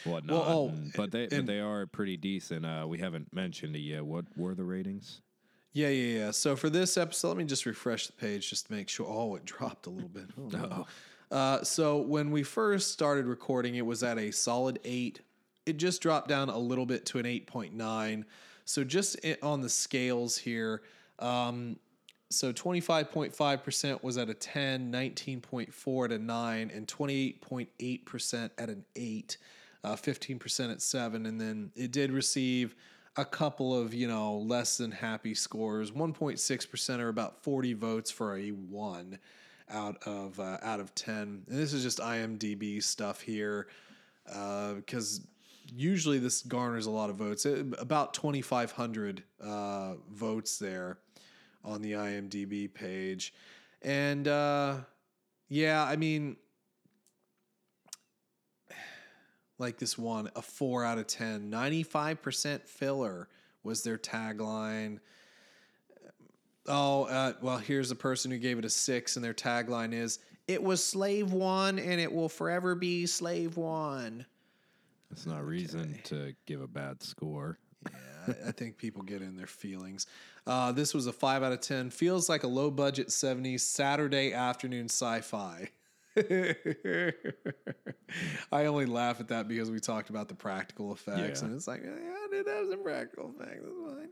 whatnot. 0.04 0.44
oh, 0.46 0.68
and- 0.68 0.92
but 0.96 1.10
they 1.12 1.26
but 1.28 1.46
they 1.46 1.60
are 1.60 1.86
pretty 1.86 2.16
decent. 2.16 2.66
Uh, 2.66 2.84
we 2.88 2.98
haven't 2.98 3.32
mentioned 3.34 3.74
it 3.76 3.80
yet. 3.80 4.04
What 4.04 4.24
were 4.36 4.54
the 4.54 4.64
ratings? 4.64 5.20
yeah, 5.72 5.88
yeah, 5.88 6.18
yeah. 6.18 6.30
So 6.32 6.56
for 6.56 6.68
this 6.68 6.96
episode, 6.98 7.28
let 7.28 7.36
me 7.36 7.44
just 7.44 7.64
refresh 7.64 8.08
the 8.08 8.12
page 8.14 8.50
just 8.50 8.66
to 8.66 8.72
make 8.72 8.88
sure. 8.88 9.06
Oh, 9.08 9.36
it 9.36 9.44
dropped 9.44 9.86
a 9.86 9.90
little 9.90 10.08
bit. 10.08 10.24
Oh, 10.36 10.48
no. 10.48 10.86
Uh, 11.30 11.62
so 11.62 11.98
when 11.98 12.32
we 12.32 12.42
first 12.42 12.90
started 12.90 13.24
recording, 13.26 13.76
it 13.76 13.86
was 13.86 14.02
at 14.02 14.18
a 14.18 14.32
solid 14.32 14.80
eight. 14.84 15.20
It 15.70 15.76
just 15.76 16.02
dropped 16.02 16.26
down 16.26 16.48
a 16.48 16.58
little 16.58 16.84
bit 16.84 17.06
to 17.06 17.18
an 17.18 17.26
8.9. 17.26 18.24
So 18.64 18.82
just 18.82 19.16
on 19.40 19.60
the 19.60 19.68
scales 19.68 20.36
here, 20.36 20.82
um, 21.20 21.76
so 22.28 22.52
25.5% 22.52 24.02
was 24.02 24.18
at 24.18 24.28
a 24.28 24.34
10, 24.34 24.90
19.4 24.90 26.04
at 26.06 26.12
a 26.12 26.18
9, 26.18 26.70
and 26.74 26.88
28.8% 26.88 28.50
at 28.58 28.68
an 28.68 28.84
8, 28.96 29.36
uh, 29.84 29.94
15% 29.94 30.72
at 30.72 30.82
7. 30.82 31.26
And 31.26 31.40
then 31.40 31.70
it 31.76 31.92
did 31.92 32.10
receive 32.10 32.74
a 33.16 33.24
couple 33.24 33.72
of, 33.72 33.94
you 33.94 34.08
know, 34.08 34.38
less 34.38 34.76
than 34.76 34.90
happy 34.90 35.34
scores. 35.34 35.92
1.6% 35.92 36.98
or 36.98 37.08
about 37.08 37.44
40 37.44 37.74
votes 37.74 38.10
for 38.10 38.36
a 38.36 38.48
1 38.50 39.18
out 39.72 40.04
of 40.04 40.40
uh, 40.40 40.58
out 40.62 40.80
of 40.80 40.92
10. 40.96 41.16
And 41.16 41.44
this 41.46 41.72
is 41.72 41.84
just 41.84 41.98
IMDb 41.98 42.82
stuff 42.82 43.20
here 43.20 43.68
uh, 44.32 44.74
because 44.74 45.20
usually 45.72 46.18
this 46.18 46.42
garners 46.42 46.86
a 46.86 46.90
lot 46.90 47.10
of 47.10 47.16
votes. 47.16 47.46
It- 47.46 47.74
about 47.78 48.14
2,500 48.14 49.22
uh, 49.42 49.94
votes 50.10 50.58
there 50.58 50.98
on 51.64 51.82
the 51.82 51.92
IMDb 51.92 52.72
page. 52.72 53.32
And 53.82 54.26
uh, 54.28 54.76
yeah, 55.48 55.82
I 55.82 55.96
mean, 55.96 56.36
like 59.58 59.78
this 59.78 59.98
one, 59.98 60.30
a 60.36 60.42
four 60.42 60.84
out 60.84 60.98
of 60.98 61.06
10, 61.06 61.50
95% 61.50 62.66
filler 62.66 63.28
was 63.62 63.82
their 63.82 63.98
tagline. 63.98 64.98
Oh, 66.66 67.04
uh, 67.04 67.32
well, 67.42 67.58
here's 67.58 67.90
a 67.90 67.96
person 67.96 68.30
who 68.30 68.38
gave 68.38 68.58
it 68.58 68.64
a 68.64 68.70
six, 68.70 69.16
and 69.16 69.24
their 69.24 69.34
tagline 69.34 69.92
is 69.92 70.18
It 70.46 70.62
was 70.62 70.84
slave 70.84 71.32
one, 71.32 71.78
and 71.78 72.00
it 72.00 72.12
will 72.12 72.28
forever 72.28 72.74
be 72.74 73.06
slave 73.06 73.56
one. 73.56 74.26
It's 75.10 75.26
not 75.26 75.44
reason 75.46 75.98
to 76.04 76.34
give 76.46 76.60
a 76.60 76.66
bad 76.68 77.02
score. 77.02 77.58
Yeah, 77.90 78.34
I, 78.44 78.48
I 78.48 78.52
think 78.52 78.76
people 78.76 79.02
get 79.02 79.22
in 79.22 79.36
their 79.36 79.46
feelings. 79.46 80.06
Uh, 80.46 80.70
this 80.72 80.92
was 80.94 81.06
a 81.06 81.12
five 81.12 81.42
out 81.42 81.52
of 81.52 81.60
10. 81.60 81.90
Feels 81.90 82.28
like 82.28 82.42
a 82.44 82.46
low 82.48 82.70
budget 82.70 83.08
70s 83.08 83.60
Saturday 83.60 84.32
afternoon 84.32 84.86
sci 84.86 85.20
fi. 85.22 85.70
I 88.52 88.66
only 88.66 88.86
laugh 88.86 89.20
at 89.20 89.28
that 89.28 89.48
because 89.48 89.70
we 89.70 89.78
talked 89.80 90.10
about 90.10 90.28
the 90.28 90.34
practical 90.34 90.92
effects, 90.92 91.40
Yeah. 91.40 91.46
and 91.48 91.56
it's 91.56 91.68
like, 91.68 91.82
yeah, 91.82 91.90
it 92.38 92.46
has 92.48 92.68
some 92.68 92.82
practical 92.82 93.30
effects. 93.34 93.60
That's 93.62 93.94
fine. 93.96 94.08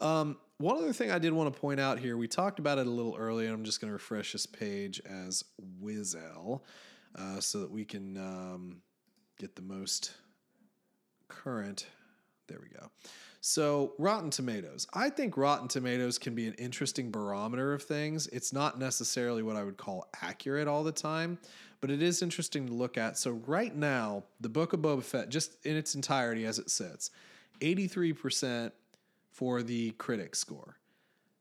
Um, 0.00 0.36
one 0.58 0.76
other 0.78 0.92
thing 0.92 1.10
I 1.10 1.18
did 1.18 1.32
want 1.32 1.52
to 1.52 1.60
point 1.60 1.80
out 1.80 1.98
here, 1.98 2.16
we 2.16 2.28
talked 2.28 2.58
about 2.58 2.78
it 2.78 2.86
a 2.86 2.90
little 2.90 3.16
earlier. 3.16 3.52
I'm 3.52 3.64
just 3.64 3.80
going 3.80 3.88
to 3.90 3.94
refresh 3.94 4.32
this 4.32 4.46
page 4.46 5.00
as 5.08 5.44
Wizel 5.82 6.62
uh, 7.14 7.40
so 7.40 7.60
that 7.60 7.70
we 7.70 7.84
can 7.84 8.16
um, 8.16 8.76
get 9.38 9.56
the 9.56 9.62
most 9.62 10.12
current. 11.28 11.86
There 12.48 12.58
we 12.62 12.68
go. 12.68 12.90
So, 13.40 13.92
Rotten 13.98 14.30
Tomatoes. 14.30 14.88
I 14.92 15.08
think 15.08 15.36
Rotten 15.36 15.68
Tomatoes 15.68 16.18
can 16.18 16.34
be 16.34 16.48
an 16.48 16.54
interesting 16.54 17.10
barometer 17.12 17.72
of 17.72 17.82
things. 17.82 18.26
It's 18.28 18.52
not 18.52 18.78
necessarily 18.78 19.42
what 19.42 19.54
I 19.54 19.62
would 19.62 19.76
call 19.76 20.08
accurate 20.20 20.66
all 20.66 20.82
the 20.82 20.90
time, 20.90 21.38
but 21.80 21.90
it 21.90 22.02
is 22.02 22.22
interesting 22.22 22.66
to 22.66 22.72
look 22.72 22.98
at. 22.98 23.16
So, 23.18 23.32
right 23.46 23.74
now, 23.74 24.24
the 24.40 24.48
Book 24.48 24.72
of 24.72 24.80
Boba 24.80 25.04
Fett, 25.04 25.28
just 25.28 25.64
in 25.64 25.76
its 25.76 25.94
entirety 25.94 26.44
as 26.44 26.58
it 26.58 26.70
sits, 26.70 27.10
83% 27.60 28.72
for 29.30 29.62
the 29.62 29.90
critic 29.92 30.34
score, 30.34 30.78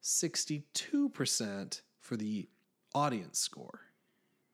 62% 0.04 1.82
for 2.02 2.16
the 2.16 2.48
audience 2.94 3.40
score, 3.40 3.80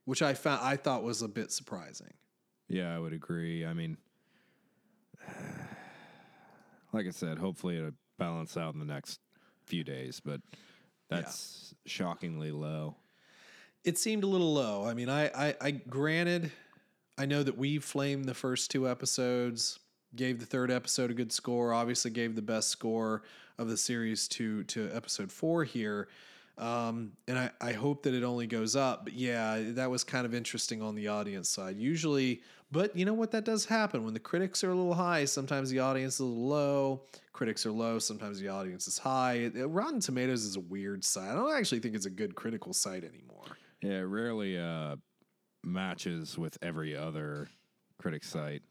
which 0.06 0.22
I 0.22 0.34
found 0.36 0.62
I 0.64 0.78
thought 0.78 1.04
was 1.04 1.22
a 1.22 1.28
bit 1.28 1.52
surprising. 1.52 2.14
Yeah, 2.70 2.96
I 2.96 3.00
would 3.00 3.12
agree. 3.12 3.66
I 3.66 3.74
mean, 3.74 3.98
like 6.94 7.08
I 7.08 7.12
said, 7.12 7.38
hopefully 7.38 7.78
it'll 7.78 7.92
balance 8.18 8.58
out 8.58 8.74
in 8.74 8.80
the 8.80 8.86
next 8.86 9.20
few 9.66 9.84
days, 9.84 10.22
but 10.24 10.42
that's 11.10 11.74
shockingly 11.86 12.52
low. 12.52 12.96
it 13.84 13.98
seemed 13.98 14.24
a 14.24 14.28
little 14.28 14.54
low. 14.54 14.86
I 14.86 14.94
mean, 14.94 15.10
I, 15.10 15.28
I, 15.28 15.56
I 15.60 15.72
granted, 15.72 16.52
I 17.18 17.26
know 17.26 17.44
that 17.44 17.58
we 17.58 17.80
flamed 17.80 18.26
the 18.26 18.34
first 18.34 18.72
two 18.72 18.88
episodes, 18.88 19.80
gave 20.16 20.40
the 20.40 20.46
third 20.46 20.72
episode 20.72 21.12
a 21.12 21.14
good 21.14 21.32
score. 21.32 21.74
Obviously, 21.74 22.12
gave 22.12 22.36
the 22.36 22.42
best 22.42 22.70
score 22.70 23.24
of 23.58 23.70
the 23.70 23.78
series 23.78 24.28
to 24.30 24.64
to 24.66 24.90
episode 24.94 25.32
four 25.32 25.64
here. 25.64 26.08
Um, 26.58 27.14
and 27.28 27.40
I, 27.40 27.52
I 27.60 27.74
hope 27.74 28.04
that 28.04 28.14
it 28.14 28.24
only 28.24 28.46
goes 28.46 28.76
up. 28.76 29.06
But 29.06 29.14
yeah, 29.14 29.62
that 29.70 29.90
was 29.90 30.04
kind 30.04 30.26
of 30.26 30.34
interesting 30.36 30.82
on 30.82 30.96
the 30.96 31.08
audience 31.08 31.50
side. 31.50 31.78
Usually, 31.78 32.42
but 32.72 32.96
you 32.96 33.06
know 33.06 33.14
what? 33.14 33.32
That 33.32 33.44
does 33.46 33.66
happen 33.66 34.04
when 34.06 34.14
the 34.14 34.20
critics 34.20 34.64
are 34.64 34.72
a 34.72 34.76
little 34.76 34.94
high. 34.94 35.26
Sometimes 35.26 35.70
the 35.70 35.80
audience 35.80 36.16
is 36.16 36.20
a 36.22 36.26
little 36.26 36.48
low. 36.48 37.02
Critics 37.34 37.66
are 37.66 37.72
low. 37.72 38.00
Sometimes 38.00 38.40
the 38.40 38.48
audience 38.50 38.88
is 38.88 38.98
high. 38.98 39.34
It- 39.34 39.56
it- 39.56 39.66
Rotten 39.68 40.00
Tomatoes 40.00 40.44
is 40.44 40.56
a 40.56 40.60
weird 40.60 41.04
site. 41.04 41.30
I 41.30 41.34
don't 41.34 41.54
actually 41.56 41.80
think 41.80 41.96
it's 41.96 42.06
a 42.06 42.10
good 42.12 42.36
critical 42.36 42.74
site 42.74 43.04
anymore. 43.04 43.58
Yeah, 43.82 44.00
it 44.00 44.02
rarely 44.04 44.58
uh, 44.58 44.96
matches 45.64 46.38
with 46.38 46.58
every 46.62 46.96
other 46.96 47.50
critic 48.00 48.24
site 48.24 48.62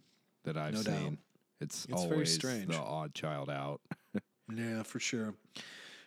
that 0.45 0.57
I've 0.57 0.75
No 0.75 0.83
doubt. 0.83 0.99
seen. 0.99 1.19
It's, 1.61 1.85
It's 1.91 2.03
very 2.03 2.13
always 2.15 2.35
strange. 2.35 2.69
the 2.69 2.79
odd 2.81 3.15
child 3.15 3.51
out. 3.51 3.81
Yeah, 4.53 4.83
for 4.83 4.99
sure. 4.99 5.35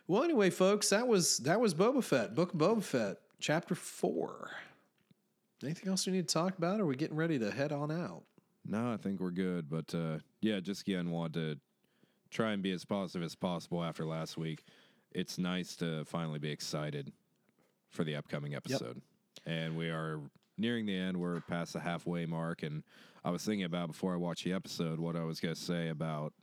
Well, 0.05 0.21
anyway, 0.21 0.49
folks, 0.49 0.89
that 0.89 1.07
was 1.07 1.37
that 1.39 1.61
was 1.61 1.73
Boba 1.73 2.03
Fett, 2.03 2.35
Book 2.35 2.53
of 2.53 2.59
Boba 2.59 2.83
Fett, 2.83 3.17
chapter 3.39 3.73
four. 3.73 4.51
Anything 5.63 5.89
else 5.89 6.05
we 6.05 6.13
need 6.13 6.27
to 6.27 6.33
talk 6.33 6.57
about? 6.57 6.79
Or 6.79 6.83
are 6.83 6.87
we 6.87 6.95
getting 6.95 7.15
ready 7.15 7.39
to 7.39 7.51
head 7.51 7.71
on 7.71 7.91
out? 7.91 8.23
No, 8.65 8.93
I 8.93 8.97
think 8.97 9.19
we're 9.19 9.31
good. 9.31 9.69
But 9.69 9.93
uh, 9.95 10.19
yeah, 10.41 10.59
just 10.59 10.81
again, 10.81 11.09
want 11.09 11.33
to 11.33 11.57
try 12.29 12.51
and 12.51 12.61
be 12.61 12.71
as 12.71 12.85
positive 12.85 13.23
as 13.23 13.35
possible 13.35 13.83
after 13.83 14.05
last 14.05 14.37
week. 14.37 14.63
It's 15.11 15.37
nice 15.37 15.75
to 15.77 16.05
finally 16.05 16.39
be 16.39 16.49
excited 16.49 17.11
for 17.89 18.03
the 18.03 18.15
upcoming 18.15 18.55
episode. 18.55 19.01
And 19.45 19.77
we 19.77 19.89
are 19.89 20.19
nearing 20.57 20.85
the 20.85 20.97
end. 20.97 21.17
We're 21.17 21.41
past 21.41 21.73
the 21.73 21.79
halfway 21.79 22.25
mark. 22.25 22.63
And 22.63 22.83
I 23.23 23.29
was 23.29 23.43
thinking 23.43 23.65
about 23.65 23.87
before 23.87 24.13
I 24.13 24.17
watched 24.17 24.43
the 24.43 24.53
episode 24.53 24.99
what 24.99 25.15
I 25.15 25.23
was 25.23 25.39
going 25.39 25.53
to 25.53 25.61
say 25.61 25.89
about 25.89 26.33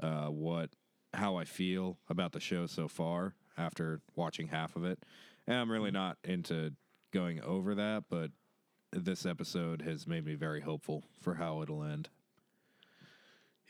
uh, 0.00 0.26
what 0.26 0.70
how 1.14 1.36
I 1.36 1.44
feel 1.44 1.98
about 2.10 2.32
the 2.32 2.40
show 2.40 2.66
so 2.66 2.86
far 2.86 3.34
after 3.56 4.00
watching 4.14 4.48
half 4.48 4.76
of 4.76 4.84
it. 4.84 5.02
And 5.46 5.56
I'm 5.56 5.70
really 5.70 5.90
not 5.90 6.18
into 6.24 6.72
going 7.12 7.40
over 7.42 7.74
that, 7.74 8.04
but 8.08 8.30
this 8.92 9.26
episode 9.26 9.82
has 9.82 10.06
made 10.06 10.24
me 10.24 10.34
very 10.34 10.60
hopeful 10.60 11.04
for 11.20 11.34
how 11.34 11.62
it'll 11.62 11.84
end. 11.84 12.08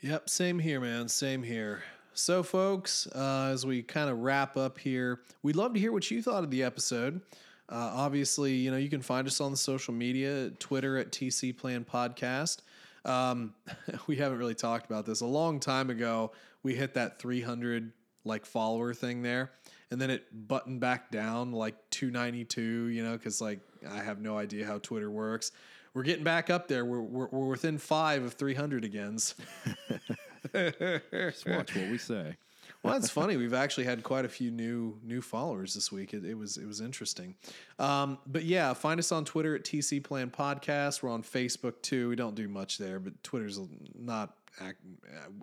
Yep, 0.01 0.29
same 0.29 0.59
here, 0.59 0.79
man. 0.79 1.09
Same 1.09 1.43
here. 1.43 1.83
So, 2.13 2.41
folks, 2.43 3.07
uh, 3.07 3.49
as 3.51 3.65
we 3.65 3.81
kind 3.83 4.09
of 4.09 4.19
wrap 4.19 4.57
up 4.57 4.77
here, 4.77 5.21
we'd 5.43 5.55
love 5.55 5.73
to 5.73 5.79
hear 5.79 5.91
what 5.91 6.09
you 6.09 6.21
thought 6.21 6.43
of 6.43 6.51
the 6.51 6.63
episode. 6.63 7.21
Uh, 7.69 7.91
obviously, 7.93 8.53
you 8.53 8.71
know, 8.71 8.77
you 8.77 8.89
can 8.89 9.01
find 9.01 9.27
us 9.27 9.39
on 9.39 9.51
the 9.51 9.57
social 9.57 9.93
media, 9.93 10.49
Twitter 10.51 10.97
at 10.97 11.11
TC 11.11 11.55
Plan 11.55 11.85
Podcast. 11.85 12.61
Um, 13.05 13.53
we 14.07 14.15
haven't 14.15 14.37
really 14.37 14.55
talked 14.55 14.85
about 14.89 15.05
this. 15.05 15.21
A 15.21 15.25
long 15.25 15.59
time 15.59 15.89
ago, 15.89 16.31
we 16.63 16.75
hit 16.75 16.95
that 16.95 17.19
300 17.19 17.91
like 18.25 18.45
follower 18.45 18.93
thing 18.93 19.21
there, 19.21 19.51
and 19.91 19.99
then 19.99 20.09
it 20.09 20.25
buttoned 20.47 20.79
back 20.79 21.11
down 21.11 21.51
like 21.51 21.75
292. 21.91 22.87
You 22.87 23.03
know, 23.03 23.13
because 23.13 23.41
like 23.41 23.59
I 23.89 23.97
have 24.01 24.21
no 24.21 24.37
idea 24.37 24.65
how 24.65 24.79
Twitter 24.79 25.09
works. 25.09 25.51
We're 25.93 26.03
getting 26.03 26.23
back 26.23 26.49
up 26.49 26.67
there. 26.67 26.85
We're 26.85 27.01
we're, 27.01 27.27
we're 27.27 27.47
within 27.47 27.77
five 27.77 28.23
of 28.23 28.33
300 28.33 28.85
again. 28.85 29.17
Just 30.53 31.47
watch 31.47 31.75
what 31.75 31.89
we 31.89 31.97
say. 31.97 32.37
well, 32.83 32.93
that's 32.93 33.09
funny. 33.09 33.35
We've 33.37 33.53
actually 33.53 33.85
had 33.85 34.03
quite 34.03 34.25
a 34.25 34.29
few 34.29 34.51
new 34.51 34.99
new 35.03 35.21
followers 35.21 35.73
this 35.73 35.91
week. 35.91 36.13
It, 36.13 36.23
it 36.23 36.35
was 36.35 36.57
it 36.57 36.65
was 36.65 36.79
interesting. 36.81 37.35
Um, 37.79 38.19
but 38.27 38.43
yeah, 38.43 38.73
find 38.73 38.99
us 38.99 39.11
on 39.11 39.25
Twitter 39.25 39.55
at 39.55 39.63
TC 39.63 40.03
Plan 40.03 40.29
Podcast. 40.29 41.01
We're 41.01 41.09
on 41.09 41.23
Facebook 41.23 41.81
too. 41.81 42.09
We 42.09 42.15
don't 42.15 42.35
do 42.35 42.47
much 42.47 42.77
there, 42.77 42.99
but 42.99 43.21
Twitter's 43.23 43.59
not. 43.97 44.35
Act, 44.61 44.79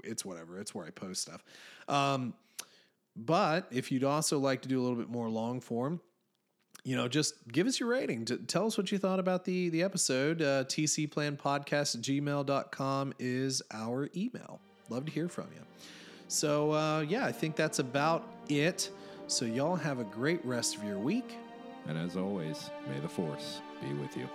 it's 0.04 0.24
whatever. 0.24 0.58
It's 0.60 0.74
where 0.74 0.84
I 0.86 0.90
post 0.90 1.22
stuff. 1.22 1.42
Um, 1.88 2.34
but 3.16 3.66
if 3.70 3.90
you'd 3.90 4.04
also 4.04 4.38
like 4.38 4.62
to 4.62 4.68
do 4.68 4.80
a 4.80 4.82
little 4.82 4.96
bit 4.96 5.08
more 5.08 5.28
long 5.28 5.60
form, 5.60 6.00
you 6.84 6.96
know, 6.96 7.08
just 7.08 7.34
give 7.50 7.66
us 7.66 7.80
your 7.80 7.88
rating. 7.88 8.24
Tell 8.24 8.66
us 8.66 8.78
what 8.78 8.92
you 8.92 8.98
thought 8.98 9.18
about 9.18 9.44
the 9.44 9.70
the 9.70 9.82
episode. 9.82 10.40
Uh, 10.40 10.64
tcplanpodcast 10.64 11.96
at 11.96 12.02
gmail.com 12.02 13.14
is 13.18 13.62
our 13.72 14.08
email. 14.16 14.60
Love 14.88 15.06
to 15.06 15.10
hear 15.10 15.28
from 15.28 15.46
you. 15.54 15.62
So, 16.28 16.72
uh, 16.72 17.00
yeah, 17.00 17.24
I 17.24 17.32
think 17.32 17.56
that's 17.56 17.78
about 17.78 18.28
it. 18.48 18.90
So, 19.26 19.44
y'all 19.44 19.76
have 19.76 19.98
a 19.98 20.04
great 20.04 20.44
rest 20.44 20.76
of 20.76 20.84
your 20.84 20.98
week. 20.98 21.36
And 21.88 21.98
as 21.98 22.16
always, 22.16 22.70
may 22.88 23.00
the 23.00 23.08
force 23.08 23.60
be 23.80 23.92
with 23.94 24.16
you. 24.16 24.28